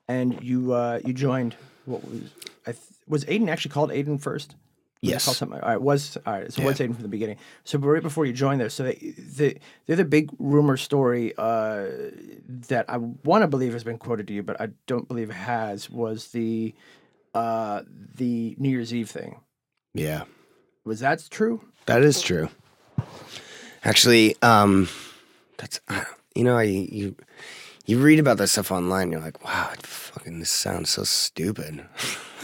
[0.07, 1.55] and you uh you joined.
[1.86, 2.21] What was
[2.67, 4.55] I th- was Aiden actually called Aiden first?
[5.01, 5.26] Was it Yes.
[5.26, 5.59] Called something.
[5.59, 5.82] All right.
[5.82, 6.51] Was all right.
[6.53, 6.67] So Yeah.
[6.67, 7.38] what's Aiden from the beginning?
[7.65, 8.95] So right before you joined there, so they,
[9.38, 11.88] the the other big rumor story uh,
[12.69, 15.34] that I want to believe has been quoted to you, but I don't believe it
[15.34, 16.74] has was the
[17.34, 17.82] uh,
[18.15, 19.41] the New Year's Eve thing.
[19.93, 20.24] Yeah.
[20.86, 21.61] Was that true?
[21.86, 22.49] That is true.
[23.84, 24.88] Actually, um,
[25.57, 25.79] that's
[26.36, 27.15] you know, I you
[27.86, 29.11] you read about that stuff online.
[29.11, 31.86] You're like, wow, it fucking this sounds so stupid.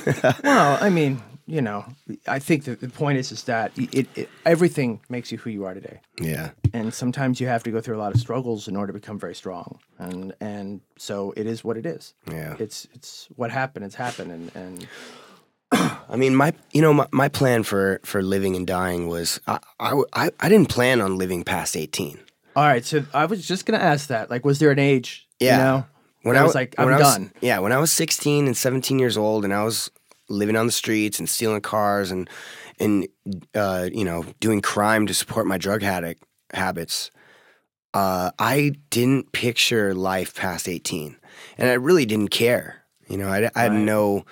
[0.43, 1.85] Well, I mean, you know,
[2.25, 5.65] I think that the point is is that it, it everything makes you who you
[5.65, 8.77] are today, yeah, and sometimes you have to go through a lot of struggles in
[8.77, 12.13] order to become very strong, and and so it is what it is.
[12.31, 12.55] yeah.
[12.59, 13.83] It's it's what happened.
[13.85, 14.87] It's happened, and and
[16.09, 19.59] I mean, my you know my, my plan for for living and dying was I
[19.79, 22.19] I I didn't plan on living past eighteen.
[22.55, 22.83] all right.
[22.83, 24.29] So I was just gonna ask that.
[24.29, 25.27] Like, was there an age?
[25.39, 25.57] Yeah.
[25.57, 25.85] You know,
[26.23, 27.31] When I was like, I'm was- done.
[27.41, 29.89] yeah, when I was 16 and 17 years old, and I was
[30.27, 32.29] living on the streets and stealing cars and
[32.79, 33.07] and
[33.55, 37.11] uh, you know doing crime to support my drug addict habits,
[37.93, 41.15] uh, I didn't picture life past 18,
[41.57, 42.83] and I really didn't care.
[43.07, 43.79] You know, I, I had Right.
[43.81, 44.25] no,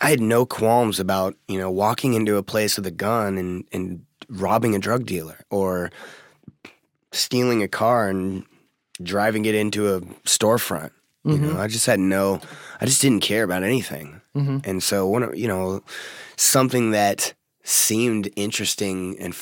[0.00, 3.64] I had no qualms about you know walking into a place with a gun and
[3.72, 5.90] and robbing a drug dealer or
[7.12, 8.44] stealing a car and
[9.02, 10.90] driving it into a storefront.
[11.24, 12.40] You know, I just had no,
[12.80, 14.22] I just didn't care about anything.
[14.34, 14.64] Mhm.
[14.66, 15.82] And so, one, of- you know,
[16.36, 17.34] something that
[17.64, 19.34] seemed interesting and,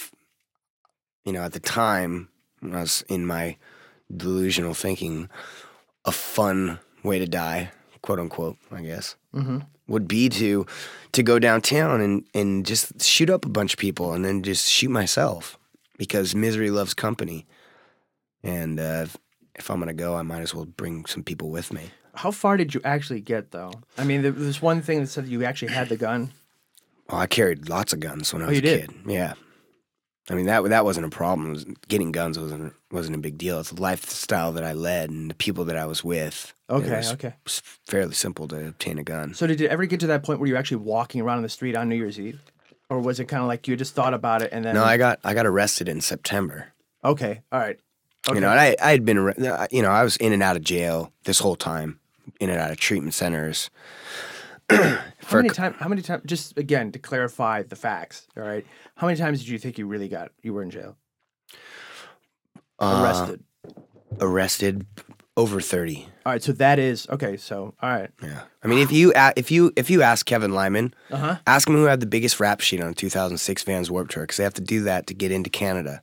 [1.24, 2.28] you know, at the time
[2.60, 3.56] when I was in my
[4.16, 5.28] delusional thinking,
[6.04, 7.70] a fun way to die,
[8.02, 9.58] quote unquote, I guess, mm-hmm.
[9.88, 10.66] Would be to
[11.12, 14.68] to go downtown and and just shoot up a bunch of people and then just
[14.68, 15.58] shoot myself
[15.98, 17.46] because misery loves company,
[18.42, 19.16] and uh, if,
[19.54, 21.90] if I'm gonna go, I might as well bring some people with me.
[22.14, 23.72] How far did you actually get, though?
[23.98, 26.32] I mean, there was one thing that said you actually had the gun.
[27.10, 28.88] Oh, I carried lots of guns when I was you a did?
[28.90, 28.96] kid.
[29.06, 29.34] Yeah.
[30.28, 31.50] I mean that that wasn't a problem.
[31.50, 33.60] Was- Getting guns wasn't wasn't a big deal.
[33.60, 36.52] It's the lifestyle that I led and the people that I was with.
[36.68, 37.34] It Okay, was okay.
[37.46, 39.34] s- fairly simple to obtain a gun.
[39.34, 41.42] So did it ever get to that point where you were actually walking around on
[41.44, 42.40] the street on New Year's Eve,
[42.90, 44.74] or was it kind of like you just thought about it and then?
[44.74, 46.72] No, I got I got arrested in September.
[47.04, 47.78] Okay, all right.
[48.28, 48.34] Okay.
[48.36, 49.32] You know, and I I had been
[49.70, 52.00] you know I was in and out of jail this whole time,
[52.40, 53.70] in and out of treatment centers.
[54.70, 55.76] How many times?
[55.78, 56.22] How many times?
[56.26, 58.26] Just again to clarify the facts.
[58.36, 58.64] All right.
[58.96, 60.96] How many times did you think you really got you were in jail?
[62.78, 63.44] uh, Arrested.
[64.20, 64.86] arrested
[65.36, 66.08] over thirty.
[66.24, 66.42] all right.
[66.42, 67.36] So that is okay.
[67.36, 68.10] So all right.
[68.22, 71.36] Yeah, I mean, if you if you if you ask Kevin Lyman, Uh huh.
[71.46, 74.44] ask him who had the biggest rap sheet on 2006 Vans Warped Tour because they
[74.44, 76.02] have to do that to get into Canada,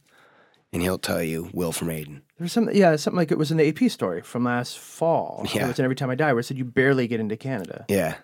[0.71, 2.21] and he'll tell you Wil from Aiden.
[2.39, 5.45] There's some yeah something like it was in the AP story from last fall.
[5.53, 5.65] Yeah.
[5.65, 7.85] It was in Every Time I Die where it said you barely get into Canada.
[7.89, 8.15] Yeah,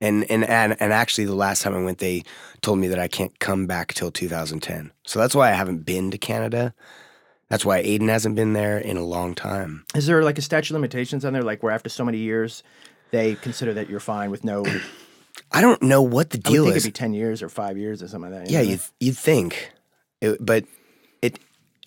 [0.00, 2.22] and and and and actually, the last time I went, they
[2.60, 4.92] told me that I can't come back till 2010.
[5.06, 6.74] So that's why I haven't been to Canada.
[7.48, 9.84] That's why Aiden hasn't been there in a long time.
[9.94, 12.62] Is there like a statute of limitations on there, like where after so many years,
[13.12, 14.64] they consider that you're fine with no?
[14.66, 14.80] I
[15.52, 16.84] I don't know what the deal think is.
[16.84, 18.50] it'd be ten years or five years or something like that.
[18.50, 18.72] Yeah, you know?
[18.72, 19.72] you you'd think,
[20.20, 20.64] it, but
[21.22, 21.38] it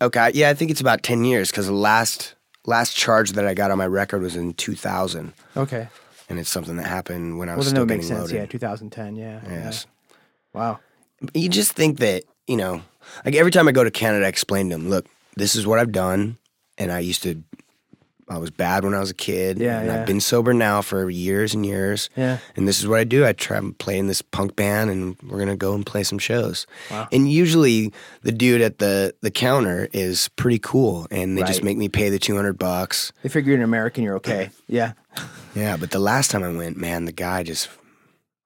[0.02, 0.32] okay.
[0.34, 2.36] Yeah, I think it's about ten years because the last
[2.66, 5.90] last charge that I got on my record was in two thousand, okay.
[6.30, 8.20] And it's something that happened when I Well, was then still that getting sense.
[8.32, 8.36] loaded.
[8.36, 9.16] Yeah, 2010.
[9.16, 9.42] Yeah.
[9.44, 9.50] yeah.
[9.52, 9.88] Yes.
[10.54, 10.80] Wow.
[11.34, 12.82] You just think that you know,
[13.26, 15.06] like every time I go to Canada, I explain to them, look,
[15.36, 16.38] this is what I've done,
[16.78, 17.44] and I used to.
[18.30, 19.60] I was bad when I was a kid.
[19.60, 20.00] Yeah, and yeah.
[20.00, 22.10] I've been sober now for years and years.
[22.16, 22.38] Yeah.
[22.56, 23.26] And this is what I do.
[23.26, 26.20] I try and play in this punk band, and we're gonna go and play some
[26.20, 26.68] shows.
[26.92, 27.08] Wow.
[27.12, 31.78] And usually, the dude at the the counter is pretty cool, and they just make
[31.78, 33.12] me pay the two hundred bucks.
[33.24, 34.52] They figure you're an American, you're okay.
[34.68, 34.94] Yeah.
[35.56, 37.70] Yeah, but the last time I went, man, the guy just.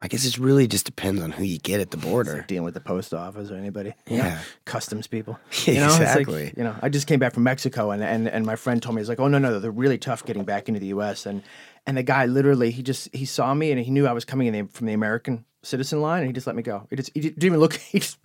[0.03, 2.43] I guess it really just depends on who you get at the border.
[2.47, 3.93] Dealing with the post office or anybody.
[4.07, 4.41] you know, Yeah.
[4.65, 5.39] customs people.
[5.65, 6.53] You know, It's like, exactly.
[6.57, 9.01] you know, I just came back from Mexico and, and, and my friend told me,
[9.01, 11.25] he's like, oh, no, no, they're really tough getting back into the U.S.
[11.25, 11.41] And
[11.87, 14.47] and the guy literally, he just, he saw me and he knew I was coming
[14.47, 16.85] in the, from the American citizen line and he just let me go.
[16.89, 18.17] He just, he didn't even look, he just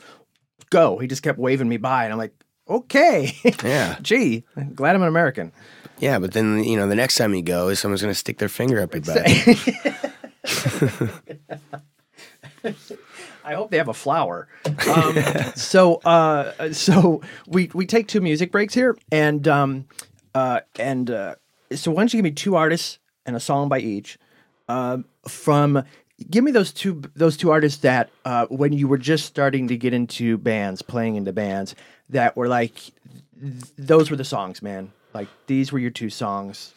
[0.70, 0.98] go.
[0.98, 2.34] He just kept waving me by and I'm like,
[2.68, 3.32] okay.
[3.64, 3.98] Yeah.
[4.02, 5.52] Gee, glad I'm an American.
[6.00, 8.48] Yeah, but then you know the next time you go, is someone's gonna stick their
[8.48, 10.12] finger up your butt.
[13.44, 14.48] I hope they have a flower.
[14.64, 15.16] Um,
[15.54, 19.86] so, uh, so we we take two music breaks here, and um,
[20.34, 21.34] uh, and uh,
[21.74, 24.18] so why don't you give me two artists and a song by each
[24.68, 25.84] um, from.
[26.28, 29.76] Give me those two those two artists that uh, when you were just starting to
[29.76, 31.76] get into bands, playing into bands,
[32.08, 32.74] that were like
[33.40, 34.90] th- those were the songs, man.
[35.14, 36.74] Like these were your two songs.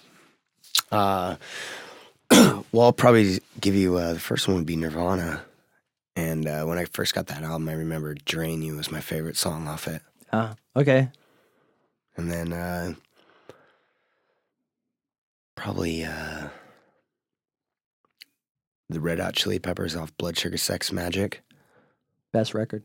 [0.91, 1.37] Uh,
[2.71, 5.43] well, I'll probably give you uh, the first one would be Nirvana,
[6.15, 9.37] and uh, when I first got that album, I remember "Drain You" was my favorite
[9.37, 10.01] song off it,
[10.31, 11.09] Uh, okay.
[12.15, 12.93] and then uh,
[15.55, 16.47] probably uh,
[18.89, 21.35] the Red Hot Chili Peppers off "Blood Sugar Sex Magik."
[22.31, 22.83] Best record.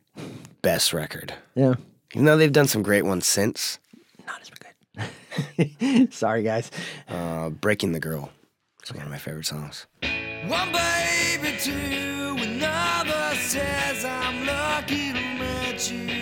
[0.63, 1.75] Best record, Yeah.
[2.15, 3.79] even though they've done some great ones since.
[4.27, 6.13] Not as good.
[6.13, 6.71] Sorry, guys.
[7.09, 8.31] Uh, "Breaking the Girl"
[8.87, 9.87] is one of my favorite songs.
[10.47, 16.16] One baby to another says I'm lucky to meet you.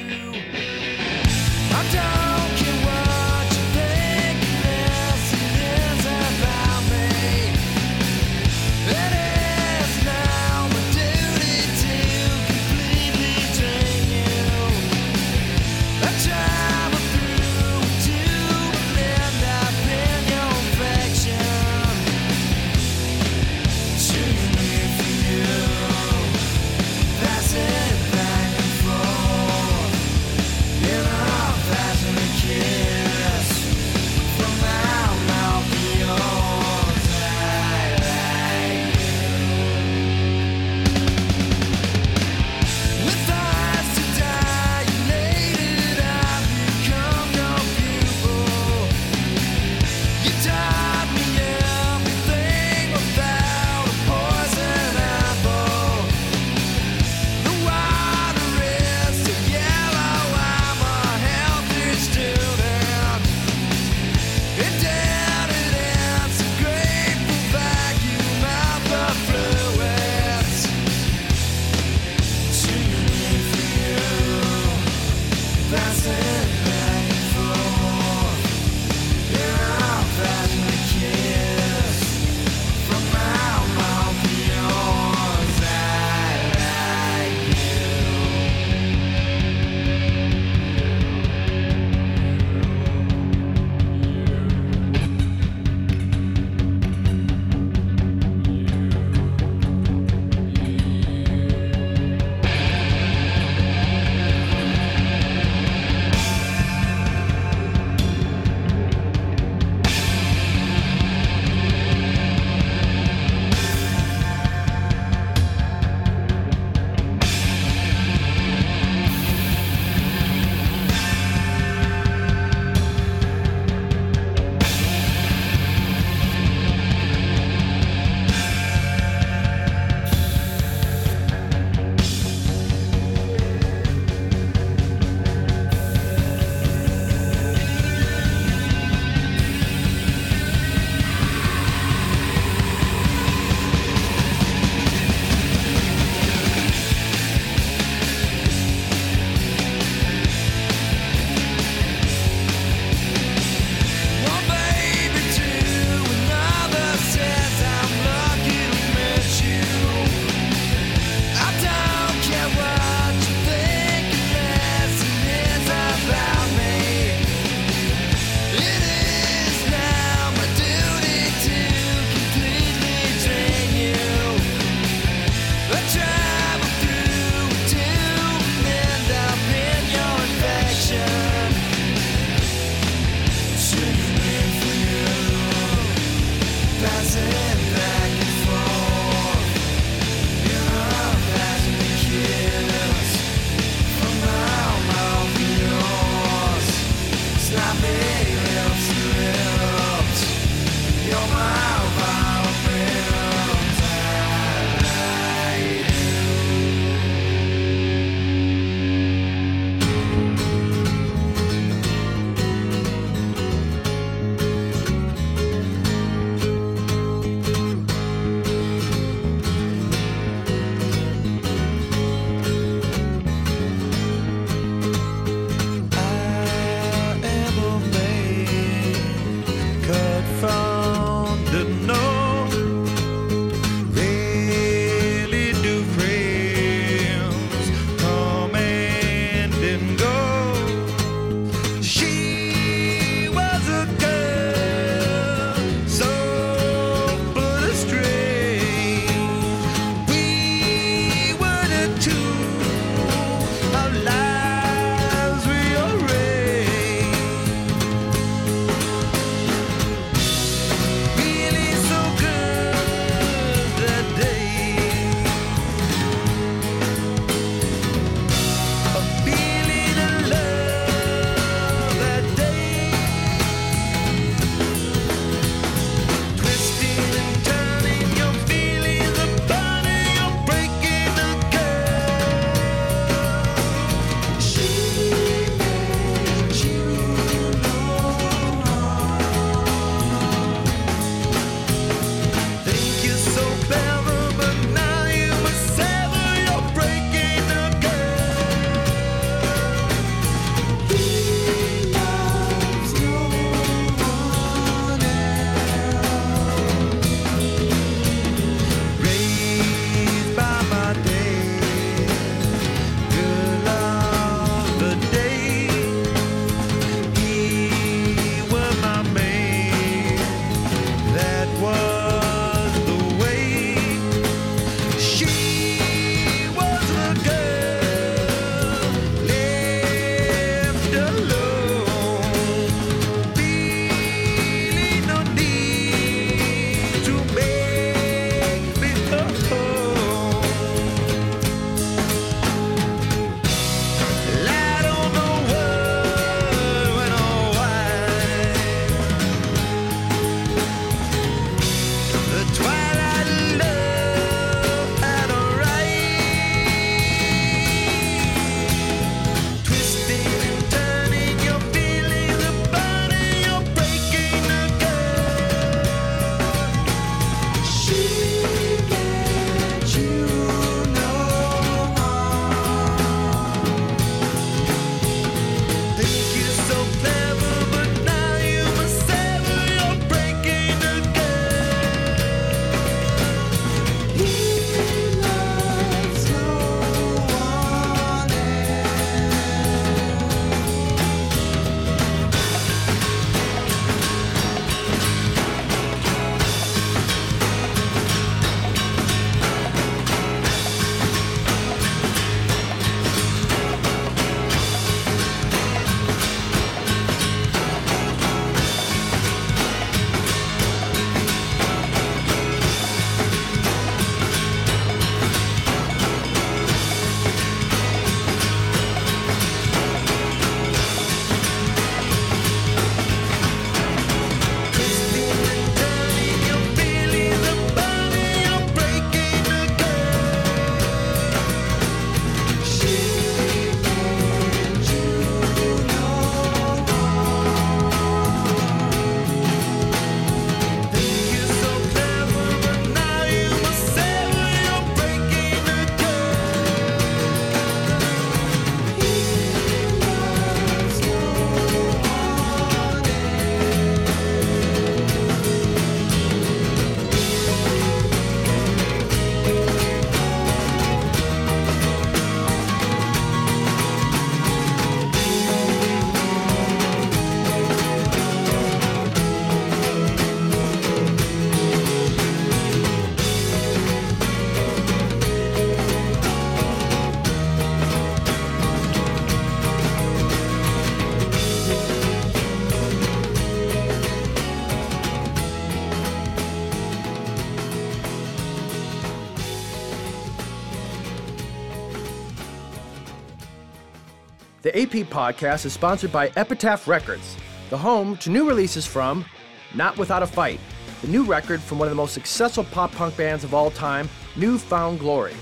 [494.75, 497.37] AP podcast is sponsored by Epitaph Records,
[497.71, 499.25] the home to new releases from
[499.73, 500.59] Not Without a Fight,
[501.01, 504.11] the new record from one of the most successful pop punk bands of all time,
[504.35, 505.35] New Found Glory.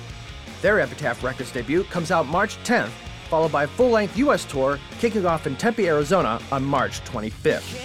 [0.61, 2.91] Their Epitaph Records debut comes out March 10th,
[3.31, 7.82] followed by a full length US tour kicking off in Tempe, Arizona on March 25th.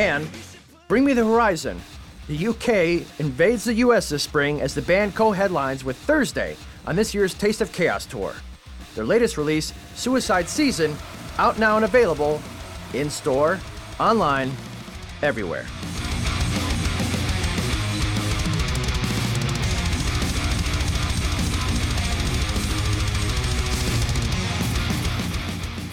[0.00, 0.26] And
[0.88, 1.78] Bring Me the Horizon.
[2.26, 6.96] The UK invades the US this spring as the band co headlines with Thursday on
[6.96, 8.32] this year's Taste of Chaos tour.
[8.94, 10.96] Their latest release, Suicide Season,
[11.36, 12.40] out now and available
[12.94, 13.60] in store,
[14.00, 14.50] online,
[15.20, 15.66] everywhere.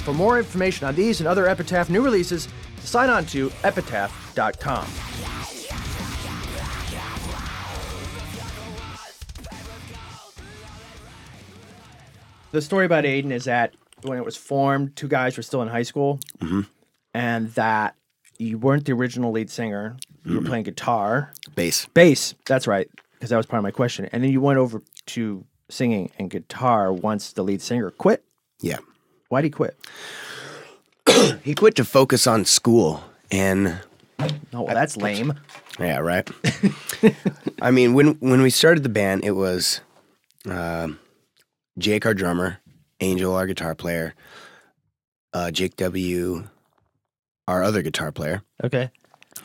[0.05, 2.47] For more information on these and other Epitaph new releases,
[2.87, 4.87] sign on to epitaph.com.
[12.51, 15.67] The story about Aiden is that when it was formed, two guys were still in
[15.67, 16.61] high school, mm-hmm.
[17.13, 17.95] and that
[18.37, 19.97] you weren't the original lead singer.
[20.23, 21.85] You were playing guitar, Bass.
[21.93, 22.35] bass.
[22.45, 24.09] That's right, because that was part of my question.
[24.11, 28.23] And then you went over to singing and guitar once the lead singer quit.
[28.59, 28.79] Yeah.
[29.29, 29.77] Why'd he quit?
[31.43, 33.79] He quit to focus on school and
[34.53, 35.33] Oh, well, that's lame.
[35.79, 36.27] Yeah, right.
[37.61, 39.81] I mean, when when we started the band, it was
[40.49, 40.99] um
[41.77, 42.57] Jake, our drummer,
[42.99, 44.15] Angel, our guitar player,
[45.33, 46.47] uh, Jake W,
[47.47, 48.89] our other guitar player, Okay.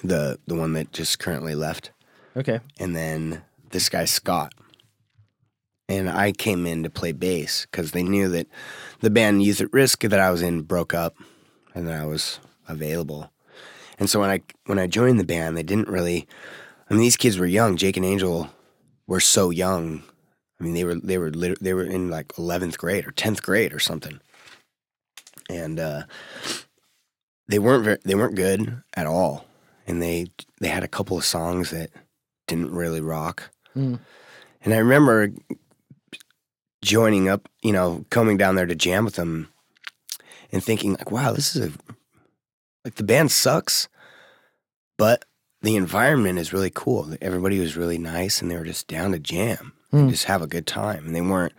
[0.02, 1.90] the the one that just currently left,
[2.36, 2.60] Okay.
[2.80, 4.54] and then this guy Scott.
[5.88, 8.46] And I came in to play bass because they knew that
[9.00, 11.16] the band Youth at Risk that I was in broke up,
[11.74, 13.30] and that I was available.
[13.98, 16.26] And so when I when I joined the band, they didn't really.
[16.88, 17.76] I mean, these kids were young.
[17.76, 18.50] Jake and Angel
[19.06, 20.02] were so young.
[20.60, 23.42] I mean, they were they were lit- they were in like eleventh grade or tenth
[23.42, 24.20] grade or something,
[25.48, 26.02] and uh,
[27.48, 29.46] they weren't very, they weren't good at all.
[29.86, 30.26] And they
[30.60, 31.90] they had a couple of songs that
[32.46, 33.50] didn't really rock.
[33.76, 33.98] Mm.
[34.64, 35.32] And I remember
[36.82, 39.48] joining up, you know, coming down there to jam with them,
[40.52, 41.72] and thinking like, wow, this is a
[42.84, 43.88] like the band sucks,
[44.98, 45.24] but
[45.62, 47.14] the environment is really cool.
[47.20, 50.08] Everybody was really nice and they were just down to jam and Hmm.
[50.10, 51.06] just have a good time.
[51.06, 51.52] And they weren't,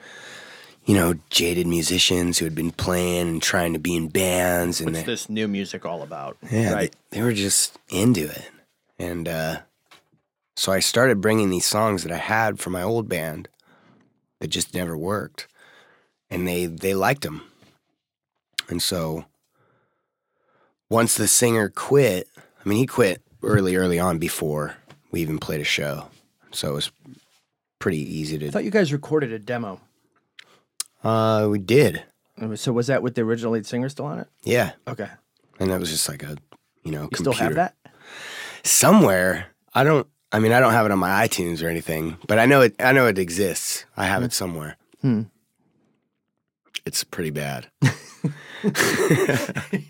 [0.85, 4.87] you know, jaded musicians who had been playing and trying to be in bands and
[4.93, 6.35] What's they, this new music all about?
[6.51, 6.95] yeah, Right.
[7.11, 8.49] they, they were just into it.
[8.99, 9.59] And uh,
[10.57, 13.47] so I started bringing these songs that I had from my old band
[14.41, 15.47] that just never worked.
[16.29, 17.43] And they, they liked them.
[18.73, 19.25] And so
[20.89, 24.77] once the singer quit, I mean, he quit early, early on before
[25.11, 26.07] we even played a show.
[26.49, 26.91] So it was
[27.77, 28.47] pretty easy to.
[28.47, 29.79] I thought you guys recorded a demo.
[31.03, 32.01] Uh, we did.
[32.55, 34.27] So was that with the original lead singer still on it?
[34.41, 34.71] Yeah.
[34.87, 35.09] Okay.
[35.59, 36.35] And that was just like a,
[36.83, 37.75] you know, You still have that?
[38.63, 39.49] somewhere.
[39.75, 40.07] I don't.
[40.31, 42.73] I mean, I don't have it on my iTunes or anything, but I know it.
[42.79, 43.85] I know it exists.
[43.95, 44.77] I have it somewhere.
[45.01, 45.23] Hmm.
[46.87, 47.67] It's pretty bad.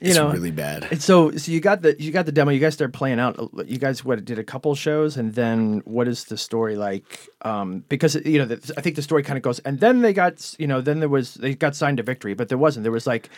[0.00, 0.88] You it's know, really bad.
[0.90, 2.50] And so, so you got the you got the demo.
[2.50, 3.38] You guys started playing out.
[3.64, 7.28] You guys what did a couple shows, and then what is the story like?
[7.42, 10.12] Um, because you know, the, I think the story kind of goes, and then they
[10.12, 12.82] got you know, then there was they got signed to Victory, but there wasn't.
[12.82, 13.30] There was like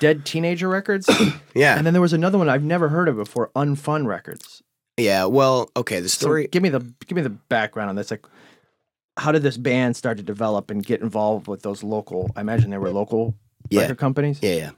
[0.00, 1.08] Dead Teenager Records,
[1.54, 1.78] Yeah.
[1.78, 4.62] and then there was another one I've never heard of before, Unfun Records.
[4.96, 5.26] yeah.
[5.26, 6.00] Well, okay.
[6.00, 6.48] The So story.
[6.48, 8.10] give me the give me the background on this.
[8.10, 8.26] Like,
[9.16, 12.30] how did this band start to develop and get involved with those local?
[12.34, 13.36] I imagine they were local
[13.70, 13.82] Yeah.
[13.82, 14.38] record companies.
[14.42, 14.70] Yeah, yeah.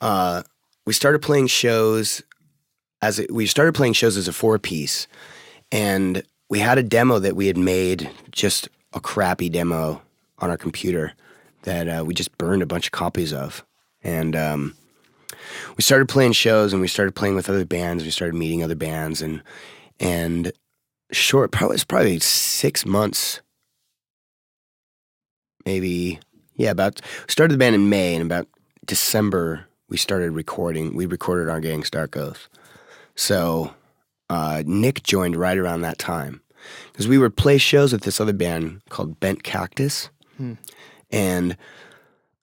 [0.00, 0.42] Uh,
[0.86, 2.22] we started playing shows
[3.00, 5.06] as a, we started playing shows as a four piece,
[5.70, 10.02] and we had a demo that we had made, just a crappy demo
[10.38, 11.12] on our computer
[11.62, 13.64] that uh, we just burned a bunch of copies of,
[14.02, 14.74] and um,
[15.76, 18.04] we started playing shows and we started playing with other bands.
[18.04, 19.42] We started meeting other bands and
[20.00, 20.52] and
[21.12, 23.40] short, probably it's probably six months,
[25.64, 26.18] maybe
[26.56, 26.70] yeah.
[26.70, 28.48] About started the band in May and about
[28.86, 30.96] December we started recording.
[30.96, 32.48] We recorded our Gangs Dark Oath.
[33.14, 33.74] So
[34.30, 36.40] uh, Nick joined right around that time
[36.90, 40.08] because we would play shows with this other band called Bent Cactus,
[41.10, 41.56] and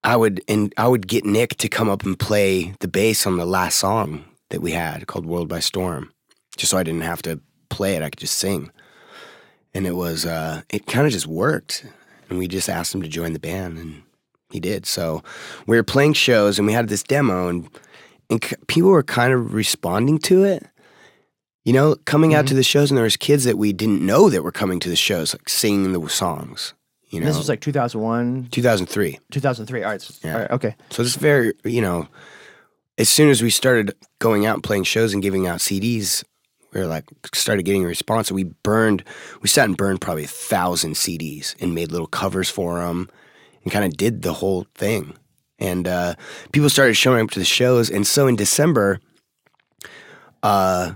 [0.03, 3.38] I would and I would get Nick to come up and play the bass on
[3.38, 6.14] the last song that we had called World by Storm,
[6.55, 8.03] just so I didn't have to play it.
[8.03, 8.72] I could just sing,
[9.74, 11.86] and it was uh, it kind of just worked.
[12.30, 14.04] And we just asked him to join the band, and
[14.52, 14.86] he did.
[14.86, 15.24] So
[15.68, 17.70] we were playing shows, and we had this demo, and
[18.30, 20.66] and c- people were kind of responding to it.
[21.66, 22.58] You know, coming out to mm-hmm.
[22.58, 24.96] the shows, and there was kids that we didn't know that were coming to the
[24.96, 26.74] shows, like singing the songs.
[27.10, 29.20] You know, This was like 2001, 2003.
[29.32, 29.84] 2003.
[29.84, 30.02] All right.
[30.02, 30.34] So, Yeah.
[30.34, 30.52] all right.
[30.52, 30.76] Okay.
[30.92, 32.08] So it's very, you know,
[32.98, 36.24] as soon as we started going out and playing shows and giving out CDs,
[36.74, 38.30] we were like started getting a response.
[38.30, 39.04] And we burned,
[39.42, 43.10] we sat and burned probably a thousand CDs and made little covers for them,
[43.64, 45.16] and kind of did the whole thing.
[45.58, 46.16] And uh,
[46.52, 47.90] people started showing up to the shows.
[47.90, 49.00] And so in December,
[50.42, 50.94] uh,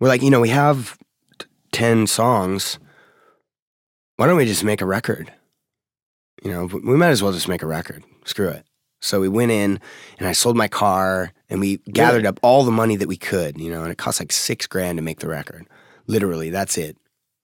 [0.00, 0.96] we're like, you know, we have
[1.38, 2.78] t- ten songs.
[4.16, 5.32] Why don't we just make a record?
[6.42, 8.04] You know, we might as well just make a record.
[8.24, 8.64] Screw it.
[9.04, 9.80] So we went in
[10.18, 13.60] and I sold my car and we gathered up all the money that we could,
[13.60, 15.66] you know, and it cost like six grand to make the record.
[16.06, 16.96] Literally, that's it.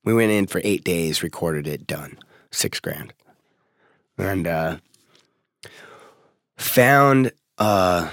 [0.03, 2.19] We went in for eight days, recorded it, done.
[2.51, 3.13] Six grand.
[4.17, 4.79] And uh
[6.57, 8.09] found uh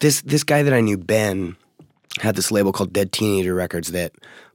[0.00, 1.56] this this guy that I knew, Ben,
[2.20, 4.12] had this label called Dead Teenager Records that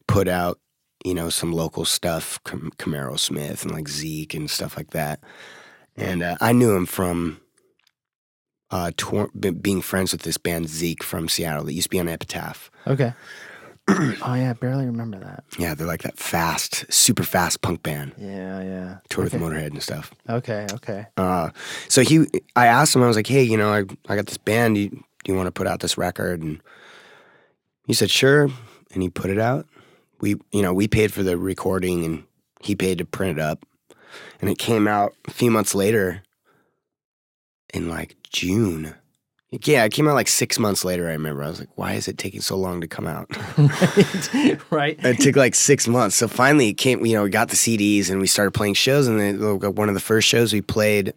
[0.08, 0.60] put out,
[1.04, 5.20] you know, some local stuff, Cam- Camaro Smith and like Zeke and stuff like that.
[5.98, 7.42] And uh, I knew him from
[8.72, 12.00] uh, tour, b- being friends with this band Zeke from Seattle that used to be
[12.00, 12.70] on Epitaph.
[12.88, 13.14] Okay.
[13.88, 15.44] oh yeah, I barely remember that.
[15.58, 18.14] Yeah, they're like that fast, super fast punk band.
[18.18, 18.98] Yeah, yeah.
[19.10, 19.38] Tour okay.
[19.38, 20.14] with Motorhead and stuff.
[20.30, 21.08] Okay, okay.
[21.18, 21.50] Uh,
[21.88, 24.38] so he, I asked him, I was like, hey, you know, I, I got this
[24.38, 24.76] band.
[24.76, 26.42] Do you, do you want to put out this record?
[26.42, 26.62] And
[27.88, 28.50] he said, sure.
[28.94, 29.66] And he put it out.
[30.22, 32.24] We, you know, we paid for the recording and
[32.62, 33.66] he paid to print it up.
[34.42, 36.22] And it came out a few months later
[37.74, 38.96] in like June.
[39.52, 41.08] Yeah, it came out like six months later.
[41.08, 41.44] I remember.
[41.44, 43.28] I was like, why is it taking so long to come out?
[44.70, 45.00] right.
[45.04, 46.16] it took like six months.
[46.16, 47.04] So finally, it came.
[47.04, 49.08] You know, we got the CDs and we started playing shows.
[49.08, 49.40] And then
[49.74, 51.14] one of the first shows we played,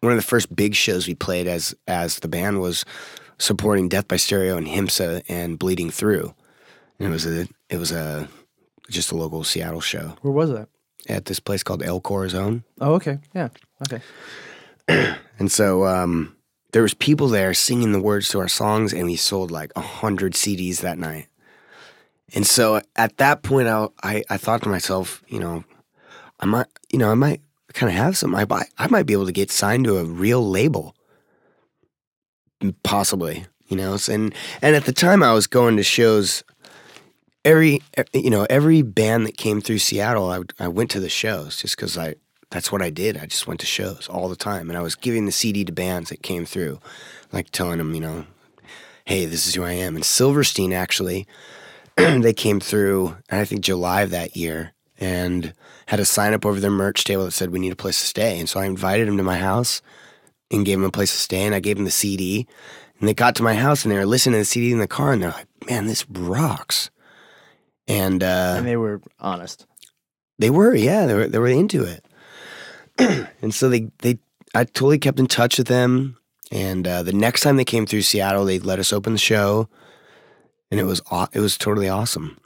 [0.00, 2.84] one of the first big shows we played as as the band was
[3.38, 6.34] supporting Death by Stereo and Himsa and Bleeding Through.
[6.98, 8.28] And it was a it was a
[8.90, 10.68] just a local Seattle show Where was that?
[11.08, 12.62] at this place called El Corazon.
[12.78, 13.18] Oh, okay.
[13.34, 13.48] Yeah.
[13.90, 14.02] Okay.
[15.38, 16.36] And so um,
[16.72, 19.80] there was people there singing the words to our songs, and we sold like a
[19.80, 21.26] hundred CDs that night.
[22.34, 25.64] And so at that point, I, I I thought to myself, you know,
[26.38, 27.40] I might, you know, I might
[27.72, 28.34] kind of have some.
[28.34, 30.94] I might, I might be able to get signed to a real label,
[32.82, 33.46] possibly.
[33.66, 36.42] You know, and and at the time, I was going to shows.
[37.42, 37.80] Every
[38.12, 41.74] you know, every band that came through Seattle, I, I went to the shows just
[41.74, 42.16] because I
[42.50, 43.16] that's what I did.
[43.16, 45.72] I just went to shows all the time, and I was giving the CD to
[45.72, 46.80] bands that came through,
[47.32, 48.26] like telling them, you know,
[49.04, 49.94] hey, this is who I am.
[49.96, 51.26] And Silverstein actually,
[51.96, 55.54] they came through, I think July of that year, and
[55.86, 58.06] had a sign up over their merch table that said we need a place to
[58.06, 58.38] stay.
[58.38, 59.80] And so I invited them to my house
[60.50, 62.46] and gave them a place to stay, and I gave them the CD.
[62.98, 64.86] And they got to my house and they were listening to the CD in the
[64.86, 66.90] car, and they're like, man, this rocks.
[67.88, 69.66] And uh, And they were honest.
[70.38, 72.04] they were, yeah, they were they were into it.
[73.42, 74.18] and so they they
[74.54, 76.16] I totally kept in touch with them.
[76.52, 79.68] And uh, the next time they came through Seattle, they let us open the show,
[80.70, 81.00] and it was
[81.32, 82.38] it was totally awesome.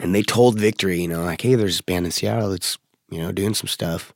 [0.00, 2.78] And they told Victory, you know, like, hey, there's this band in Seattle that's
[3.10, 4.12] you know doing some stuff.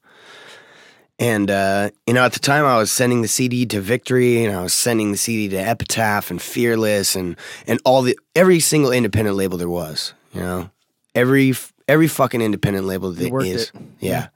[1.20, 4.56] And uh, you know, at the time, I was sending the CD to Victory, and
[4.56, 7.36] I was sending the CD to Epitaph and Fearless, and
[7.66, 10.14] and all the every single independent label there was.
[10.32, 10.70] You know,
[11.14, 11.54] every
[11.86, 13.62] every fucking independent label that is.
[13.62, 13.72] it.
[14.00, 14.28] Yeah.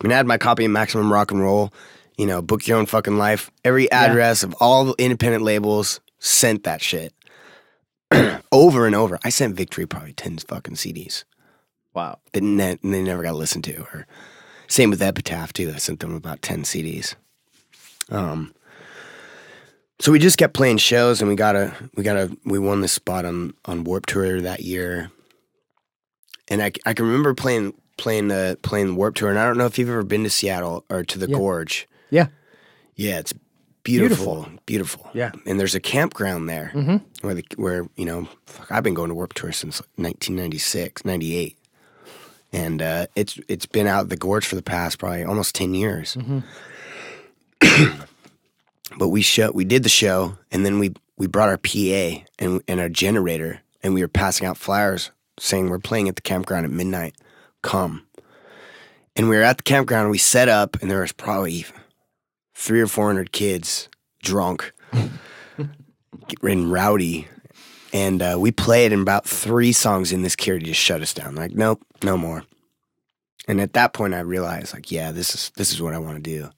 [0.00, 1.72] I mean, I had my copy of Maximum Rock and Roll.
[2.16, 3.50] You know, book your own fucking life.
[3.64, 7.12] Every address of all the independent labels sent that shit
[8.52, 9.18] over and over.
[9.24, 11.24] I sent Victory probably ten fucking CDs
[11.94, 12.18] Wow.
[12.32, 13.80] that ne- they never got listened to.
[13.82, 14.06] Or
[14.66, 15.72] same with Epitaph too.
[15.74, 17.14] I sent them about ten CDs.
[18.10, 18.52] Um,
[20.00, 22.80] so we just kept playing shows, and we got a we got a we won
[22.80, 25.10] this spot on on Warped Tour that year.
[26.50, 29.58] And I, I can remember playing playing the playing the Warped Tour, and I don't
[29.58, 31.36] know if you've ever been to Seattle or to the Yeah.
[31.36, 31.86] Gorge.
[32.10, 32.28] Yeah.
[32.96, 33.34] Yeah, it's
[33.84, 35.10] beautiful, beautiful.
[35.14, 35.30] Yeah.
[35.46, 37.02] and there's a campground there Mhm.
[37.22, 41.56] where the, where you know fuck, I've been going to Warped Tour since 1996, 98,
[42.52, 46.16] and uh, it's it's been out the gorge for the past probably almost 10 years.
[48.98, 52.62] but we show we did the show, and then we we brought our PA and
[52.68, 56.64] and our generator, and we were passing out flyers saying we're playing at the campground
[56.66, 57.14] at midnight.
[57.62, 58.06] Come.
[59.16, 60.10] And we were at the campground.
[60.10, 61.66] We set up, and there was probably
[62.54, 63.88] three or four hundred kids
[64.22, 64.72] drunk
[66.42, 67.28] and rowdy.
[67.92, 71.34] And uh, we played, and about three songs in, this kid just shut us down.
[71.34, 72.44] Like, nope, no more.
[73.48, 76.22] And at that point, I realized, like, yeah, this is this is what I want
[76.22, 76.50] to do.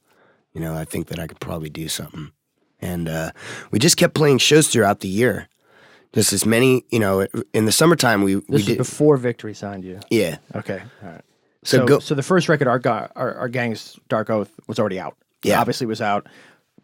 [0.52, 2.32] You know, I think that I could probably do something.
[2.80, 3.30] And uh,
[3.70, 5.48] we just kept playing shows throughout the year.
[6.12, 8.78] Just as many, you know, in the summertime we, we This did.
[8.78, 10.00] before Victory signed you.
[10.10, 10.38] yeah.
[10.56, 11.22] Okay, all right.
[11.62, 12.80] So So, go- so the first record, our,
[13.14, 15.16] our our Gangs Dark Oath, was already out.
[15.44, 15.60] Yeah.
[15.60, 16.26] obviously was out.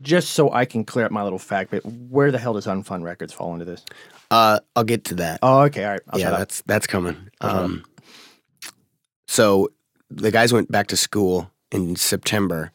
[0.02, 3.02] Just so I can clear up my little fact, but where the hell does Unfun
[3.02, 3.82] Records fall into this?
[4.30, 5.38] Uh, I'll get to that.
[5.42, 6.00] Oh, okay, all right.
[6.10, 7.30] I'll yeah, that's that's coming.
[7.40, 7.84] Um,
[9.26, 9.68] so
[10.10, 12.72] the guys went back to school in September,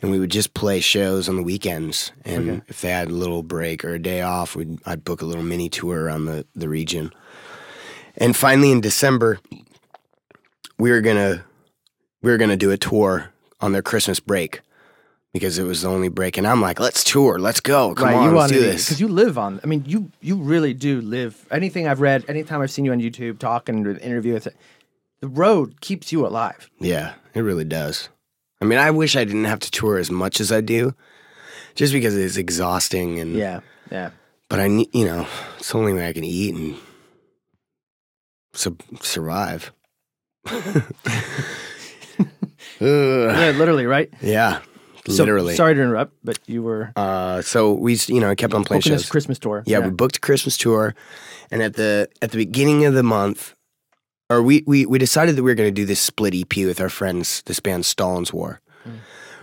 [0.00, 2.12] and we would just play shows on the weekends.
[2.24, 2.62] And Okay.
[2.68, 5.42] if they had a little break or a day off, we'd I'd book a little
[5.42, 7.12] mini tour around the the region.
[8.16, 9.38] And finally, in December,
[10.78, 11.44] we were gonna
[12.22, 14.60] we were gonna do a tour on their Christmas break
[15.32, 16.38] because it was the only break.
[16.38, 18.86] And I'm like, let's tour, let's go, come right, on, you let's do this.
[18.86, 19.60] because you live on.
[19.62, 21.46] I mean, you you really do live.
[21.50, 24.38] Anything I've read, anytime I've seen you on YouTube talking or interview,
[25.20, 26.70] the road keeps you alive.
[26.80, 28.08] Yeah, it really does.
[28.60, 30.94] I mean, I wish I didn't have to tour as much as I do,
[31.74, 33.34] just because it's exhausting and.
[33.36, 34.10] Yeah, yeah.
[34.48, 35.26] But I need, you know,
[35.58, 36.76] it's the only way I can eat and
[38.54, 39.72] su- survive.
[42.80, 44.08] Yeah, literally, right?
[44.22, 44.60] yeah,
[45.08, 45.56] So, literally.
[45.56, 48.82] sorry to interrupt, but you were Uh, so we, you know, I kept on playing
[48.82, 49.08] shows.
[49.08, 49.62] Christmas tour.
[49.66, 50.94] Yeah, we booked a Christmas tour,
[51.50, 53.54] and at the at the beginning of the month,
[54.30, 56.80] or we we, we decided that we were going to do this split EP with
[56.80, 58.60] our friends, this band Stalin's War.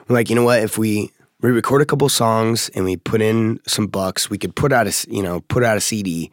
[0.07, 0.59] We're like, you know what?
[0.59, 1.11] If we
[1.41, 4.87] we record a couple songs and we put in some bucks, we could put out
[4.87, 6.31] a you know put out a CD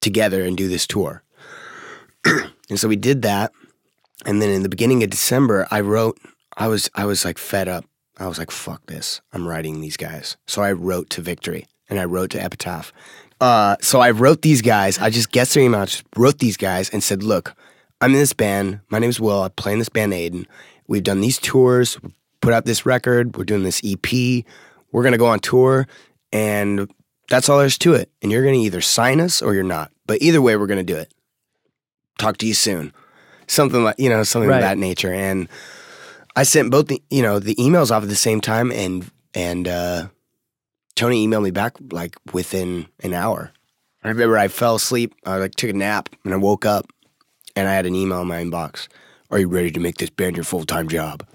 [0.00, 1.22] together and do this tour.
[2.24, 3.52] and so we did that,
[4.24, 6.18] and then in the beginning of December, I wrote.
[6.58, 7.84] I was I was like fed up.
[8.18, 9.20] I was like, fuck this.
[9.32, 10.38] I'm writing these guys.
[10.46, 12.92] So I wrote to Victory and I wrote to Epitaph.
[13.40, 14.98] Uh, so I wrote these guys.
[14.98, 17.54] I just guessed their email, just wrote these guys and said, look,
[18.00, 18.80] I'm in this band.
[18.90, 19.42] My name's Wil.
[19.42, 20.46] I play in this band, Aiden.
[20.86, 21.98] We've done these tours,
[22.40, 23.36] put out this record.
[23.36, 24.44] We're doing this EP.
[24.92, 25.86] We're going to go on tour.
[26.32, 26.90] And
[27.28, 28.10] that's all there's to it.
[28.22, 29.90] And you're going to either sign us or you're not.
[30.06, 31.12] But either way, we're going to do it.
[32.18, 32.92] Talk to you soon.
[33.46, 34.56] Something like, you know, something Right.
[34.56, 35.12] of that nature.
[35.12, 35.48] And
[36.34, 39.66] I sent both the you know the emails off at the same time, and and
[39.66, 40.08] uh,
[40.94, 43.52] Tony emailed me back like within an hour.
[44.04, 46.86] I remember I fell asleep, I like took a nap, and I woke up,
[47.56, 48.86] and I had an email in my inbox.
[49.30, 51.26] Are you ready to make this band your full time job?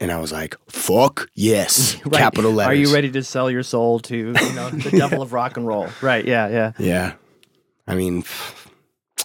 [0.00, 2.14] And I was like, "Fuck yes!" Right.
[2.18, 2.70] Capital letters.
[2.72, 5.66] Are you ready to sell your soul to you know the devil of rock and
[5.66, 5.88] roll?
[6.02, 6.24] Right.
[6.24, 6.48] Yeah.
[6.48, 6.72] Yeah.
[6.78, 7.12] Yeah.
[7.86, 8.24] I mean,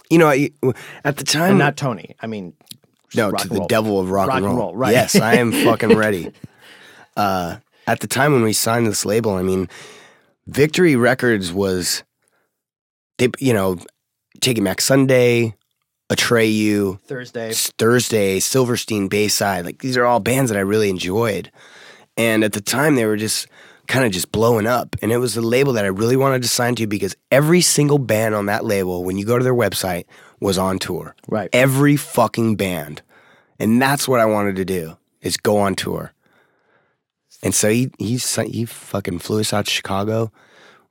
[0.08, 0.50] you know, I-
[1.04, 2.14] at the time, And not Tony.
[2.20, 2.54] I mean,
[3.14, 3.66] No, to and the roll.
[3.66, 4.66] devil of rock, Rock and and roll.
[4.68, 4.92] roll, right.
[4.92, 6.32] Yes, I am fucking ready.
[7.16, 7.56] Uh,
[7.86, 9.68] at the time when we signed this label, I mean,
[10.46, 12.04] Victory Records was,
[13.18, 13.78] they, you know,
[14.42, 15.54] Taking Back Sunday,
[16.10, 17.52] Atreyu, Thursday.
[17.78, 19.64] Thursday, Silverstein, Bayside.
[19.64, 21.50] Like these are all bands that I really enjoyed.
[22.16, 23.46] And at the time, they were just
[23.86, 24.96] kind of just blowing up.
[25.00, 27.98] And it was the label that I really wanted to sign to because every single
[27.98, 30.06] band on that label, when you go to their website,
[30.40, 31.14] was on tour.
[31.28, 31.48] Right.
[31.52, 33.00] Every fucking band.
[33.60, 36.12] And that's what I wanted to do is go on tour.
[37.44, 40.32] And so he he he fucking flew us out to Chicago.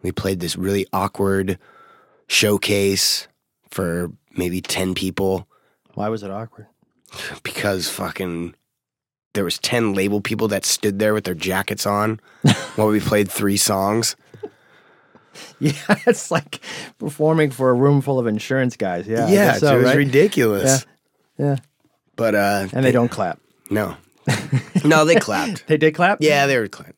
[0.02, 1.60] We played this really awkward
[2.28, 3.28] showcase
[3.72, 5.48] for maybe 10 people
[5.96, 6.68] Why was it awkward?
[7.44, 8.56] because fucking
[9.34, 12.20] there was 10 label people that stood there with their jackets on
[12.76, 14.16] while we played three songs.
[15.60, 15.72] Yeah,
[16.06, 16.60] it's like
[17.00, 19.08] performing for a room full of insurance guys.
[19.08, 19.30] Yeah.
[19.30, 19.96] Guess so, it was right?
[19.98, 20.86] ridiculous.
[21.38, 21.56] Yeah.
[22.18, 23.40] But uh And they don't clap.
[23.70, 23.96] no.
[24.86, 25.66] no, they clapped.
[25.68, 26.18] They did clap.
[26.22, 26.96] Yeah, they were clapping.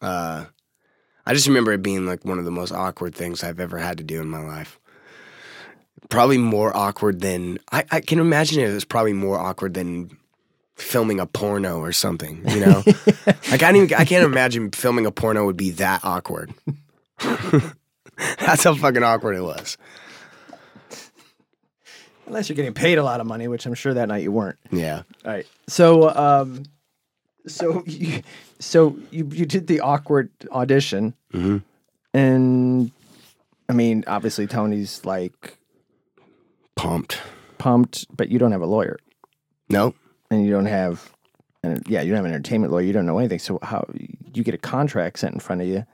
[0.00, 0.46] Uh
[1.26, 3.98] I just remember it being like one of the most awkward things I've ever had
[3.98, 4.80] to do in my life.
[6.08, 10.16] Probably more awkward than I, I can imagine it was probably more awkward than
[10.76, 12.82] filming a porno or something, you know?
[13.50, 16.54] I can't even I can't imagine filming a porno would be that awkward.
[17.20, 19.76] That's how fucking awkward it was.
[22.26, 24.58] Unless you're getting paid a lot of money, which I'm sure that night you weren't.
[24.70, 25.02] Yeah.
[25.24, 25.46] All right.
[25.66, 26.64] So, um,
[27.46, 28.22] so you,
[28.58, 31.62] so you you did the awkward audition, Mhm.
[32.12, 32.90] and
[33.68, 35.56] I mean, obviously Tony's like
[36.78, 37.20] Pumped.
[37.58, 38.98] pumped, but you don't have a lawyer,
[39.68, 39.94] No.
[40.30, 41.12] and you don't have,
[41.64, 42.82] and yeah, you don't have an entertainment lawyer.
[42.84, 43.40] You don't know anything.
[43.40, 43.84] So how
[44.32, 45.84] you get a contract sent in front of you?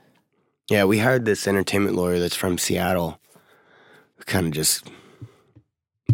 [0.68, 3.18] Yeah, we hired this entertainment lawyer that's from Seattle.
[4.26, 4.90] Kind of just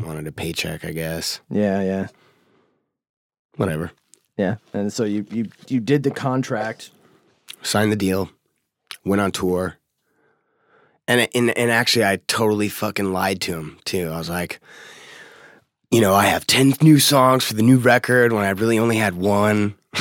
[0.00, 1.40] wanted a paycheck, I guess.
[1.50, 2.06] Yeah, yeah,
[3.56, 3.90] Whatever.
[4.36, 4.56] yeah.
[4.72, 6.90] And so you you you did the contract.
[7.62, 8.30] Signed the deal.
[9.04, 9.76] Went on tour.
[11.10, 14.10] And and and actually, I totally fucking lied to him too.
[14.10, 14.60] I was like,
[15.90, 18.96] you know, I have ten new songs for the new record when I really only
[18.96, 19.74] had one.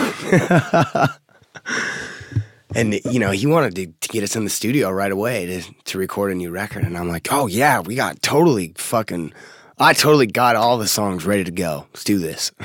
[2.76, 5.64] and you know he wanted to, to get us in the studio right away to
[5.86, 9.34] to record a new record, and I'm like, oh yeah, we got totally fucking.
[9.80, 11.88] I totally got all the songs ready to go.
[11.92, 12.52] Let's do this.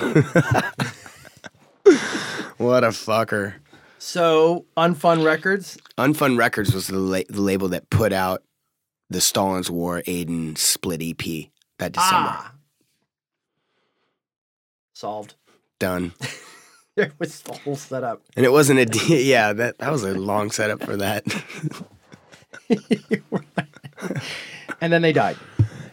[2.58, 3.54] what a fucker.
[4.06, 5.78] So, Unfun Records.
[5.96, 8.42] Unfun Records was the, la- the label that put out
[9.08, 11.48] the Stalin's War Aiden split EP
[11.78, 12.28] that December.
[12.28, 12.52] Ah.
[14.92, 15.36] Solved.
[15.78, 16.12] Done.
[16.96, 18.22] There was the whole setup.
[18.36, 21.24] And it wasn't a D- yeah, that that was a long setup for that.
[24.80, 25.36] And then they died.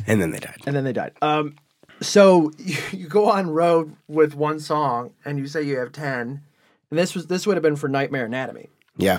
[0.05, 0.57] and then they died.
[0.68, 1.14] And then they died.
[1.24, 1.55] Um,
[2.01, 6.43] so you, you go on road with one song, and you say you have ten.
[6.91, 9.17] And this was this would have been for Nightmare Anatomy, Yeah.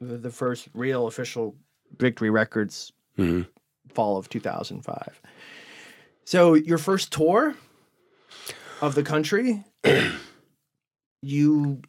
[0.00, 1.54] the, the first real official
[1.98, 3.46] Victory Records Mhm.
[3.94, 5.20] fall of two thousand five.
[6.24, 7.54] So your first tour
[8.82, 9.64] of the country,
[11.22, 11.80] you.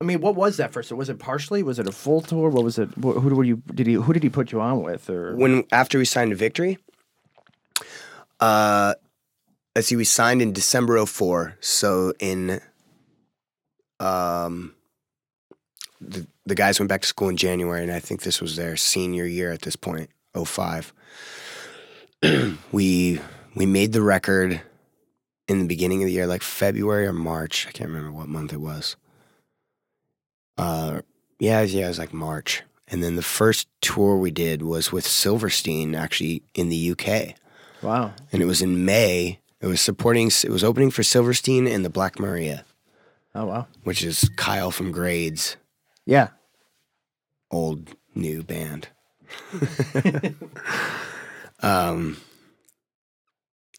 [0.00, 0.90] I mean, what was that first?
[0.92, 1.62] Was it partially?
[1.62, 2.50] Was it a full tour?
[2.50, 2.90] What was it?
[3.00, 3.62] Who were you?
[3.72, 3.94] Did he?
[3.94, 5.08] Who did he put you on with?
[5.08, 6.78] Or When after we signed to Victory,
[8.40, 8.94] uh
[9.76, 11.56] let's see, we signed in December 04.
[11.60, 12.60] So in
[14.04, 14.74] um
[16.00, 18.76] the, the guys went back to school in January, and I think this was their
[18.76, 20.92] senior year at this point, 05.
[22.72, 23.20] we
[23.54, 24.60] we made the record
[25.46, 27.66] in the beginning of the year, like February or March.
[27.68, 28.96] I can't remember what month it was.
[30.56, 31.02] Uh,
[31.38, 32.62] yeah, yeah, it was like March.
[32.88, 37.34] And then the first tour we did was with Silverstein, actually in the UK,
[37.82, 39.40] wow, and it was in May.
[39.60, 40.28] It was supporting.
[40.28, 42.64] It was opening for Silverstein and the Black Maria,
[43.34, 45.56] oh wow, which is Kyle from Grades,
[46.06, 46.28] yeah.
[47.50, 48.88] old new band.
[51.62, 52.16] um.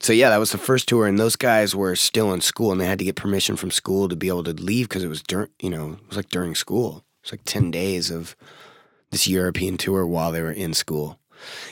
[0.02, 2.80] So yeah, that was the first tour, and those guys were still in school, and
[2.80, 5.24] they had to get permission from school to be able to leave because it was
[5.24, 6.98] during, you know, it was like during school.
[6.98, 8.36] It was like ten days of
[9.10, 11.18] this European tour while they were in school,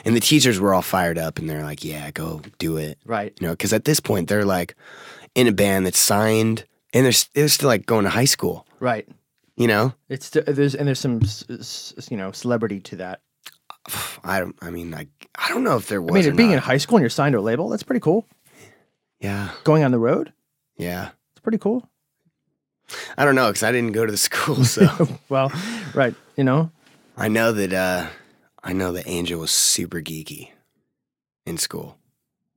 [0.04, 3.38] and the teachers were all fired up, and they're like, "Yeah, go do it," Right.
[3.40, 4.76] you know, because at this point they're like
[5.36, 9.08] in a band that's signed, and they're they're still like going to high school, Right.
[9.58, 9.94] you know.
[10.10, 11.22] It's there's and there's some
[12.10, 13.22] you know celebrity to that.
[14.24, 14.56] I don't.
[14.62, 16.26] I mean, like, I don't know if there was.
[16.26, 18.26] I mean, being in high school and you're signed to a label, that's pretty cool.
[19.20, 20.32] yeah, Going on the road,
[20.78, 21.10] yeah.
[21.34, 21.90] it's pretty cool.
[23.18, 25.52] I don't know because I didn't go to the school, so well,
[25.94, 26.72] right, you know,
[27.18, 27.74] I know that.
[27.74, 28.08] uh
[28.66, 30.52] I know that Angel was super geeky
[31.46, 31.98] in school,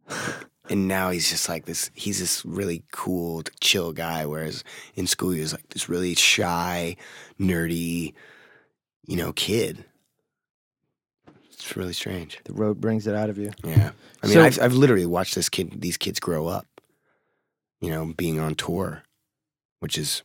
[0.68, 1.90] and now he's just like this.
[1.94, 4.26] He's this really cool, chill guy.
[4.26, 4.64] Whereas
[4.94, 6.96] in school, he was like this really shy,
[7.40, 8.14] nerdy,
[9.06, 9.84] you know, kid.
[11.52, 12.38] It's really strange.
[12.44, 13.50] the road brings it out of you.
[13.64, 13.90] Yeah,
[14.22, 16.66] I mean, So- I've I've literally watched this kid, these kids grow up.
[17.80, 19.02] You know, being on tour,
[19.80, 20.22] which is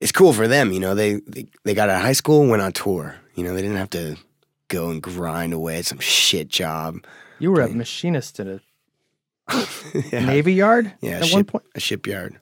[0.00, 0.72] it's cool for them.
[0.72, 3.16] You know, they they, they got out of high school, went on tour.
[3.34, 4.16] You know, they didn't have to
[4.68, 7.04] go and grind away at some shit job.
[7.38, 8.60] You were a machinist at a
[10.12, 11.64] yeah, navy yard yeah, at ship, one point.
[11.74, 12.38] a shipyard.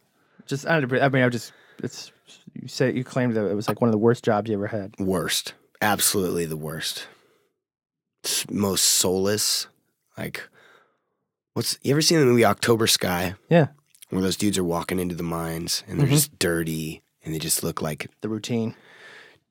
[0.47, 1.53] Just I, don't, I mean, I just
[1.83, 2.11] it's
[2.55, 4.67] you say you claimed that it was like one of the worst jobs you ever
[4.67, 4.95] had.
[4.99, 7.07] Worst, absolutely the worst.
[8.25, 9.69] S- Most soulless.
[10.17, 10.49] Like,
[11.55, 13.35] what's you ever seen the movie October Sky?
[13.49, 13.69] Yeah,
[14.11, 16.13] where those dudes are walking into the mines and they're Mhm.
[16.13, 18.75] just dirty and they just look like the routine.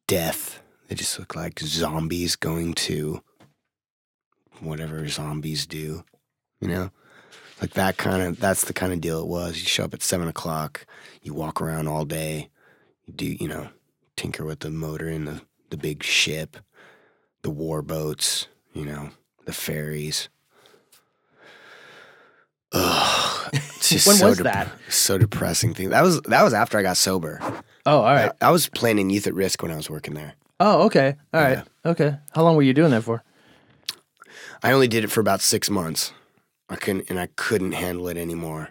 [0.07, 0.61] death.
[0.87, 3.21] They just look like zombies going to
[4.61, 6.03] whatever zombies do,
[6.61, 6.91] you know?
[7.61, 9.59] Like that kind of, that's the kind of deal it was.
[9.59, 10.85] You show up at seven o'clock,
[11.23, 12.49] you walk around all day,
[13.05, 13.69] you do, you know,
[14.15, 16.57] tinker with the motor in the, the big ship,
[17.41, 19.09] the war boats, you know,
[19.45, 20.29] the ferries.
[22.73, 24.67] Ugh, it's just When so was dep- that?
[24.89, 25.89] So depressing thing.
[25.89, 27.39] That was that was after I got sober.
[27.85, 28.31] Oh, all right.
[28.41, 30.33] I, I was playing in Youth at Risk when I was working there.
[30.59, 31.15] Oh, okay.
[31.33, 31.63] All right.
[31.85, 32.17] Okay.
[32.33, 33.23] How long were you doing that for?
[34.61, 36.11] I only did it for about six months.
[36.69, 38.69] I couldn't, and I couldn't handle it anymore.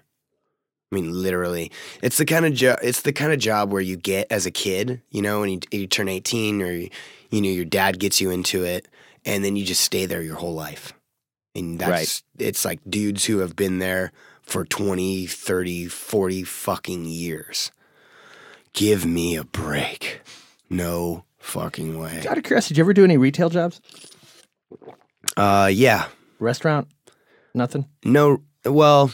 [0.93, 2.78] I mean, literally, it's the kind of job.
[2.82, 5.60] It's the kind of job where you get as a kid, you know, when you,
[5.73, 6.90] you turn eighteen, or you,
[7.31, 8.86] you know, your dad gets you into it,
[9.24, 10.93] and then you just stay there your whole life.
[11.55, 12.23] And that's Right.
[12.39, 14.12] it's like dudes who have been there
[14.43, 17.73] for 20, 30, 40 fucking years.
[18.74, 20.20] Give me a break.
[20.68, 22.24] No fucking way.
[22.28, 23.81] Out of curiosity, did you ever do any retail jobs?
[25.36, 26.09] Uh, yeah.
[26.39, 26.89] Restaurant?
[27.56, 27.86] Nothing.
[28.04, 29.10] No, well,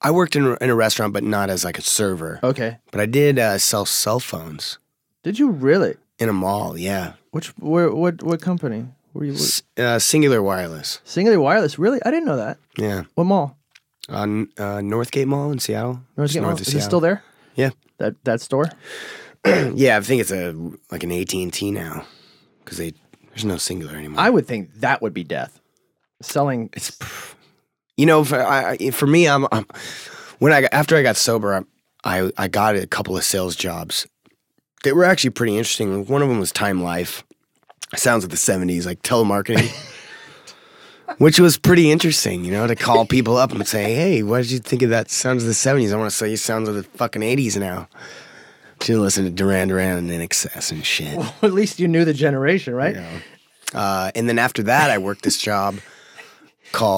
[0.00, 2.38] I worked in a, in a restaurant, but not as like a server.
[2.42, 2.78] Okay.
[2.92, 4.78] But I did uh, sell cell phones
[5.24, 5.96] Did you really?
[6.18, 6.78] in a mall.
[6.78, 9.34] Yeah, Which where what what company were you?
[9.34, 11.00] S- uh, Cingular Wireless.
[11.04, 11.78] Cingular Wireless.
[11.78, 12.00] Really?
[12.06, 12.58] I didn't know that.
[12.78, 13.56] Yeah, What mall?
[14.08, 16.00] on uh, Northgate Mall in Seattle.
[16.16, 16.50] Northgate Mall.
[16.50, 17.22] north of Is it still there?
[17.56, 17.70] Yeah.
[17.98, 18.68] That that store.
[19.74, 20.54] yeah, I think it's a
[20.92, 22.04] like an AT and T now
[22.64, 22.94] because they
[23.30, 24.20] there's no Cingular anymore.
[24.20, 25.58] I would think that would be death.
[26.20, 26.96] Selling it's
[27.96, 29.66] you know for I, for me I'm, I'm
[30.38, 31.54] when I after I got sober
[32.04, 34.06] I, I I got a couple of sales jobs
[34.84, 36.06] that were actually pretty interesting.
[36.06, 37.24] One of them was Time Life.
[37.94, 39.70] Sounds of the 70s like telemarketing.
[41.18, 44.50] Which was pretty interesting, you know, to call people up and say, "Hey, what did
[44.50, 46.74] you think of that Sounds of the '70s?" I want to say you Sounds of
[46.74, 47.86] the fucking '80s now.
[48.80, 51.18] Should listen to Duran Duran and INXS and shit.
[51.42, 52.96] at least you knew the generation, right?
[53.74, 55.76] Uh, and then after that, I worked this job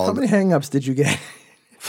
[0.06, 1.18] How many hangups did you get?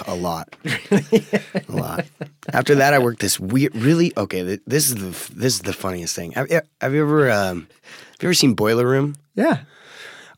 [0.08, 0.54] a lot,
[0.92, 2.06] a lot.
[2.52, 4.60] After that, I worked this weird, really okay.
[4.68, 6.34] This is the this is the funniest thing.
[6.34, 9.16] Have, you- have you ever um, have you ever seen Boiler Room?
[9.36, 9.60] yeah.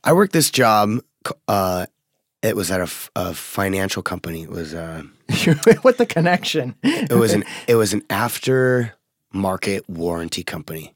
[0.04, 1.00] I worked this job.
[1.48, 1.88] Uh,
[2.44, 2.80] it was at
[3.16, 4.44] a financial company.
[4.44, 5.02] It was uh,
[5.82, 6.76] what the connection?
[6.84, 8.94] it was an it was an after
[9.34, 10.96] market warranty company.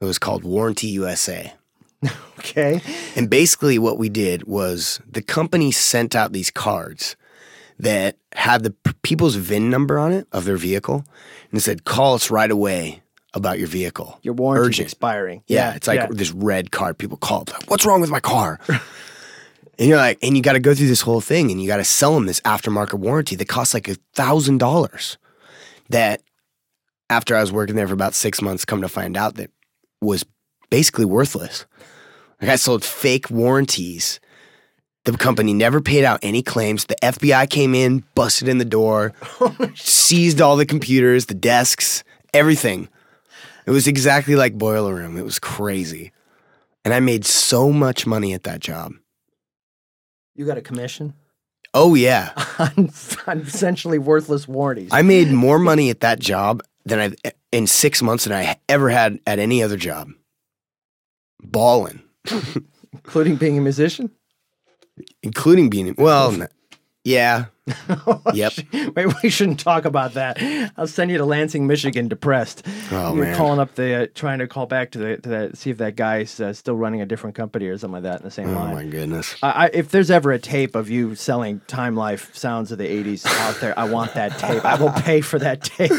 [0.00, 1.54] It was called Warranty USA.
[2.38, 2.80] okay.
[3.16, 7.16] And basically, what we did was the company sent out these cards
[7.78, 11.04] that had the people's VIN number on it of their vehicle,
[11.50, 13.02] and it said, "Call us right away
[13.34, 15.42] about your vehicle." Your warranty expiring.
[15.46, 16.06] Yeah, it's like yeah.
[16.10, 16.98] this red card.
[16.98, 20.60] People call like, "What's wrong with my car?" and you're like, and you got to
[20.60, 23.48] go through this whole thing, and you got to sell them this aftermarket warranty that
[23.48, 25.18] costs like a thousand dollars.
[25.90, 26.22] That
[27.10, 29.50] after I was working there for about six months, come to find out that
[30.00, 30.24] was
[30.70, 31.66] basically worthless.
[32.40, 34.20] Like I sold fake warranties.
[35.04, 36.84] The company never paid out any claims.
[36.84, 42.04] The FBI came in, busted in the door, oh seized all the computers, the desks,
[42.34, 42.88] everything.
[43.66, 45.16] It was exactly like Boiler Room.
[45.16, 46.12] It was crazy.
[46.84, 48.92] And I made so much money at that job.
[50.34, 51.14] you got a commission
[51.72, 52.32] Oh, yeah.
[52.58, 52.90] on,
[53.26, 54.90] on essentially worthless warranties.
[54.92, 57.14] I made more money at that job than I've
[57.52, 60.08] in six months than I ever had at any other job.
[61.42, 62.02] Balling,
[62.92, 64.10] including being a musician.
[65.22, 66.36] including being, well,
[67.04, 67.46] yeah.
[68.34, 68.52] Yep.
[68.96, 70.38] Wait, we shouldn't talk about that.
[70.76, 72.66] I'll send you to Lansing, Michigan, depressed.
[72.90, 73.36] Oh, You're man.
[73.36, 75.94] calling up the, uh, trying to call back to the, to that, see if that
[75.94, 78.54] guy's uh, still running a different company or something like that in the same Oh,
[78.54, 78.74] line.
[78.74, 79.36] my goodness.
[79.42, 82.88] I, I, if there's ever a tape of you selling Time Life sounds of the
[82.88, 84.64] 80s out there, I want that tape.
[84.64, 85.92] I will pay for that tape.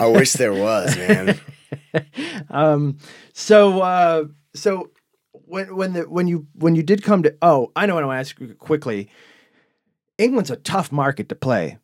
[0.00, 1.38] I wish there was, man.
[2.50, 2.96] um,
[3.34, 4.90] so, uh, so
[5.32, 8.06] when when the when you when you did come to oh, I know what I
[8.06, 9.08] want to ask you quickly.
[10.18, 11.78] England's a tough market to play.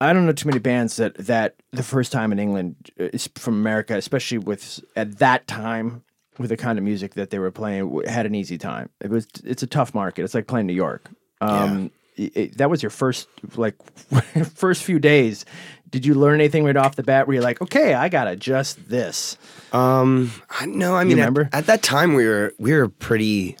[0.00, 3.28] I don't know too many bands that that the first time in England uh, is
[3.36, 6.02] from America, especially with at that time
[6.38, 8.88] with the kind of music that they were playing, had an easy time.
[9.00, 10.24] It was it's a tough market.
[10.24, 11.08] It's like playing New York.
[11.40, 13.76] Um, i- i- that was your first like
[14.54, 15.44] first few days.
[15.90, 17.26] Did you learn anything right off the bat?
[17.26, 19.36] Where you're like, okay, I gotta adjust this.
[19.72, 21.54] Um, I no, I mean, at-?
[21.54, 23.56] At, that time we were we were pretty,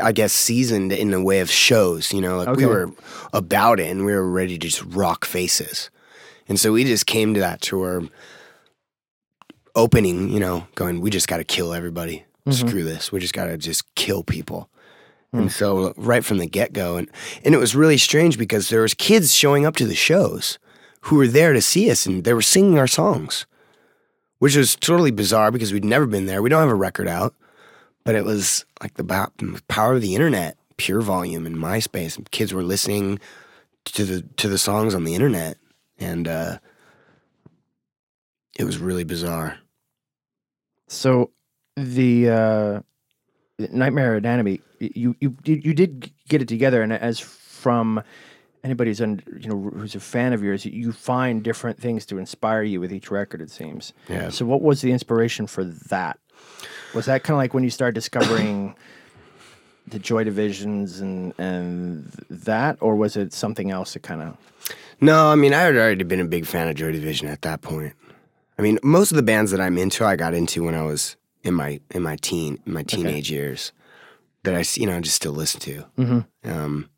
[0.00, 2.12] I guess, seasoned in the way of shows.
[2.12, 2.64] You know, like Okay.
[2.64, 2.92] we were
[3.32, 5.90] about it, and we were ready to just rock faces,
[6.48, 8.04] and so we just came to that tour
[9.74, 10.30] opening.
[10.30, 12.24] You know, going, we just got to kill everybody.
[12.46, 12.68] Mm-hmm.
[12.68, 13.10] Screw this.
[13.10, 14.70] We just got to just kill people.
[15.32, 15.38] Hmm.
[15.40, 17.10] And so right from the get go, and
[17.44, 20.60] and it was really strange because there was kids showing up to the shows
[21.02, 23.46] who were there to see us, and they were singing our songs
[24.38, 26.42] which was totally bizarre because we'd never been there.
[26.42, 27.34] We don't have a record out,
[28.04, 32.22] but it was like the power of the internet, PureVolume and MySpace.
[32.30, 33.18] Kids were listening
[33.86, 35.56] to the to the songs on the internet,
[35.98, 36.58] and uh,
[38.58, 39.58] it was really bizarre.
[40.88, 41.30] So
[41.76, 42.80] the uh,
[43.58, 48.02] Nightmare Anatomy, you you you did get it together, and as from
[48.66, 52.18] anybody who's un, you know who's a fan of yours, you find different things to
[52.18, 53.40] inspire you with each record.
[53.40, 53.92] It seems.
[54.08, 54.28] Yeah.
[54.28, 56.18] So what was the inspiration for that?
[56.94, 58.74] Was that kind of like when you started discovering
[59.86, 64.36] the Joy Divisions and and that, or was it something else that kind of?
[65.00, 67.62] No, I mean I had already been a big fan of Joy Division at that
[67.62, 67.94] point.
[68.58, 71.16] I mean, most of the bands that I'm into, I got into when I was
[71.42, 73.72] in my in my teen in my teenage years
[74.42, 75.84] that I you know just still listen to.
[75.98, 76.26] Mhm.
[76.44, 76.88] Um,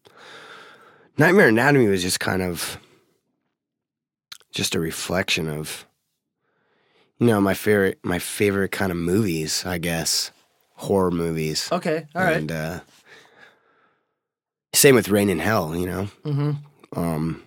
[1.19, 2.79] Nightmare Anatomy was just kind of
[4.53, 5.85] just a reflection of
[7.19, 10.31] you know my favorite my favorite kind of movies, I guess,
[10.75, 11.69] horror movies.
[11.73, 12.37] Okay, all right.
[12.37, 12.81] And uh,
[14.73, 16.99] same with Rain in Hell, you know Mm-hmm.
[16.99, 17.43] um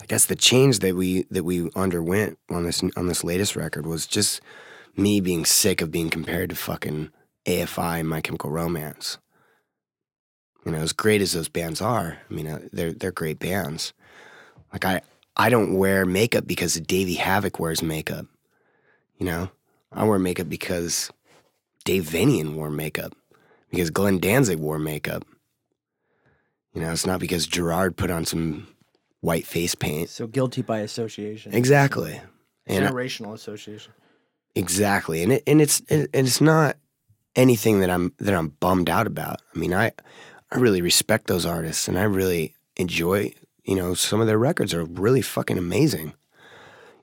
[0.00, 3.86] I guess the change that we that we underwent on this on this latest record
[3.86, 4.40] was just
[4.96, 7.10] me being sick of being compared to fucking
[7.46, 9.18] AFI and My Chemical Romance.
[10.64, 13.92] You know, as great as those bands are, I mean, uh, they're they're great bands.
[14.72, 15.00] Like I
[15.36, 18.26] I don't wear makeup because Davey Havok wears makeup.
[19.18, 19.50] You know,
[19.92, 21.10] I wear makeup because
[21.84, 23.14] Dave Vanian wore makeup,
[23.70, 25.24] because Glenn Danzig wore makeup.
[26.74, 28.68] You know, it's not because Gerard put on some
[29.20, 30.08] white face paint.
[30.08, 31.52] So guilty by association.
[31.52, 32.20] Exactly.
[32.66, 33.92] And Generational association.
[34.54, 36.76] Exactly, and it, and it's and it's not
[37.36, 39.40] anything that I'm that I'm bummed out about.
[39.54, 39.92] I mean, I
[40.52, 43.34] I really respect those artists, and I really enjoy.
[43.64, 46.14] You know, some of their records are really fucking amazing.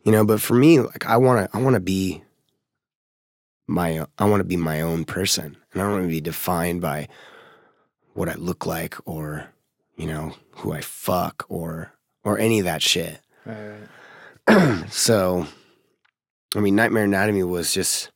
[0.04, 2.24] You know, but for me, like I want to I want to be
[3.68, 6.82] my I want to be my own person, and I don't want to be defined
[6.82, 7.08] by
[8.14, 9.50] what I look like or
[9.96, 11.94] you know who I fuck or
[12.24, 13.20] or any of that shit.
[13.46, 13.70] Right,
[14.48, 14.88] right.
[14.90, 15.46] So,
[16.56, 18.12] I mean, Nightmare Anatomy was just.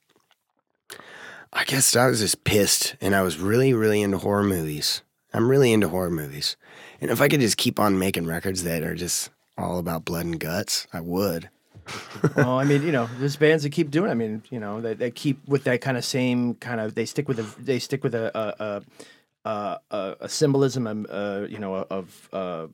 [1.53, 5.01] I guess I was just pissed, and I was really, really into horror movies.
[5.33, 6.57] I'm really into horror movies,
[6.99, 10.25] and if I could just keep on making records that are just all about blood
[10.25, 11.49] and guts, I would.
[12.35, 14.09] well, I mean, you know, there's bands that keep doing.
[14.09, 14.11] it.
[14.11, 16.95] I mean, you know, they, they keep with that kind of same kind of.
[16.95, 17.61] They stick with a.
[17.61, 20.85] They stick with a a a, a, a symbolism.
[20.87, 22.67] um, Uh, you know, of uh,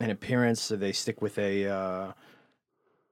[0.00, 0.60] an appearance.
[0.60, 2.12] So they stick with a uh,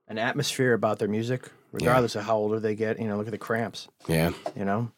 [0.09, 2.99] an atmosphere about their music, regardless of how older they get.
[2.99, 3.87] You know, look at the Cramps.
[4.07, 4.91] Yeah, You know,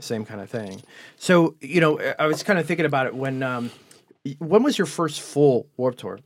[0.00, 0.82] same kind of thing.
[1.16, 3.42] So you know, I was kind of thinking about it when.
[3.42, 3.70] Um,
[4.38, 6.18] when was your first full Warped Tour?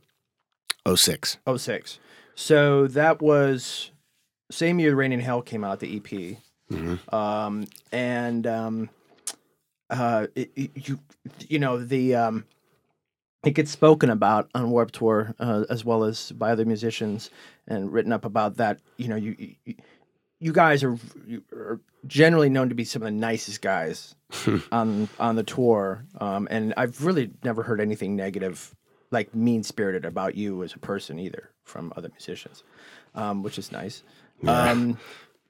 [0.87, 1.37] 06.
[1.57, 1.99] 06.
[2.33, 3.91] So that was
[4.49, 6.37] same year Rain in Hell came out, the EP.
[6.71, 7.13] Mhm.
[7.13, 8.89] Um, and um,
[9.89, 10.99] uh, it, it- you
[11.49, 12.45] you know the um,
[13.43, 17.29] it gets spoken about on Warped Tour uh, as well as by other musicians
[17.67, 18.79] and written up about that.
[18.95, 19.35] You know, you
[19.65, 19.75] you,
[20.39, 24.15] you guys are, you are generally known to be some of the nicest guys
[24.71, 28.75] on on the tour, um, and I've really never heard anything negative,
[29.11, 32.63] like mean spirited about you as a person either from other musicians,
[33.15, 34.03] um, which is nice.
[34.47, 34.97] Um,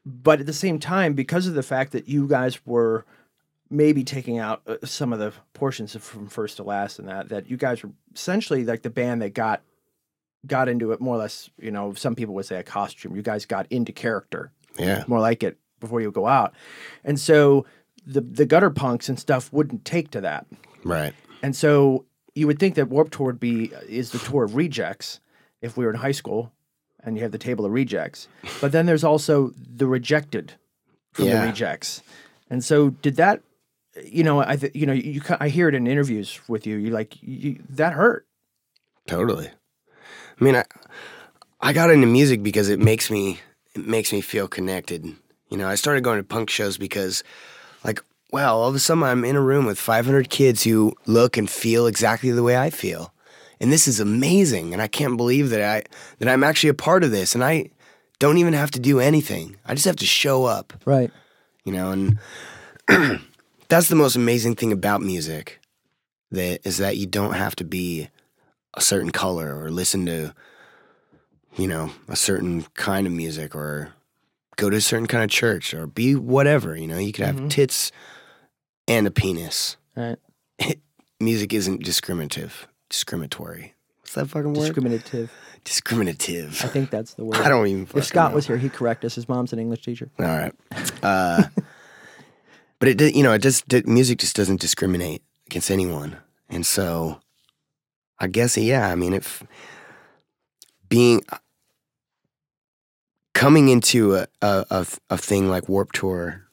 [0.06, 3.06] but at the same time, because of the fact that you guys were
[3.70, 7.30] maybe taking out uh, some of the portions of from first to last and that
[7.30, 9.62] that you guys were essentially like the band that got
[10.48, 13.22] got into it more or less you know some people would say a costume you
[13.22, 15.04] guys got into character Yeah.
[15.08, 16.54] more like it before you go out
[17.04, 17.66] and so
[18.06, 20.46] the the gutter punks and stuff wouldn't take to that
[20.84, 21.14] Right.
[21.42, 22.06] and so
[22.36, 25.20] you would think that Warped Tour would be is the tour of rejects
[25.62, 26.52] if we were in high school
[27.04, 28.28] and you have the table of rejects.
[28.62, 30.54] But then there's also the rejected
[31.12, 31.42] from Yeah.
[31.42, 32.02] the rejects.
[32.50, 33.42] And so did that
[34.06, 36.78] you know, I th- you know, you I hear it in interviews with you.
[36.78, 38.26] You like you, that hurt.
[39.08, 39.50] Totally.
[40.40, 40.64] I mean, I
[41.60, 43.40] I got into music because it makes me
[43.76, 45.06] it makes me feel connected.
[45.50, 47.24] You know, I started going to punk shows because,
[47.84, 48.02] like,
[48.32, 51.50] wow, all of a sudden I'm in a room with 500 kids who look and
[51.50, 53.14] feel exactly the way I feel,
[53.60, 54.74] and this is amazing.
[54.74, 55.84] And I can't believe that I
[56.20, 57.72] that I'm actually a part of this, and I
[58.20, 59.56] don't even have to do anything.
[59.66, 61.10] I just have to show up Right.
[61.64, 62.20] you know and
[63.70, 65.60] that's the most amazing thing about music
[66.32, 68.10] that is that you don't have to be
[68.74, 70.34] a certain color or listen to
[71.58, 73.94] you know a certain kind of music or
[74.56, 77.36] go to a certain kind of church or be whatever you know you could have
[77.38, 77.50] Mhm.
[77.50, 77.92] tits
[78.88, 80.18] and a penis Right.
[81.20, 85.32] music isn't discriminative discriminatory what's that fucking word Discriminative.
[85.64, 87.38] discriminative I think that's the word.
[87.38, 88.36] I don't even If Scott know.
[88.36, 89.16] was here, he'd correct us.
[89.16, 90.10] His mom's an English teacher.
[90.18, 90.54] All right.
[91.04, 91.44] Uh,
[92.80, 96.16] but it, you know, it just music just doesn't discriminate against anyone,
[96.50, 97.20] and so
[98.20, 98.88] I guess yeah.
[98.90, 99.44] I mean, if
[100.90, 101.38] being uh,
[103.34, 106.48] coming into a a, a a thing like Warped Tour,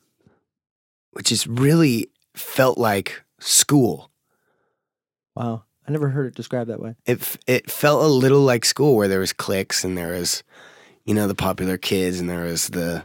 [1.13, 4.11] which is really felt like school.
[5.35, 5.65] Wow.
[5.89, 6.97] I never heard it described that way.
[7.07, 10.43] It it felt a little like school where there was cliques and there was,
[11.05, 13.05] you know, the popular kids and there was the,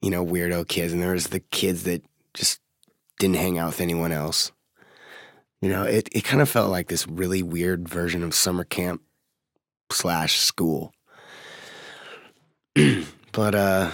[0.00, 2.02] you know, weirdo kids and there was the kids that
[2.32, 2.60] just
[3.18, 4.52] didn't hang out with anyone else.
[5.60, 9.02] You know, it, it kind of felt like this really weird version of summer camp
[9.90, 10.92] slash school.
[13.32, 13.90] but uh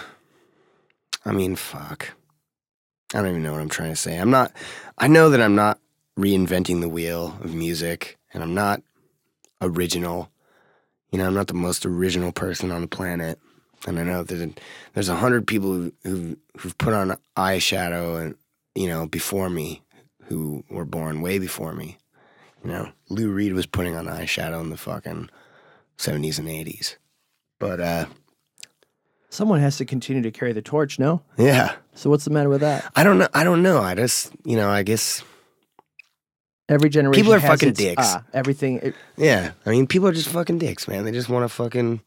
[1.24, 2.10] I mean fuck.
[3.14, 4.16] I don't even know what I'm trying to say.
[4.16, 4.52] I'm not
[4.98, 5.78] I know that I'm not
[6.18, 8.82] reinventing the wheel of music and I'm not
[9.60, 10.30] original.
[11.10, 13.38] You know, I'm not the most original person on the planet.
[13.86, 14.60] And I know that
[14.94, 18.34] there's a hundred people who, who who've put on eyeshadow and
[18.74, 19.82] you know before me,
[20.24, 21.98] who were born way before me.
[22.64, 25.28] You know, Lou Reed was putting on eyeshadow in the fucking
[25.96, 26.96] seventies and eighties.
[27.58, 28.06] But uh,
[29.30, 31.22] Someone has to continue to carry the torch, no?
[31.36, 32.88] yeah, So what's the matter with that?
[32.94, 33.26] I don't know.
[33.34, 33.80] I don't know.
[33.80, 35.22] I just you know, I guess
[36.68, 37.20] Every generation.
[37.22, 38.14] People are fucking its, dicks.
[38.14, 38.78] uh, everything.
[38.78, 41.04] it- Yeah, I mean, people are just fucking dicks, man.
[41.04, 42.00] They just want to fucking.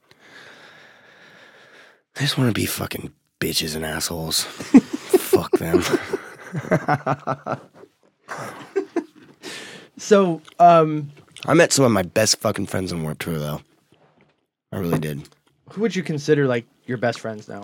[2.16, 4.42] They just want to be fucking bitches and assholes.
[4.44, 5.84] Fuck them.
[9.98, 11.12] so, um,
[11.46, 13.62] I met some of my best fucking friends on Warped Tour, though.
[14.72, 15.28] I really did.
[15.72, 17.64] who would you consider like your best friends now?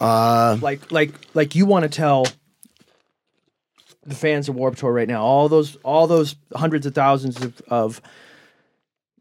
[0.00, 2.26] Uh, Like, like, like you want to tell
[4.04, 7.60] the fans of Warped Tour right now, all those, all those hundreds of thousands of,
[7.68, 8.02] of,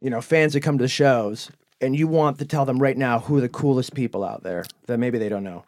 [0.02, 1.52] you know, fans that come to the shows,
[1.82, 4.66] and you want to tell them right now who are the coolest people out there
[4.88, 5.64] that maybe they don't know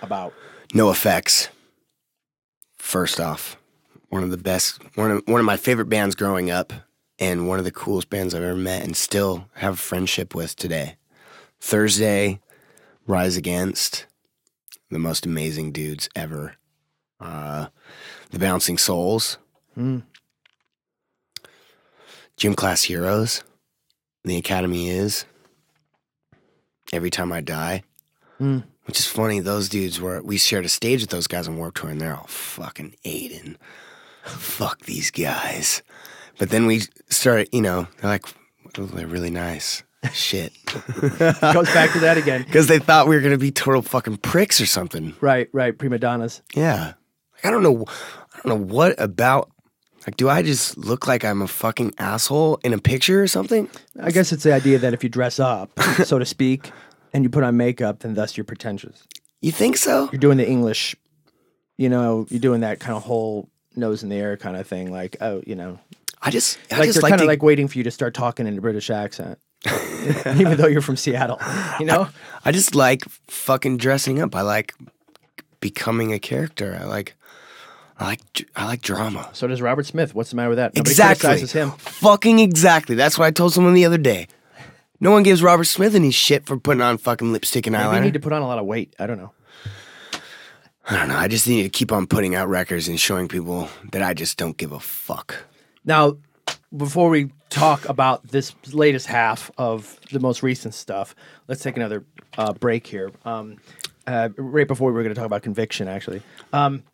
[0.00, 0.32] about.
[0.72, 1.48] NOFX.
[2.78, 3.58] First off,
[4.08, 6.72] one of the best, one of one of my favorite bands growing up,
[7.20, 10.56] and one of the coolest bands I've ever met, and still have a friendship with
[10.56, 10.96] today.
[11.60, 12.40] Thursday,
[13.06, 14.06] Rise Against,
[14.90, 16.56] the most amazing dudes ever.
[17.20, 17.66] Uh,
[18.30, 19.38] the Bouncing Souls,
[19.78, 20.02] Mm.
[22.36, 23.44] Gym Class Heroes,
[24.24, 25.26] The Academy is,
[26.92, 27.82] Every Time I Die.
[28.40, 28.64] Mm.
[28.86, 31.76] Which is funny, those dudes were, we shared a stage with those guys on Warped
[31.78, 33.56] Tour and they're all fucking Aiden.
[34.24, 35.82] Fuck these guys.
[36.40, 36.80] But then we
[37.10, 38.24] started, you know, they're like,
[38.78, 39.82] oh, they're really nice.
[40.14, 40.54] Shit.
[40.98, 42.42] Goes back to that again.
[42.46, 45.14] Because they thought we were going to be total fucking pricks or something.
[45.20, 45.76] Right, right.
[45.76, 46.40] Prima donnas.
[46.54, 46.94] Yeah.
[47.34, 47.84] Like, I don't know.
[47.86, 49.50] I don't know what about.
[50.06, 53.68] Like, do I just look like I'm a fucking asshole in a picture or something?
[54.00, 56.70] I guess it's the idea that if you dress up, so to speak,
[57.12, 59.06] and you put on makeup, then thus you're pretentious.
[59.42, 60.08] You think so?
[60.10, 60.96] You're doing the English,
[61.76, 64.90] you know, you're doing that kind of whole nose in the air kind of thing.
[64.90, 65.78] Like, oh, you know,
[66.22, 67.90] I just, I like just they're like, kind of to, like waiting for you to
[67.90, 69.38] start talking in a British accent,
[70.36, 71.40] even though you're from Seattle.
[71.78, 72.08] You know,
[72.44, 74.34] I just like fucking dressing up.
[74.34, 74.74] I like
[75.60, 76.78] becoming a character.
[76.78, 77.14] I like,
[77.98, 79.30] I like, I like drama.
[79.32, 80.14] so does Robert Smith.
[80.14, 80.74] What's the matter with that?
[80.74, 81.28] Nobody exactly.
[81.28, 81.70] criticizes him.
[81.72, 82.94] Fucking exactly.
[82.94, 84.28] That's what I told someone the other day.
[85.00, 88.00] No one gives Robert Smith any shit for putting on fucking lipstick and Maybe you
[88.02, 88.94] need to put on a lot of weight.
[88.98, 89.32] I don't know.
[90.88, 91.16] I don't know.
[91.16, 94.36] I just need to keep on putting out records and showing people that I just
[94.36, 95.36] don't give a fuck.
[95.90, 96.18] Now,
[96.76, 101.16] before we talk about this latest half of the most recent stuff,
[101.48, 102.04] let's take another
[102.38, 103.10] uh, break here.
[103.24, 103.56] Um,
[104.06, 106.22] uh, right before we were going to talk about conviction, actually.
[106.52, 106.84] Um,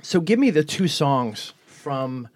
[0.00, 2.30] so, give me the two songs from.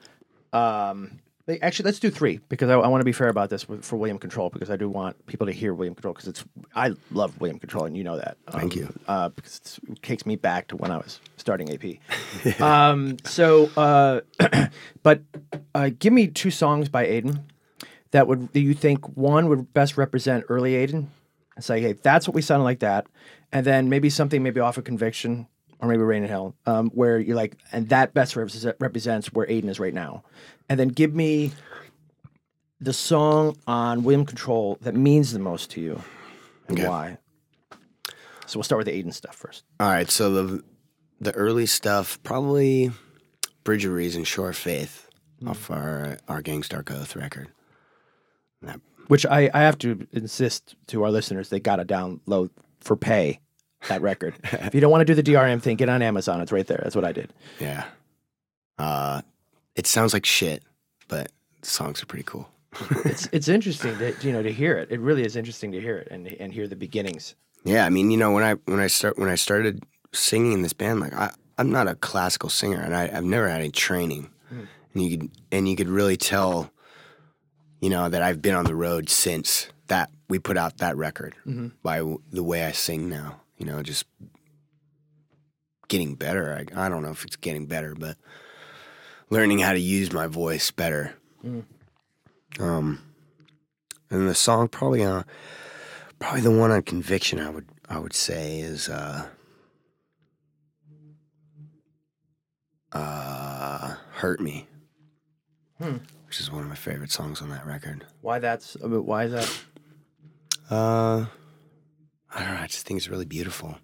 [0.53, 1.21] Um,
[1.63, 3.97] actually, let's do three because I, I want to be fair about this with, for
[3.97, 6.45] William Control because I do want people to hear William Control because it's
[6.75, 8.37] I love William Control and you know that.
[8.51, 8.95] Thank Um, you.
[9.07, 12.61] Uh, because it's, it takes me back to when I was starting AP.
[12.63, 14.21] um, so, uh,
[15.03, 15.23] but
[15.75, 17.41] uh, give me two songs by Aiden
[18.13, 21.07] that would that you think one would best represent early Aiden.
[21.57, 23.07] and say, hey, that's what we sounded like that,
[23.53, 25.47] and then maybe something maybe off of Conviction
[25.81, 29.47] or maybe Rain in Hell, um, where you're like, and that best represent, represents where
[29.47, 30.23] Aiden is right now,
[30.69, 31.53] and then give me
[32.81, 36.03] the song on William Control that means the most to you,
[36.69, 36.89] and Okay.
[36.89, 37.19] why.
[38.47, 39.65] So we'll start with the Aiden stuff first.
[39.81, 40.63] All right, so the
[41.21, 42.91] the early stuff probably
[43.63, 45.09] Bridge of Reason, Shore of Faith
[45.47, 47.49] off our our Gangs Dark Oath record.
[48.63, 52.97] That, Which I, I have to insist to our listeners, they got to download for
[52.97, 53.41] pay
[53.89, 54.35] that record.
[54.45, 56.41] if you don't want to do the DRM thing, get on Amazon.
[56.41, 56.81] It's right there.
[56.83, 57.33] That's what I did.
[57.61, 57.85] yeah.
[58.79, 59.23] Uh,
[59.77, 60.63] it sounds like shit,
[61.09, 61.31] but
[61.61, 62.49] the songs are pretty cool.
[63.05, 64.91] It's it's interesting to you know to hear it.
[64.91, 67.35] It really is interesting to hear it and and hear the beginnings.
[67.65, 70.63] Yeah, I mean, you know, when I when I start when I started singing in
[70.63, 73.71] this band, like I I'm not a classical singer, and I, I've never had any
[73.71, 76.71] training, and you could and you could really tell,
[77.81, 81.35] you know, that I've been on the road since that we put out that record
[81.85, 83.41] by w- the way I sing now.
[83.59, 84.05] You know, just
[85.89, 86.55] getting better.
[86.75, 88.17] I, I don't know if it's getting better, but
[89.31, 91.15] learning how to use my voice better.
[92.59, 93.01] Um,
[94.11, 95.23] and the song probably uh,
[96.19, 99.27] probably the one on conviction I would I would say is uh
[102.93, 104.67] uh hurt me
[105.79, 105.97] Hmm.
[106.29, 109.33] which is one of my favorite songs on that record Why that's uh, why is
[109.33, 109.65] that?
[110.71, 111.27] uh
[112.35, 113.77] I don't know I just think it's really beautiful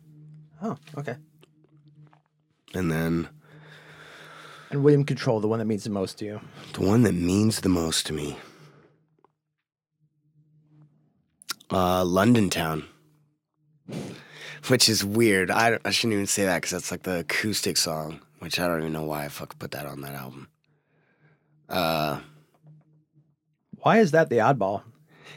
[0.63, 1.17] Oh, okay.
[2.75, 3.29] and then
[4.71, 6.41] And William Control, the one that means the most to you.
[6.75, 8.37] the one that means the most to me
[11.71, 12.85] uh London Town
[14.69, 18.21] which is weird I, I shouldn't even say that because that's like the acoustic song
[18.41, 20.49] which I don't even know why I fuck put that on that album
[21.69, 22.21] uh
[23.83, 24.83] Why is that the oddball?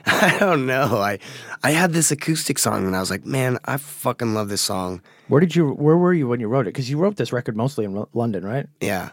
[0.05, 0.97] I don't know.
[0.97, 1.19] I
[1.63, 5.01] I had this acoustic song and I was like, man, I fucking love this song.
[5.29, 5.69] Where did you?
[5.69, 6.73] Where were you when you wrote it?
[6.73, 8.67] Because you wrote this record mostly in London, right?
[8.81, 9.11] Yeah,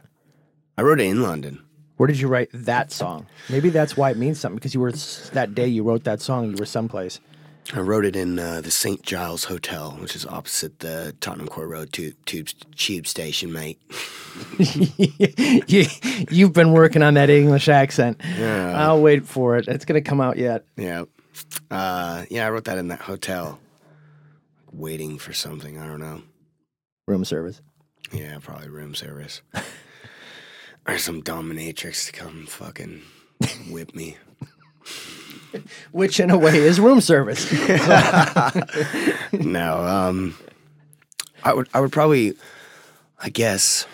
[0.76, 1.64] I wrote it in London.
[1.96, 3.26] Where did you write that song?
[3.48, 4.92] Maybe that's why it means something because you were
[5.32, 6.50] that day you wrote that song.
[6.50, 7.20] You were someplace.
[7.72, 9.00] I wrote it in uh, the St.
[9.02, 13.80] Giles Hotel, which is opposite the Tottenham Court Road tube, tube, tube station, mate.
[14.58, 15.84] you,
[16.30, 18.20] you've been working on that English accent.
[18.36, 18.74] Yeah.
[18.76, 19.68] I'll wait for it.
[19.68, 20.64] It's going to come out yet.
[20.76, 21.04] Yeah.
[21.70, 23.60] Uh, yeah, I wrote that in that hotel,
[24.72, 25.78] waiting for something.
[25.78, 26.22] I don't know.
[27.06, 27.60] Room service.
[28.12, 29.42] Yeah, probably room service.
[30.88, 33.02] or some dominatrix to come fucking
[33.70, 34.16] whip me.
[35.92, 37.50] which in a way is room service.
[39.32, 40.36] no, um,
[41.42, 42.34] I would I would probably,
[43.18, 43.86] I guess.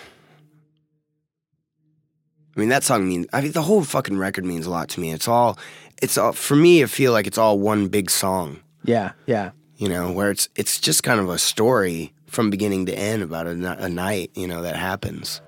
[2.57, 5.01] I mean that song means I mean the whole fucking record means a lot to
[5.01, 5.13] me.
[5.13, 5.59] It's all,
[6.01, 6.83] it's all for me.
[6.83, 8.61] I feel like it's all one big song.
[8.85, 9.51] Yeah, yeah.
[9.77, 13.47] You know where it's it's just kind of a story from beginning to end about
[13.47, 15.41] a, a night you know that happens.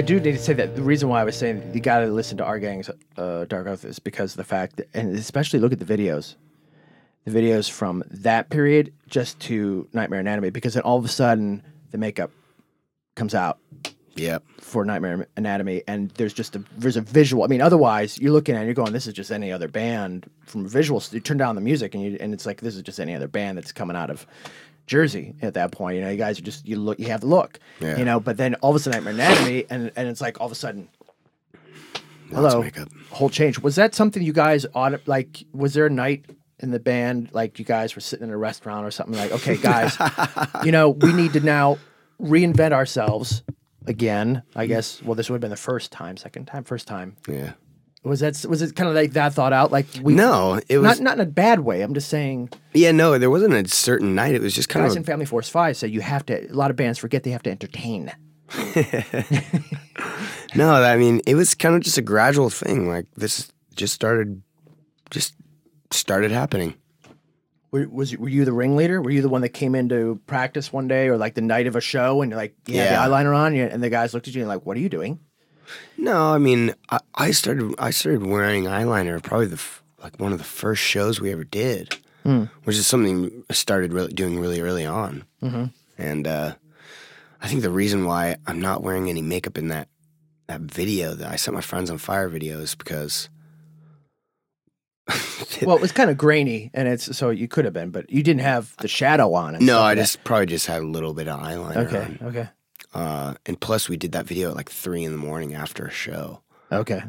[0.00, 2.06] I do need to say that the reason why I was saying you got to
[2.06, 5.58] listen to our gang's uh, Dark Oath is because of the fact, that, and especially
[5.60, 6.36] look at the videos,
[7.26, 11.62] the videos from that period just to Nightmare Anatomy, because then all of a sudden
[11.90, 12.30] the makeup
[13.14, 13.58] comes out
[14.16, 14.42] Yep.
[14.58, 17.44] for Nightmare Anatomy, and there's just a there's a visual.
[17.44, 20.30] I mean, otherwise you're looking at it, you're going, this is just any other band
[20.46, 21.12] from visuals.
[21.12, 23.28] You turn down the music, and you and it's like this is just any other
[23.28, 24.26] band that's coming out of
[24.90, 25.94] Jersey at that point.
[25.96, 27.96] You know, you guys are just you look, you have the look, Yeah.
[27.96, 28.18] you know.
[28.18, 30.56] But then all of a sudden, Nightmare Anatomy, and and it's like all of a
[30.56, 30.88] sudden,
[32.32, 32.64] hello,
[33.10, 33.58] whole change.
[33.60, 35.44] Was that something you guys ought like?
[35.52, 36.24] Was there a night?
[36.62, 39.56] In the band, like you guys were sitting in a restaurant or something, like, okay,
[39.56, 39.96] guys,
[40.62, 41.78] you know, we need to now
[42.20, 43.42] reinvent ourselves
[43.86, 44.42] again.
[44.54, 45.02] I guess.
[45.02, 47.16] Well, this would have been the first time, second time, first time.
[47.26, 47.52] Yeah.
[48.02, 49.70] Was that was it kind of like that thought out?
[49.70, 51.82] Like we No, it was not not in a bad way.
[51.82, 54.34] I'm just saying, Yeah, no, there wasn't a certain night.
[54.34, 56.50] It was just kind guys of in Family Force Five So you have to.
[56.50, 58.10] A lot of bands forget they have to entertain.
[60.54, 60.72] no.
[60.82, 62.88] I mean, it was kind of just a gradual thing.
[62.88, 64.42] Like this just started,
[65.10, 65.34] just
[65.90, 66.74] started happening.
[67.70, 69.00] Were, was were you the ringleader?
[69.00, 71.76] Were you the one that came into practice one day or like the night of
[71.76, 72.84] a show and you're like you Yeah.
[72.84, 74.88] had the eyeliner on, and the guys looked at you and like, what are you
[74.88, 75.20] doing?
[75.96, 80.32] No, I mean, I, I started I started wearing eyeliner probably the f- like one
[80.32, 81.96] of the first shows we ever did,
[82.64, 85.24] which is something I started really doing really early on.
[85.42, 85.64] Mm-hmm.
[85.98, 86.54] And uh,
[87.42, 89.88] I think the reason why I'm not wearing any makeup in that
[90.46, 93.28] that video that I set my friends on fire video is because
[95.62, 98.22] well, it was kind of grainy, and it's so you could have been, but you
[98.22, 99.54] didn't have the shadow on.
[99.54, 100.02] And no, I like that.
[100.02, 102.18] just probably just had a little bit of eyeliner okay, on.
[102.22, 102.48] okay,
[102.92, 105.90] Uh, and plus, we did that video at like three in the morning after a
[105.90, 106.40] show,
[106.72, 107.02] okay.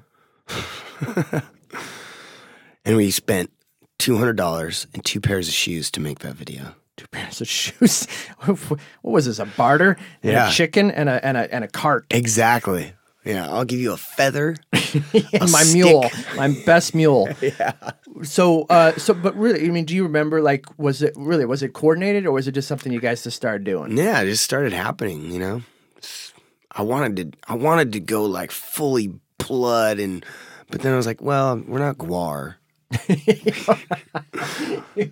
[2.85, 3.51] and we spent
[3.99, 6.75] two hundred dollars and two pairs of shoes to make that video.
[6.97, 8.05] Two pairs of shoes.
[8.45, 9.39] what was this?
[9.39, 9.97] A barter?
[10.23, 10.49] And Yeah.
[10.49, 12.05] A chicken and a and a and a cart.
[12.11, 12.93] Exactly.
[13.23, 14.55] Yeah, I'll give you a feather.
[14.73, 15.73] and my stick.
[15.75, 17.29] mule, my best mule.
[17.39, 17.73] yeah.
[18.23, 20.41] So, uh, so, but really, I mean, do you remember?
[20.41, 23.37] Like, was it really was it coordinated, or was it just something you guys just
[23.37, 23.95] started doing?
[23.95, 25.31] yeah, it just started happening.
[25.31, 25.61] You know,
[26.73, 27.37] I wanted to.
[27.47, 30.25] I wanted to go like fully blood, and
[30.69, 32.55] but then I was like, well, we're not GWAR.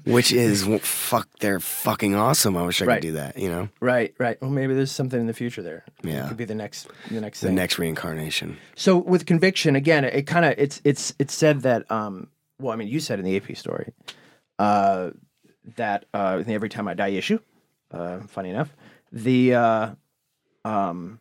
[0.05, 1.27] Which is well, fuck.
[1.39, 2.57] They're fucking awesome.
[2.57, 2.95] I wish I Right.
[3.01, 3.37] could do that.
[3.37, 4.41] You know, Right, right.
[4.41, 5.85] Well, maybe there's something in the future there.
[6.03, 6.25] Yeah.
[6.25, 7.55] it could be the next, the next the thing.
[7.55, 8.57] next reincarnation.
[8.75, 12.27] So with conviction, again, it kind of it's it's it's said that um
[12.59, 13.93] well, I mean, you said in the AP story
[14.57, 15.11] uh
[15.77, 17.39] that uh every time I die issue,
[17.91, 18.75] uh funny enough,
[19.11, 19.89] the uh
[20.65, 21.19] um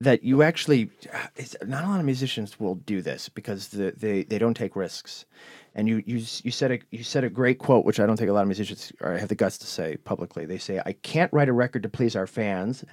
[0.00, 3.92] that you actually uh, it's, not a lot of musicians will do this because the,
[3.96, 5.24] they they don't take risks.
[5.74, 8.30] And you you you said a you said a great quote which I don't think
[8.30, 10.46] a lot of musicians are, have the guts to say publicly.
[10.46, 12.84] They say, "I can't write a record to please our fans.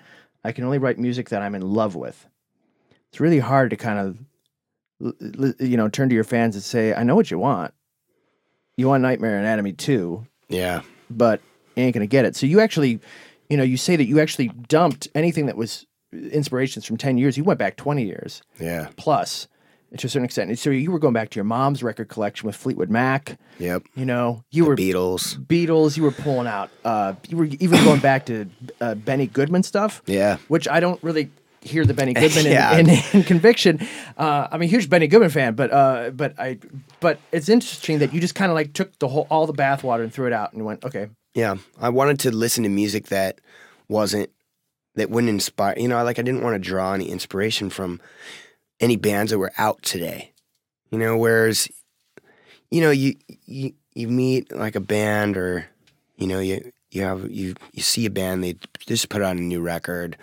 [0.44, 2.28] I can only write music that I'm in love with."
[3.14, 4.00] it's really hard to kind
[5.00, 7.72] of you know turn to your fans and say i know what you want
[8.76, 10.82] you want nightmare anatomy too Yeah,
[11.12, 11.40] but
[11.76, 13.00] you ain't gonna get it so you actually
[13.50, 15.86] you know you say that you actually dumped anything that was
[16.32, 19.48] inspirations from 10 years you went back 20 years yeah, plus
[19.98, 22.48] to a certain extent And so you were going back to your mom's record collection
[22.48, 23.84] with fleetwood mac yep.
[23.96, 25.38] you know you were Beatles.
[25.46, 28.50] beatles you were pulling out uh you were even going back to
[28.82, 31.30] uh, benny goodman stuff Yeah, which I don't really
[31.64, 32.46] hear the Benny Goodman
[32.80, 33.80] in, in, in, Conviction.
[34.18, 36.60] Uh, I'm a huge Benny Goodman fan, but uh, but I
[37.00, 40.04] but it's interesting that you just kind of like took the whole all the bathwater
[40.04, 41.56] and threw it out and went, okay, yeah.
[41.80, 43.40] I wanted to listen to music that
[43.88, 44.30] wasn't
[44.96, 45.76] that wouldn't inspire.
[45.78, 48.00] You know, like I didn't want to draw any inspiration from
[48.80, 50.34] any bands that were out today.
[50.92, 51.68] You know, whereas
[52.70, 53.16] you know you
[53.46, 55.68] you you meet like a band or
[56.18, 58.56] you know you you have you you see a band they
[58.88, 60.18] just put out a new record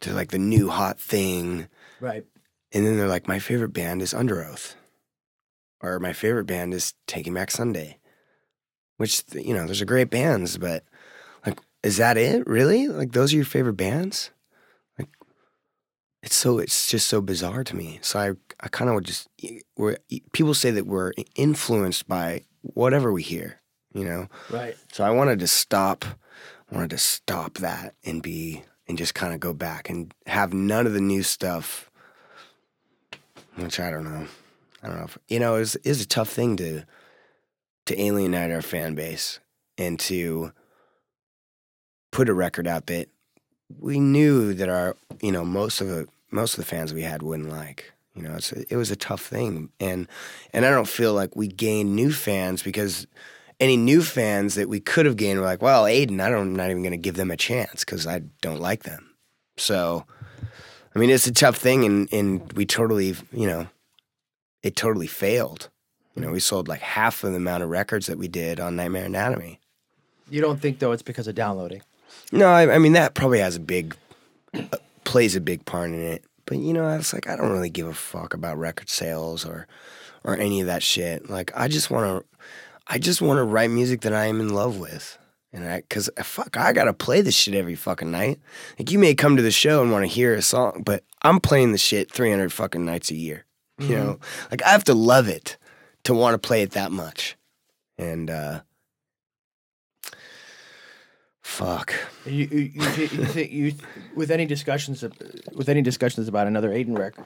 [0.00, 1.68] to like the new hot thing
[2.00, 2.24] right,
[2.72, 4.74] and then they're like my favorite band is Underoath
[5.80, 7.98] or my favorite band is Taking Back Sunday
[8.96, 10.84] which you know those are great bands but
[11.86, 12.46] is that it?
[12.46, 12.88] Really?
[12.88, 14.30] Like those are your favorite bands?
[14.98, 15.08] Like
[16.22, 17.98] it's so it's just so bizarre to me.
[18.02, 19.28] So i i kind of would just
[19.76, 19.98] we're
[20.32, 23.60] people say that we're influenced by whatever we hear
[23.96, 24.28] you know?
[24.50, 26.04] Right, so i wanted to stop
[26.70, 30.86] wanted to stop that and be and just kind of go back and have none
[30.86, 31.90] of the new stuff
[33.56, 34.26] which i don't know.
[34.82, 36.84] I don't know if, you know it's is a tough thing to
[37.86, 39.40] to alienate our fan base
[39.78, 40.52] and to
[42.16, 43.08] put a record out that
[43.78, 47.22] we knew that our you know most of the most of the fans we had
[47.22, 50.08] wouldn't like you know it's a, it was a tough thing and
[50.54, 53.06] and I don't feel like we gained new fans because
[53.60, 56.56] any new fans that we could have gained were like well Aiden I don't I'm
[56.56, 59.10] not even going to give them a chance cuz I don't like them
[59.58, 60.06] so
[60.96, 63.66] I mean, it's a tough thing, and and we totally, you know,
[64.62, 65.68] it totally failed.
[66.14, 68.76] You know, we sold like half of the amount of records that we did on
[68.76, 69.60] Nightmare Anatomy.
[70.30, 71.82] You don't think though it's because of downloading?
[72.32, 73.96] No, I, I mean that probably has a big
[74.54, 76.24] uh, plays a big part in it.
[76.44, 79.66] But you know, it's like I don't really give a fuck about record sales or
[80.24, 81.30] or any of that shit.
[81.30, 82.40] Like I just want to,
[82.86, 85.18] I just want to write music that I am in love with.
[85.52, 88.40] And I, cause uh, fuck, I gotta play this shit every fucking night.
[88.78, 91.40] Like you may come to the show and want to hear a song, but I'm
[91.40, 93.44] playing the shit 300 fucking nights a year.
[93.78, 94.18] You know,
[94.50, 95.56] like I have to love it
[96.04, 97.36] to want to play it that much.
[97.98, 98.60] And uh
[101.46, 101.94] fuck.
[102.26, 103.72] You, you, you, think you
[104.14, 105.12] with any discussions of,
[105.54, 107.24] with any discussions about another Aiden record?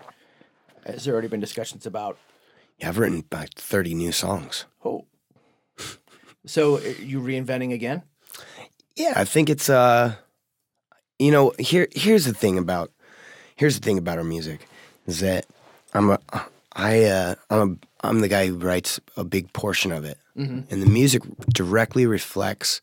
[0.84, 2.18] Has there already been discussions about?
[2.78, 4.66] Yeah, I've written about 30 new songs.
[4.84, 5.06] Oh,
[6.46, 8.02] so uh, you reinventing again?
[8.94, 10.14] Yeah, I think it's uh
[11.18, 12.92] you know, here here's the thing about
[13.56, 14.68] here's the thing about our music
[15.06, 15.46] is that
[15.94, 16.18] I'm a
[16.74, 20.18] I uh I'm a I'm the guy who writes a big portion of it.
[20.36, 21.22] And the music
[21.52, 22.80] directly reflects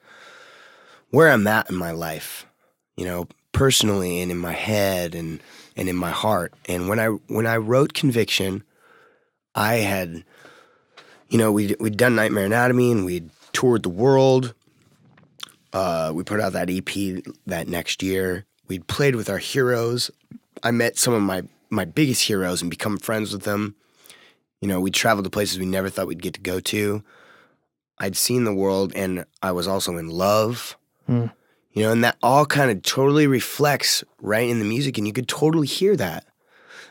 [1.11, 2.45] where I'm at in my life,
[2.95, 5.39] you know, personally and in my head and
[5.75, 6.53] and in my heart.
[6.67, 8.63] And when I when I wrote Conviction,
[9.55, 10.23] I had
[11.29, 14.53] you know, we we'd done Nightmare Anatomy and we'd toured the world.
[15.73, 18.45] Uh, we put out that EP that next year.
[18.67, 20.09] We'd played with our heroes.
[20.63, 23.75] I met some of my my biggest heroes and become friends with them.
[24.61, 27.03] You know, we traveled to places we never thought we'd get to go to.
[27.99, 30.77] I'd seen the world and I was also in love.
[31.07, 35.13] You know, and that all kind of totally reflects right in the music and you
[35.13, 36.25] could totally hear that.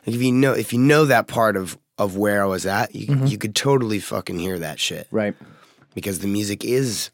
[0.07, 2.95] Like if you know if you know that part of of where I was at,
[2.95, 5.35] you you could totally fucking hear that shit Right.
[5.95, 7.11] because the music is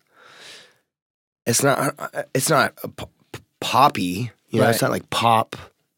[1.46, 1.94] it's not
[2.34, 5.56] it's not a p- p- poppy you know it's not like pop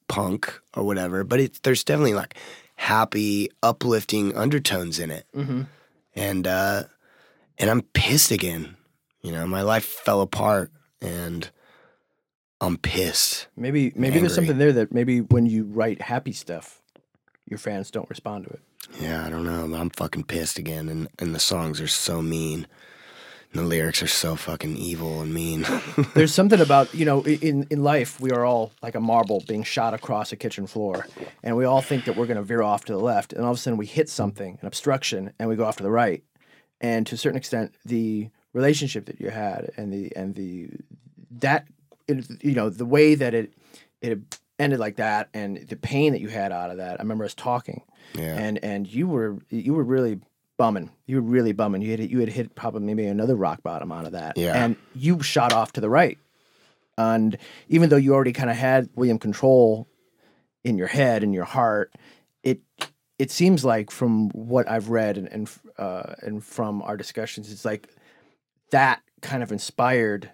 [0.09, 2.35] punk or whatever but it, there's definitely like
[2.77, 5.63] happy uplifting undertones in it Mm-hmm.
[6.15, 6.85] and uh
[7.59, 8.77] and i'm pissed again
[9.23, 10.71] you know my life fell apart
[11.05, 11.51] and
[12.61, 16.81] i'm pissed Maybe maybe there's something there that maybe when you write happy stuff,
[17.49, 18.61] your fans don't respond to it.
[19.01, 22.67] yeah i don't know i'm fucking pissed again and and the songs are so mean
[23.53, 25.65] and the lyrics are so fucking evil and mean
[26.15, 29.63] There's something about you know in in life we are all like a marble being
[29.63, 31.07] shot across a kitchen floor,
[31.45, 33.53] and we all think that we're going to veer off to the left, and all
[33.53, 36.25] of a sudden we hit something, an obstruction, and we go off to the right.
[36.81, 40.71] And to a certain extent, the relationship that you had and the and the
[41.41, 41.67] that
[42.09, 43.53] it, you know the way that it
[44.01, 44.19] it
[44.59, 46.99] ended like that and the pain that you had out of that.
[47.01, 47.83] I remember us talking,
[48.15, 48.37] Yeah.
[48.39, 50.21] and and you were you were really
[50.57, 50.91] bumming.
[51.07, 51.83] You were really bumming.
[51.83, 54.39] You had you had hit probably maybe another rock bottom out of that.
[54.39, 54.65] Yeah.
[54.65, 56.17] and you shot off to the right.
[56.97, 57.37] And
[57.69, 59.89] even though you already kind of had William Control
[60.63, 61.93] in your head and your heart,
[62.45, 62.61] it
[63.19, 67.65] it seems like from what I've read and and uh, and from our discussions, it's
[67.65, 67.89] like
[68.75, 70.31] that kind of inspired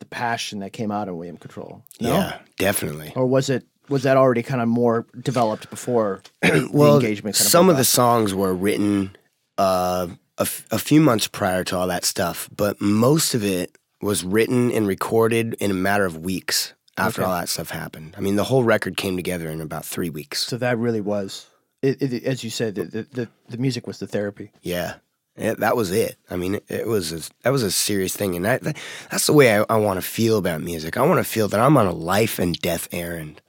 [0.00, 1.82] the passion that came out of William Control.
[2.00, 2.08] No?
[2.14, 3.12] Yeah, definitely.
[3.14, 7.36] Or was it was that already kind of more developed before well, the engagement?
[7.36, 9.16] Kind some of of the songs were written
[9.58, 10.08] uh,
[10.38, 14.24] a, f- a few months prior to all that stuff, but most of it was
[14.24, 17.30] written and recorded in a matter of weeks after Okay.
[17.30, 18.14] all that stuff happened.
[18.18, 20.42] I mean, the whole record came together in about three weeks.
[20.46, 21.46] so that really was.
[21.82, 24.50] It, it, as you said, the, the, the music was the therapy.
[24.62, 24.94] Yeah.
[25.36, 26.16] Yeah, that was it.
[26.28, 28.76] I mean, it, it was a, that was a serious thing, and that, that
[29.10, 30.96] that's the way I, I want to feel about music.
[30.96, 33.40] I want to feel that I'm on a life and death errand.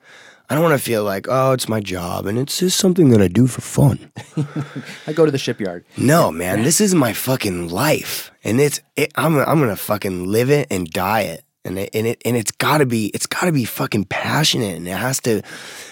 [0.50, 3.22] I don't want to feel like, oh, it's my job and it's just something that
[3.22, 4.12] I do for fun.
[5.08, 5.86] I go to the shipyard.
[5.98, 10.50] No, man, this is my fucking life, and it's it, I'm I'm gonna fucking live
[10.50, 13.66] it and die it, and it, and it and it's gotta be it's gotta be
[13.66, 15.42] fucking passionate, and it has to,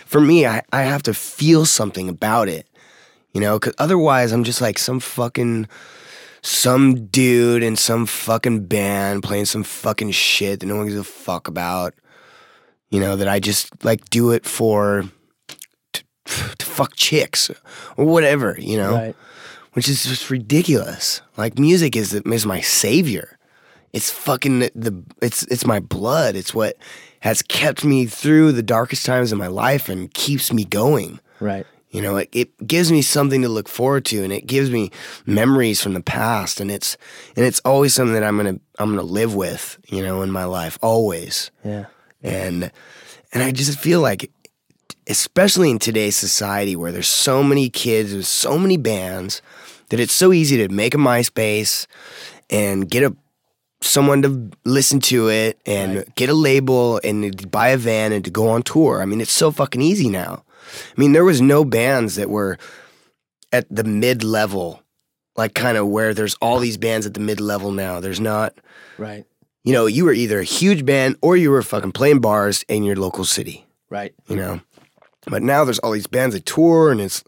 [0.06, 2.68] for me, I I have to feel something about it,
[3.34, 5.68] you know, because otherwise I'm just like some fucking
[6.42, 11.04] some dude in some fucking band playing some fucking shit that no one gives a
[11.04, 11.94] fuck about,
[12.90, 15.06] you know, that I just like do it for.
[15.94, 16.04] To,
[16.60, 17.50] to fuck chicks
[17.98, 19.16] or whatever, you know Right.
[19.74, 21.22] which is just ridiculous.
[21.36, 23.38] Like music is is my savior.
[23.92, 26.36] It's fucking the it's it's my blood.
[26.36, 26.78] It's what
[27.22, 31.20] has kept me through the darkest times in my life and keeps me going.
[31.40, 31.66] Right.
[31.92, 34.92] You know, it, it gives me something to look forward to and it gives me
[35.26, 36.96] memories from the past and it's
[37.36, 40.32] and it's always something that I'm going to I'm to live with, you know, in
[40.32, 41.86] my life always Yeah.
[42.24, 42.72] and
[43.34, 44.32] and I just feel like
[45.08, 49.42] especially in today's society where there's so many kids with so many bands
[49.90, 51.88] that it's so easy to make a MySpace
[52.50, 53.16] and get a
[53.84, 56.16] someone to listen to it and Right.
[56.16, 59.02] get a label and buy a van and to go on tour.
[59.02, 60.44] I mean, it's so fucking easy now.
[60.96, 62.58] I mean, there was no bands that were
[63.52, 64.82] at the mid level,
[65.36, 68.00] like kind of where there's all these bands at the mid level now.
[68.00, 68.54] There's not,
[68.98, 69.26] Right.
[69.64, 72.84] you know, you were either a huge band or you were fucking playing bars in
[72.84, 74.14] your local city, Right.
[74.28, 74.62] you know.
[75.28, 77.24] But now there's all these bands that tour and it's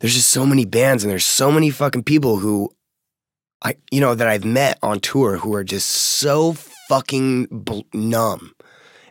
[0.00, 2.70] there's just so many bands and there's so many fucking people who
[3.62, 6.54] I you know that I've met on tour who are just so
[6.88, 8.52] fucking bl- numb.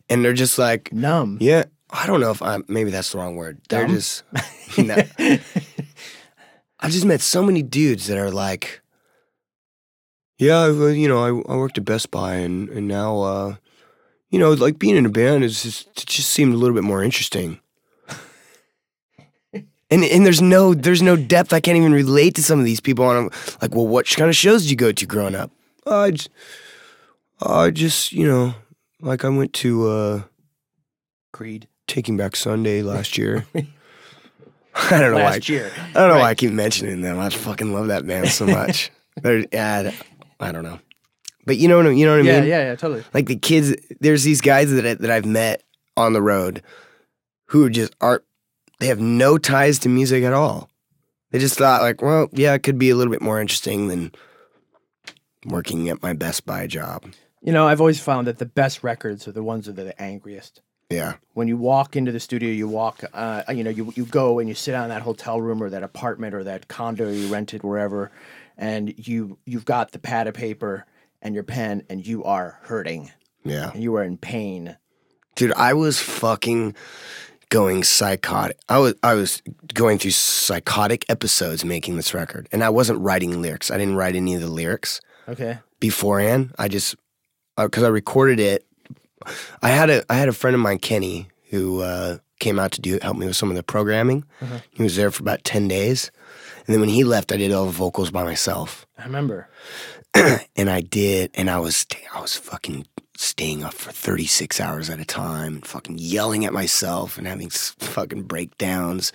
[0.09, 1.37] And they're just like Numb.
[1.39, 1.63] yeah,
[1.93, 3.61] I don't know if I'm maybe that's the wrong word.
[3.69, 3.95] They're Dumb?
[3.95, 4.23] just
[4.77, 4.95] no.
[6.79, 8.81] I've just met so many dudes that are like,
[10.37, 13.55] yeah, you know, I, I worked at Best Buy and and now, uh,
[14.31, 16.83] you know, like being in a band is just it just seemed a little bit
[16.83, 17.59] more interesting.
[19.91, 21.53] And, and there's no there's no depth.
[21.53, 23.07] I can't even relate to some of these people.
[23.11, 25.51] And I'm like, well, what kind of shows did you go to growing up?
[25.85, 26.29] I just,
[27.39, 28.55] I just you know,
[28.99, 30.21] like I went to uh,
[31.31, 31.67] Creed.
[31.93, 33.45] Taking Back Sunday last year.
[33.53, 33.61] I
[34.99, 35.39] don't know why.
[35.43, 35.71] Year.
[35.77, 37.19] I don't know why I keep mentioning them.
[37.19, 38.89] I fucking love that band so much.
[39.21, 39.93] They're, I,
[40.39, 40.79] I don't know,
[41.45, 42.49] but you know what I- you know what I Yeah, mean.
[42.49, 43.03] yeah, yeah, totally.
[43.13, 45.61] Like the kids, there's these guys that I, that I've met
[45.95, 46.63] on the road
[47.49, 48.23] who just aren't.
[48.79, 50.71] They have no ties to music at all.
[51.29, 54.11] They just thought like, well, yeah, it could be a little bit more interesting than
[55.45, 57.05] working at my Best Buy job.
[57.43, 60.01] You know, I've always found that the best records are the ones that are the
[60.01, 60.61] angriest.
[60.93, 64.39] Yeah, When you walk into the studio, you walk, uh, you know, you, you go
[64.39, 67.27] and you sit down in that hotel room or that apartment or that condo you
[67.27, 68.11] rented wherever,
[68.57, 70.85] and you you've got the pad of paper
[71.21, 73.11] and your pen, and you are hurting
[73.43, 73.71] yeah.
[73.71, 74.77] and you are in pain.
[75.35, 76.75] Dude, I was fucking
[77.49, 78.57] going psychotic.
[78.69, 79.41] I was I was
[79.73, 83.71] going through psychotic episodes making this record, and I wasn't writing lyrics.
[83.71, 85.59] I didn't write any of the lyrics Okay.
[85.79, 86.53] beforehand.
[86.59, 86.95] I just
[87.57, 88.65] because I recorded it.
[89.61, 92.81] I had a I had a friend of mine, Kenny, who uh, came out to
[92.81, 94.23] do help me with some of the programming.
[94.71, 96.11] He was there for about ten days,
[96.65, 99.49] and then when he left, I did all the vocals by myself I remember.
[100.55, 102.85] and I did, and I was I was fucking
[103.15, 108.23] staying up for 36 hours at a time, fucking yelling at myself and having fucking
[108.23, 109.13] breakdowns,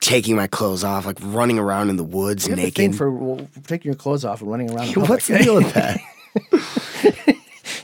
[0.00, 2.94] taking my clothes off, like running around in the woods You naked.
[2.94, 4.88] for well, taking your clothes off and running around.
[4.96, 5.98] in What's the deal with that?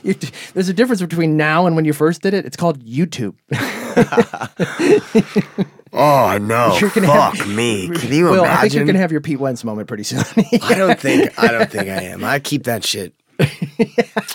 [0.07, 0.15] You-
[0.53, 2.45] there's a difference between now and when you first did it.
[2.45, 3.35] It's called YouTube.
[5.93, 6.77] Oh no!
[6.79, 7.87] You're gonna Fuck have- me!
[7.95, 8.57] Can you well, imagine?
[8.57, 10.19] I think you're gonna have your Pete Wentz moment pretty soon.
[10.61, 12.23] I don't think I don't think I am.
[12.25, 13.13] I keep that shit.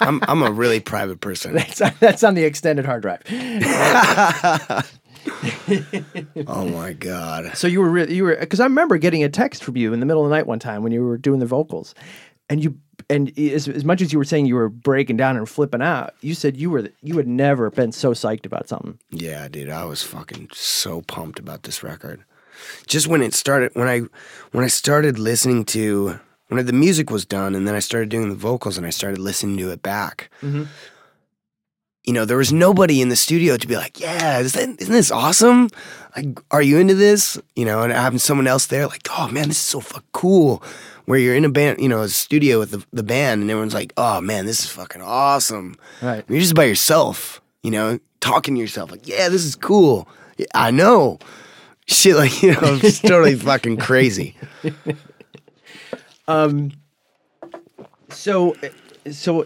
[0.01, 1.55] I'm I'm a really private person.
[1.55, 3.21] that's, that's on the extended hard drive.
[6.47, 7.57] Oh my god.
[7.57, 10.01] So you were really you were because I remember getting a text from you in
[10.01, 11.95] the middle of the night one time when you were doing the vocals,
[12.53, 15.49] and you and as, as much as you were saying you were breaking down and
[15.49, 18.99] flipping out, you said you were you had never been so psyched about something.
[19.11, 22.25] Yeah, dude, I was fucking so pumped about this record.
[22.87, 24.03] Just when it started, when I
[24.53, 28.29] when I started listening to when the music was done, and then I started doing
[28.29, 30.31] the vocals, and I started listening to it back.
[30.43, 30.65] Mm-hmm.
[32.05, 34.93] You know, there was nobody in the studio to be like, "Yeah, is that, isn't
[34.93, 35.71] this awesome?
[36.15, 39.49] Like, are you into this?" You know, and having someone else there, like, "Oh man,
[39.49, 40.63] this is so fucking cool."
[41.07, 43.75] Where you're in a band, you know, a studio with the, the band, and everyone's
[43.75, 46.25] like, "Oh man, this is fucking awesome." Right.
[46.29, 50.09] You're just by yourself, you know, talking to yourself like, yeah, this is cool.
[50.39, 51.19] Yeah, I know.
[51.87, 54.37] Shit, like, you know, it's totally fucking crazy.
[56.29, 56.71] Um.
[58.11, 58.55] So
[59.11, 59.45] so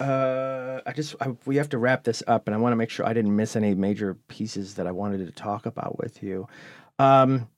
[0.00, 2.90] uh, I just I, we have to wrap this up, and I want to make
[2.90, 6.46] sure I didn't miss any major pieces that I wanted to talk about with you.
[6.98, 7.48] Um,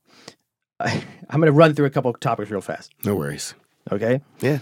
[0.80, 2.92] I, I'm going to run through a couple of topics real fast.
[3.04, 3.54] No worries.
[3.92, 4.20] Okay.
[4.40, 4.58] Yeah.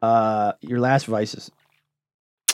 [0.00, 1.50] Uh, your last vices.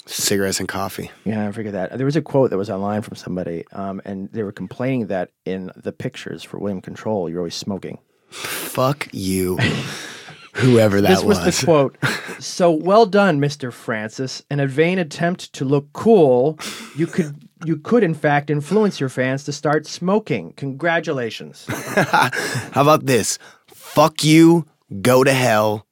[0.07, 1.11] Cigarettes and coffee.
[1.25, 1.97] Yeah, I forget that.
[1.97, 5.31] There was a quote that was online from somebody, um, and they were complaining that
[5.47, 7.99] in the pictures for William Control, you're always smoking.
[8.29, 9.59] Fuck you.
[10.55, 11.43] Whoever that was.
[11.43, 11.97] this was, the quote.
[12.39, 13.73] so well done, Mr.
[13.73, 14.43] Francis.
[14.51, 16.59] In a vain attempt to look cool,
[16.97, 20.53] you could you could in fact influence your fans to start smoking.
[20.57, 21.67] Congratulations.
[21.69, 23.39] How about this?
[23.69, 24.67] Fuck you.
[25.03, 25.87] Go to hell.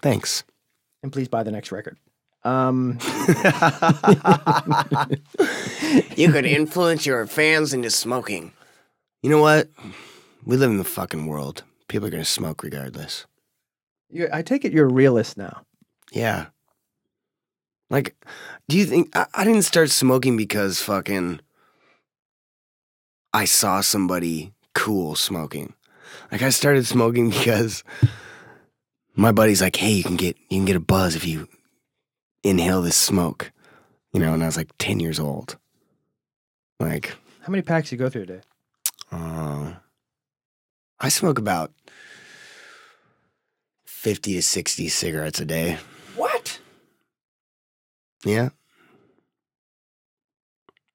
[0.00, 0.44] Thanks.
[1.02, 1.96] and please buy the next record.
[2.44, 2.98] Um,
[6.16, 8.52] You could influence your fans into smoking.
[9.22, 9.68] You know what?
[10.44, 11.64] We live in the fucking world.
[11.88, 13.26] People are going to smoke regardless.
[14.10, 15.62] you, I take it you're a realist now.
[16.12, 16.46] Yeah.
[17.90, 18.14] Like,
[18.68, 21.40] do you think I, I didn't start smoking because fucking
[23.32, 25.74] I saw somebody cool smoking?
[26.32, 27.82] Like, I started smoking because
[29.14, 31.48] My buddy's like, "Hey, you can get you can get a buzz if you
[32.44, 33.50] inhale this smoke,"
[34.12, 34.32] you know.
[34.32, 35.56] And I was like ten years old.
[36.78, 38.40] Like, How many packs you go through a day?
[39.10, 39.72] uh,
[41.00, 41.72] I smoke about
[43.86, 45.78] fifty to sixty cigarettes a day.
[48.24, 48.50] Yeah.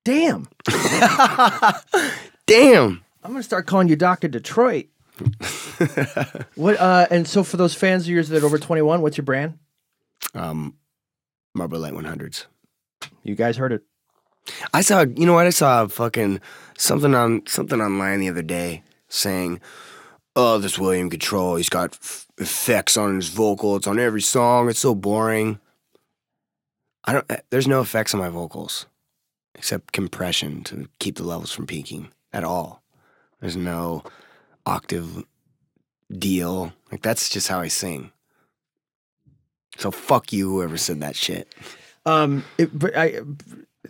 [0.05, 0.47] Damn.
[2.45, 3.03] Damn.
[3.23, 4.87] I'm gonna start calling you Doctor Detroit.
[6.55, 6.79] What?
[6.79, 9.57] Uh, and so for those fans of yours that are over 21, what's your brand?
[10.35, 10.75] um,
[11.55, 12.45] Marlboro Light 100s.
[13.23, 13.83] You guys heard it.
[14.73, 15.45] I saw, you know what?
[15.47, 16.39] I saw fucking
[16.77, 19.61] something on something online the other day saying,
[20.35, 23.75] "Oh, this William Control, he's got f- effects on his vocal.
[23.75, 24.69] It's on every song.
[24.69, 25.59] It's so boring."
[27.05, 27.25] I don't.
[27.31, 28.85] eh, There's no effects on my vocals,
[29.55, 32.81] except compression to keep the levels from peaking at all.
[33.41, 34.03] There's no
[34.65, 35.25] octave
[36.11, 36.73] deal.
[36.91, 38.11] Like that's just how I sing.
[39.77, 41.53] So fuck you, whoever said that shit.
[42.05, 43.19] Um, it, but I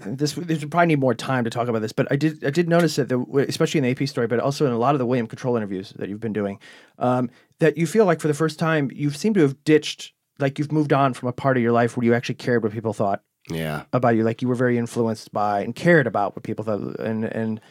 [0.06, 2.68] this would probably need more time to talk about this, but I did I did
[2.68, 5.06] notice that the, especially in the AP story, but also in a lot of the
[5.06, 6.60] William Control interviews that you've been doing,
[6.98, 7.30] um,
[7.60, 10.72] that you feel like for the first time you seem to have ditched like you've
[10.72, 13.22] moved on from a part of your life where you actually cared what people thought
[13.50, 13.84] Yeah.
[13.94, 17.26] about you, like you were very influenced by and cared about what people thought, and
[17.26, 17.62] and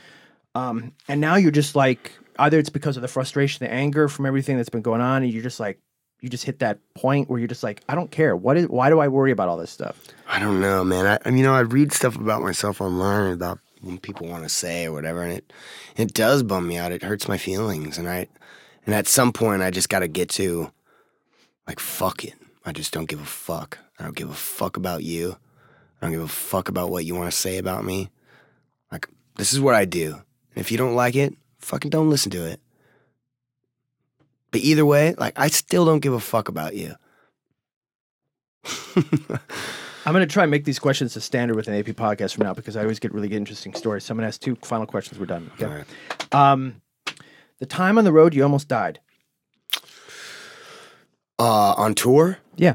[0.54, 4.26] um and now you're just like either it's because of the frustration, the anger from
[4.26, 5.78] everything that's been going on, and you're just like
[6.20, 8.90] you just hit that point where you're just like I don't care what is why
[8.90, 10.00] do I worry about all this stuff?
[10.28, 11.06] I don't know, man.
[11.06, 14.44] I, I mean, you know, I read stuff about myself online about what people want
[14.44, 15.52] to say or whatever, and it
[15.96, 16.92] it does bum me out.
[16.92, 18.28] It hurts my feelings, and I
[18.86, 20.70] and at some point, I just got to get to
[21.66, 22.34] like fuck it.
[22.64, 23.78] I just don't give a fuck.
[23.98, 25.36] I don't give a fuck about you.
[26.00, 28.10] I don't give a fuck about what you want to say about me.
[28.90, 30.14] Like this is what I do.
[30.54, 32.60] And if you don't like it, fucking don't listen to it.
[34.50, 36.94] But either way, like I still don't give a fuck about you.
[40.04, 42.44] I'm going to try and make these questions a standard with an AP podcast from
[42.44, 44.04] now because I always get really interesting stories.
[44.04, 45.18] So I'm going to ask two final questions.
[45.20, 45.50] We're done.
[45.54, 45.66] Okay.
[45.66, 46.34] Right.
[46.34, 46.82] Um,
[47.58, 48.98] the time on the road you almost died.
[51.38, 52.38] Uh, on tour?
[52.56, 52.74] Yeah.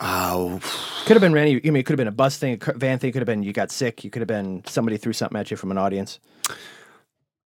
[0.00, 0.60] Oh,
[1.06, 1.56] Could have been any.
[1.56, 3.10] I mean, it could have been a bus thing, a van thing.
[3.12, 4.04] Could have been you got sick.
[4.04, 6.20] You could have been somebody threw something at you from an audience.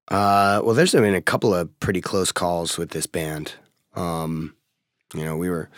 [0.08, 3.54] uh, well, there's been a couple of pretty close calls with this band.
[3.94, 4.54] Um,
[5.14, 5.70] you know, we were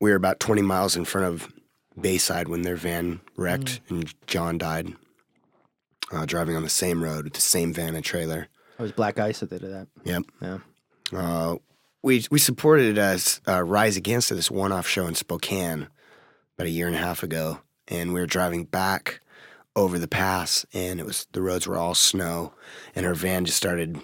[0.00, 1.50] we were about 20 miles in front of
[1.98, 4.94] Bayside when their van wrecked and John died.
[6.12, 8.48] Uh, driving on the same road with the same van and trailer.
[8.78, 9.86] It was Black Ice that they did that.
[10.04, 10.22] Yep.
[10.42, 10.58] Yeah.
[11.14, 11.56] Uh,
[12.02, 15.88] we we supported as uh, Rise Against this one-off show in Spokane
[16.56, 19.20] about a year and a half ago, and we were driving back
[19.76, 22.52] over the pass, and it was the roads were all snow,
[22.94, 24.00] and our van just started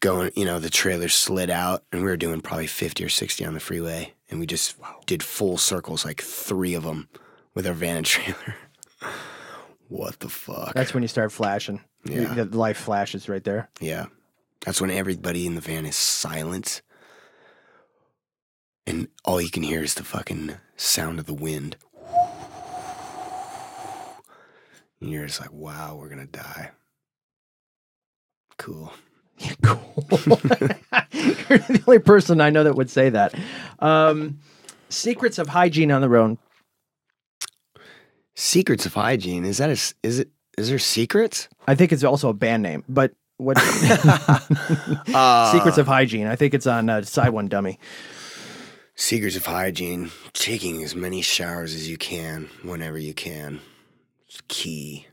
[0.00, 0.30] going.
[0.36, 3.54] You know, the trailer slid out, and we were doing probably fifty or sixty on
[3.54, 4.76] the freeway, and we just
[5.06, 7.08] did full circles, like three of them,
[7.54, 8.54] with our van and trailer.
[9.88, 10.74] what the fuck?
[10.74, 11.80] That's when you start flashing.
[12.04, 12.32] Yeah.
[12.32, 13.68] The life flashes right there.
[13.80, 14.06] Yeah.
[14.64, 16.82] That's when everybody in the van is silent.
[18.86, 21.76] And all you can hear is the fucking sound of the wind.
[25.00, 26.72] And you're just like, wow, we're going to die.
[28.58, 28.92] Cool.
[29.38, 29.80] Yeah, cool.
[31.12, 33.34] You're the only person I know that would say that.
[33.78, 34.40] Um,
[34.90, 36.36] secrets of hygiene on the road.
[38.34, 39.46] Secrets of hygiene.
[39.46, 40.28] Is that a, is it,
[40.58, 41.48] is there secrets?
[41.66, 43.56] I think it's also a band name, but what?
[45.14, 46.26] Uh, secrets of hygiene.
[46.26, 47.78] I think it's on uh, side one dummy.
[48.94, 50.10] Secrets of hygiene.
[50.32, 53.60] Taking as many showers as you can whenever you can.
[54.28, 55.06] It's key.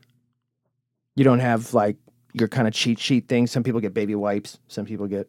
[1.16, 1.96] You don't have like
[2.32, 3.46] your kind of cheat sheet thing.
[3.46, 4.58] Some people get baby wipes.
[4.68, 5.28] Some people get.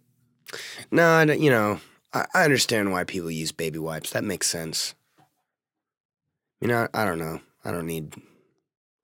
[0.91, 1.80] No, I don't- you know,
[2.13, 4.11] I, I understand why people use baby wipes.
[4.11, 4.93] That makes sense.
[6.61, 7.39] You know, I don't know.
[7.65, 8.13] I don't need.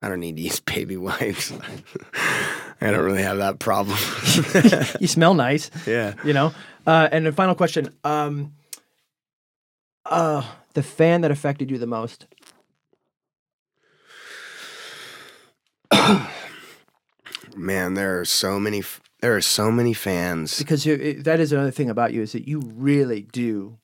[0.01, 1.51] I don't need to use baby wipes.
[2.81, 3.97] I don't really have that problem.
[4.99, 6.13] You smell nice, yeah.
[6.23, 6.53] you know.
[6.85, 7.89] Uh, and the final question.
[8.03, 8.53] Um,
[10.05, 10.43] uh,
[10.73, 12.27] the fan that affected you the most.
[17.55, 18.79] Man, there are so many.
[18.79, 20.57] f- There are so many fans.
[20.59, 23.77] because you, it, that is another thing about you is that you really do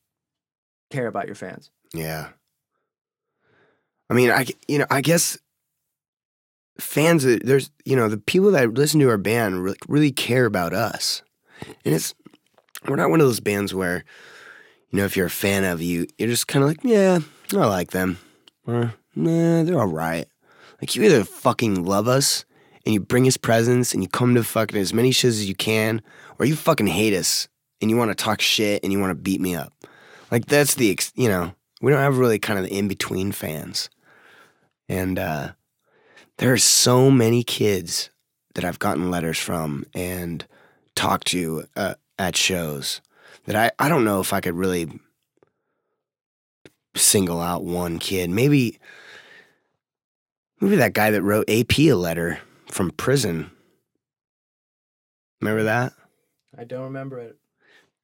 [0.89, 1.69] care about your fans.
[1.93, 2.30] Yeah.
[4.09, 5.38] I mean, I you know, I guess
[6.80, 7.26] fans.
[7.26, 10.73] uh, There's you know the people that listen to our band really, really care about
[10.73, 11.22] us,
[11.85, 12.14] and it's
[12.88, 14.03] we're not one of those bands where
[14.89, 17.19] you know if you're a fan of you, you're just kind of like, yeah,
[17.53, 18.18] I like them,
[18.65, 20.27] or nah, they're all right.
[20.81, 22.45] Like you either fucking love us
[22.85, 25.56] and you bring us presents and you come to fucking as many shows as you
[25.56, 26.02] can,
[26.39, 27.48] or you fucking hate us
[27.81, 29.73] and you want to talk shit and you want to beat me up.
[30.31, 33.89] Like that's the you know we don't have really kind of the in between fans,
[34.89, 35.52] and uh,
[36.41, 38.09] there are so many kids
[38.55, 40.45] that I've gotten letters from and
[40.95, 42.99] talked to uh, at shows
[43.45, 44.99] that I I don't know if I could really
[46.95, 48.30] single out one kid.
[48.30, 48.80] Maybe
[50.59, 53.51] maybe that guy that wrote AP a letter from prison.
[55.39, 55.93] Remember that?
[56.57, 57.38] I don't remember it.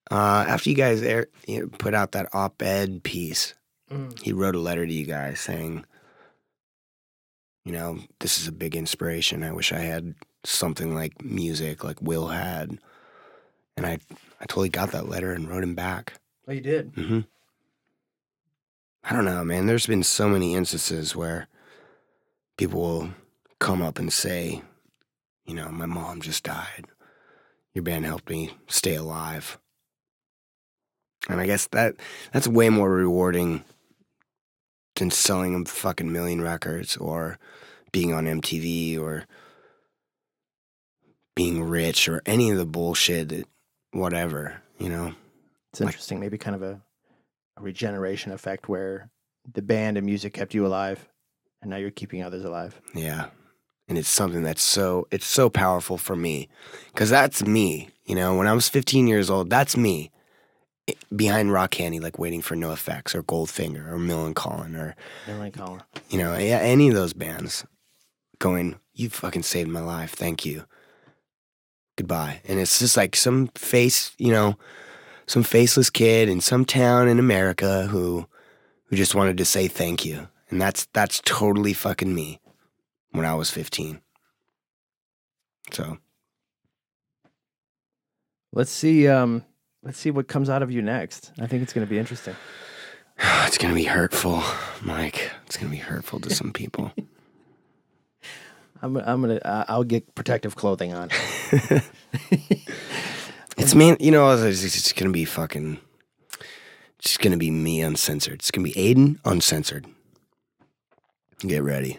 [0.09, 3.53] Uh, after you guys air, you know, put out that op-ed piece,
[3.91, 4.19] Mm.
[4.21, 5.85] he wrote a letter to you guys saying,
[7.67, 9.43] you know, this is a big inspiration.
[9.43, 10.15] I wish I had
[10.45, 12.79] something like music, like Wil had.
[13.75, 13.99] And I,
[14.39, 16.13] I totally got that letter and wrote him back.
[16.47, 16.95] Oh, you did.
[16.95, 17.19] Mm-hmm.
[19.03, 19.65] I don't know, man.
[19.65, 21.49] There's been so many instances where
[22.55, 23.09] people will
[23.59, 24.61] come up and say,
[25.45, 26.85] you know, my mom just died.
[27.73, 29.57] Your band helped me stay alive.
[31.27, 31.95] And I guess that
[32.31, 33.65] that's way more rewarding
[34.97, 37.37] than selling a fucking million records or
[37.91, 39.25] being on MTV or
[41.35, 43.47] being rich or any of the bullshit that
[43.91, 45.13] whatever, you know.
[45.71, 46.81] It's interesting, maybe kind of a,
[47.57, 49.09] a regeneration effect where
[49.53, 51.07] the band and music kept you alive,
[51.61, 52.81] and now you're keeping others alive.
[52.93, 53.27] Yeah.
[53.87, 56.49] And it's something that's so it's so powerful for me
[56.95, 60.11] cuz that's me, you know, when I was 15 years old, that's me.
[61.15, 64.95] Behind Rock Candy like waiting for NOFX or Goldfinger or Millencolin or
[65.27, 65.83] Emily Collin.
[66.09, 67.65] you know, yeah, any of those bands
[68.39, 70.11] going, "You fucking saved my life.
[70.11, 70.65] Thank you."
[71.97, 72.41] Goodbye.
[72.47, 74.57] And it's just like some face, you know,
[75.25, 78.27] some faceless kid in some town in America who
[78.85, 80.27] who just wanted to say thank you.
[80.49, 82.39] And that's that's totally fucking me
[83.11, 83.99] when I was 15.
[85.71, 85.97] So,
[88.53, 89.07] Let's see.
[89.07, 89.43] Um,
[89.87, 91.31] let's see what comes out of you next.
[91.39, 92.35] I think it's going to be interesting.
[93.19, 94.43] it's going to be hurtful,
[94.81, 95.31] Mike.
[95.47, 96.91] It's going to be hurtful to some people.
[98.83, 98.95] I'm.
[98.97, 99.37] I'm gonna.
[99.37, 101.09] Uh, I'll get protective clothing on.
[103.57, 105.79] It's man, you know, it's it's gonna be fucking.
[106.39, 108.35] It's just gonna be me uncensored.
[108.35, 109.87] It's gonna be Aiden uncensored.
[111.39, 111.97] Get ready.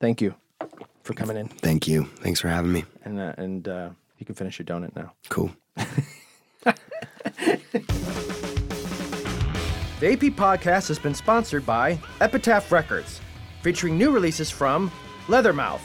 [0.00, 0.34] Thank you
[1.02, 2.04] for coming in, Thank you.
[2.16, 2.84] Thanks for having me.
[3.04, 3.90] and uh, and uh,
[4.22, 5.12] you can finish your donut now.
[5.28, 5.50] Cool.
[10.02, 13.20] The AP podcast has been sponsored by Epitaph Records,
[13.62, 14.90] featuring new releases from
[15.28, 15.78] Leathermouth,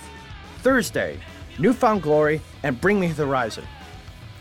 [0.63, 1.19] Thursday,
[1.59, 3.63] New Found Glory, and Bring Me the Horizon.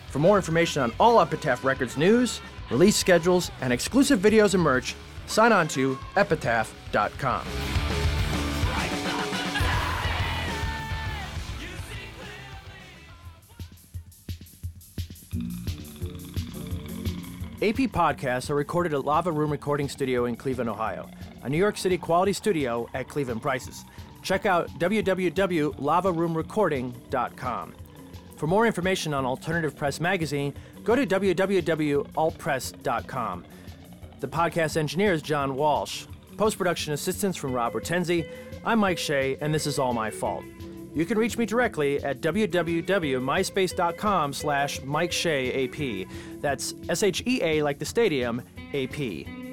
[0.09, 2.41] For more information on all Epitaph Records news,
[2.71, 4.95] release schedules, and exclusive videos and merch,
[5.27, 7.47] sign on to epitaph.com.
[17.63, 21.09] AP podcasts are recorded at Lava Room Recording Studio in Cleveland, Ohio,
[21.43, 23.83] a New York City quality studio at Cleveland prices.
[24.23, 27.75] Check out www.lavaroomrecording.com.
[28.37, 30.53] For more information on Alternative Press Magazine,
[30.85, 33.45] go to www.altpress.com.
[34.21, 36.05] The podcast engineer is John Walsh.
[36.37, 38.29] Post production assistance from Rob Hortensi.
[38.67, 40.45] I'm Mike Shea, and this is all my fault.
[40.97, 46.09] You can reach me directly at www.myspace.com slash Mike Shea AP.
[46.41, 48.41] That's S H E A like the stadium,
[48.73, 49.46] AP.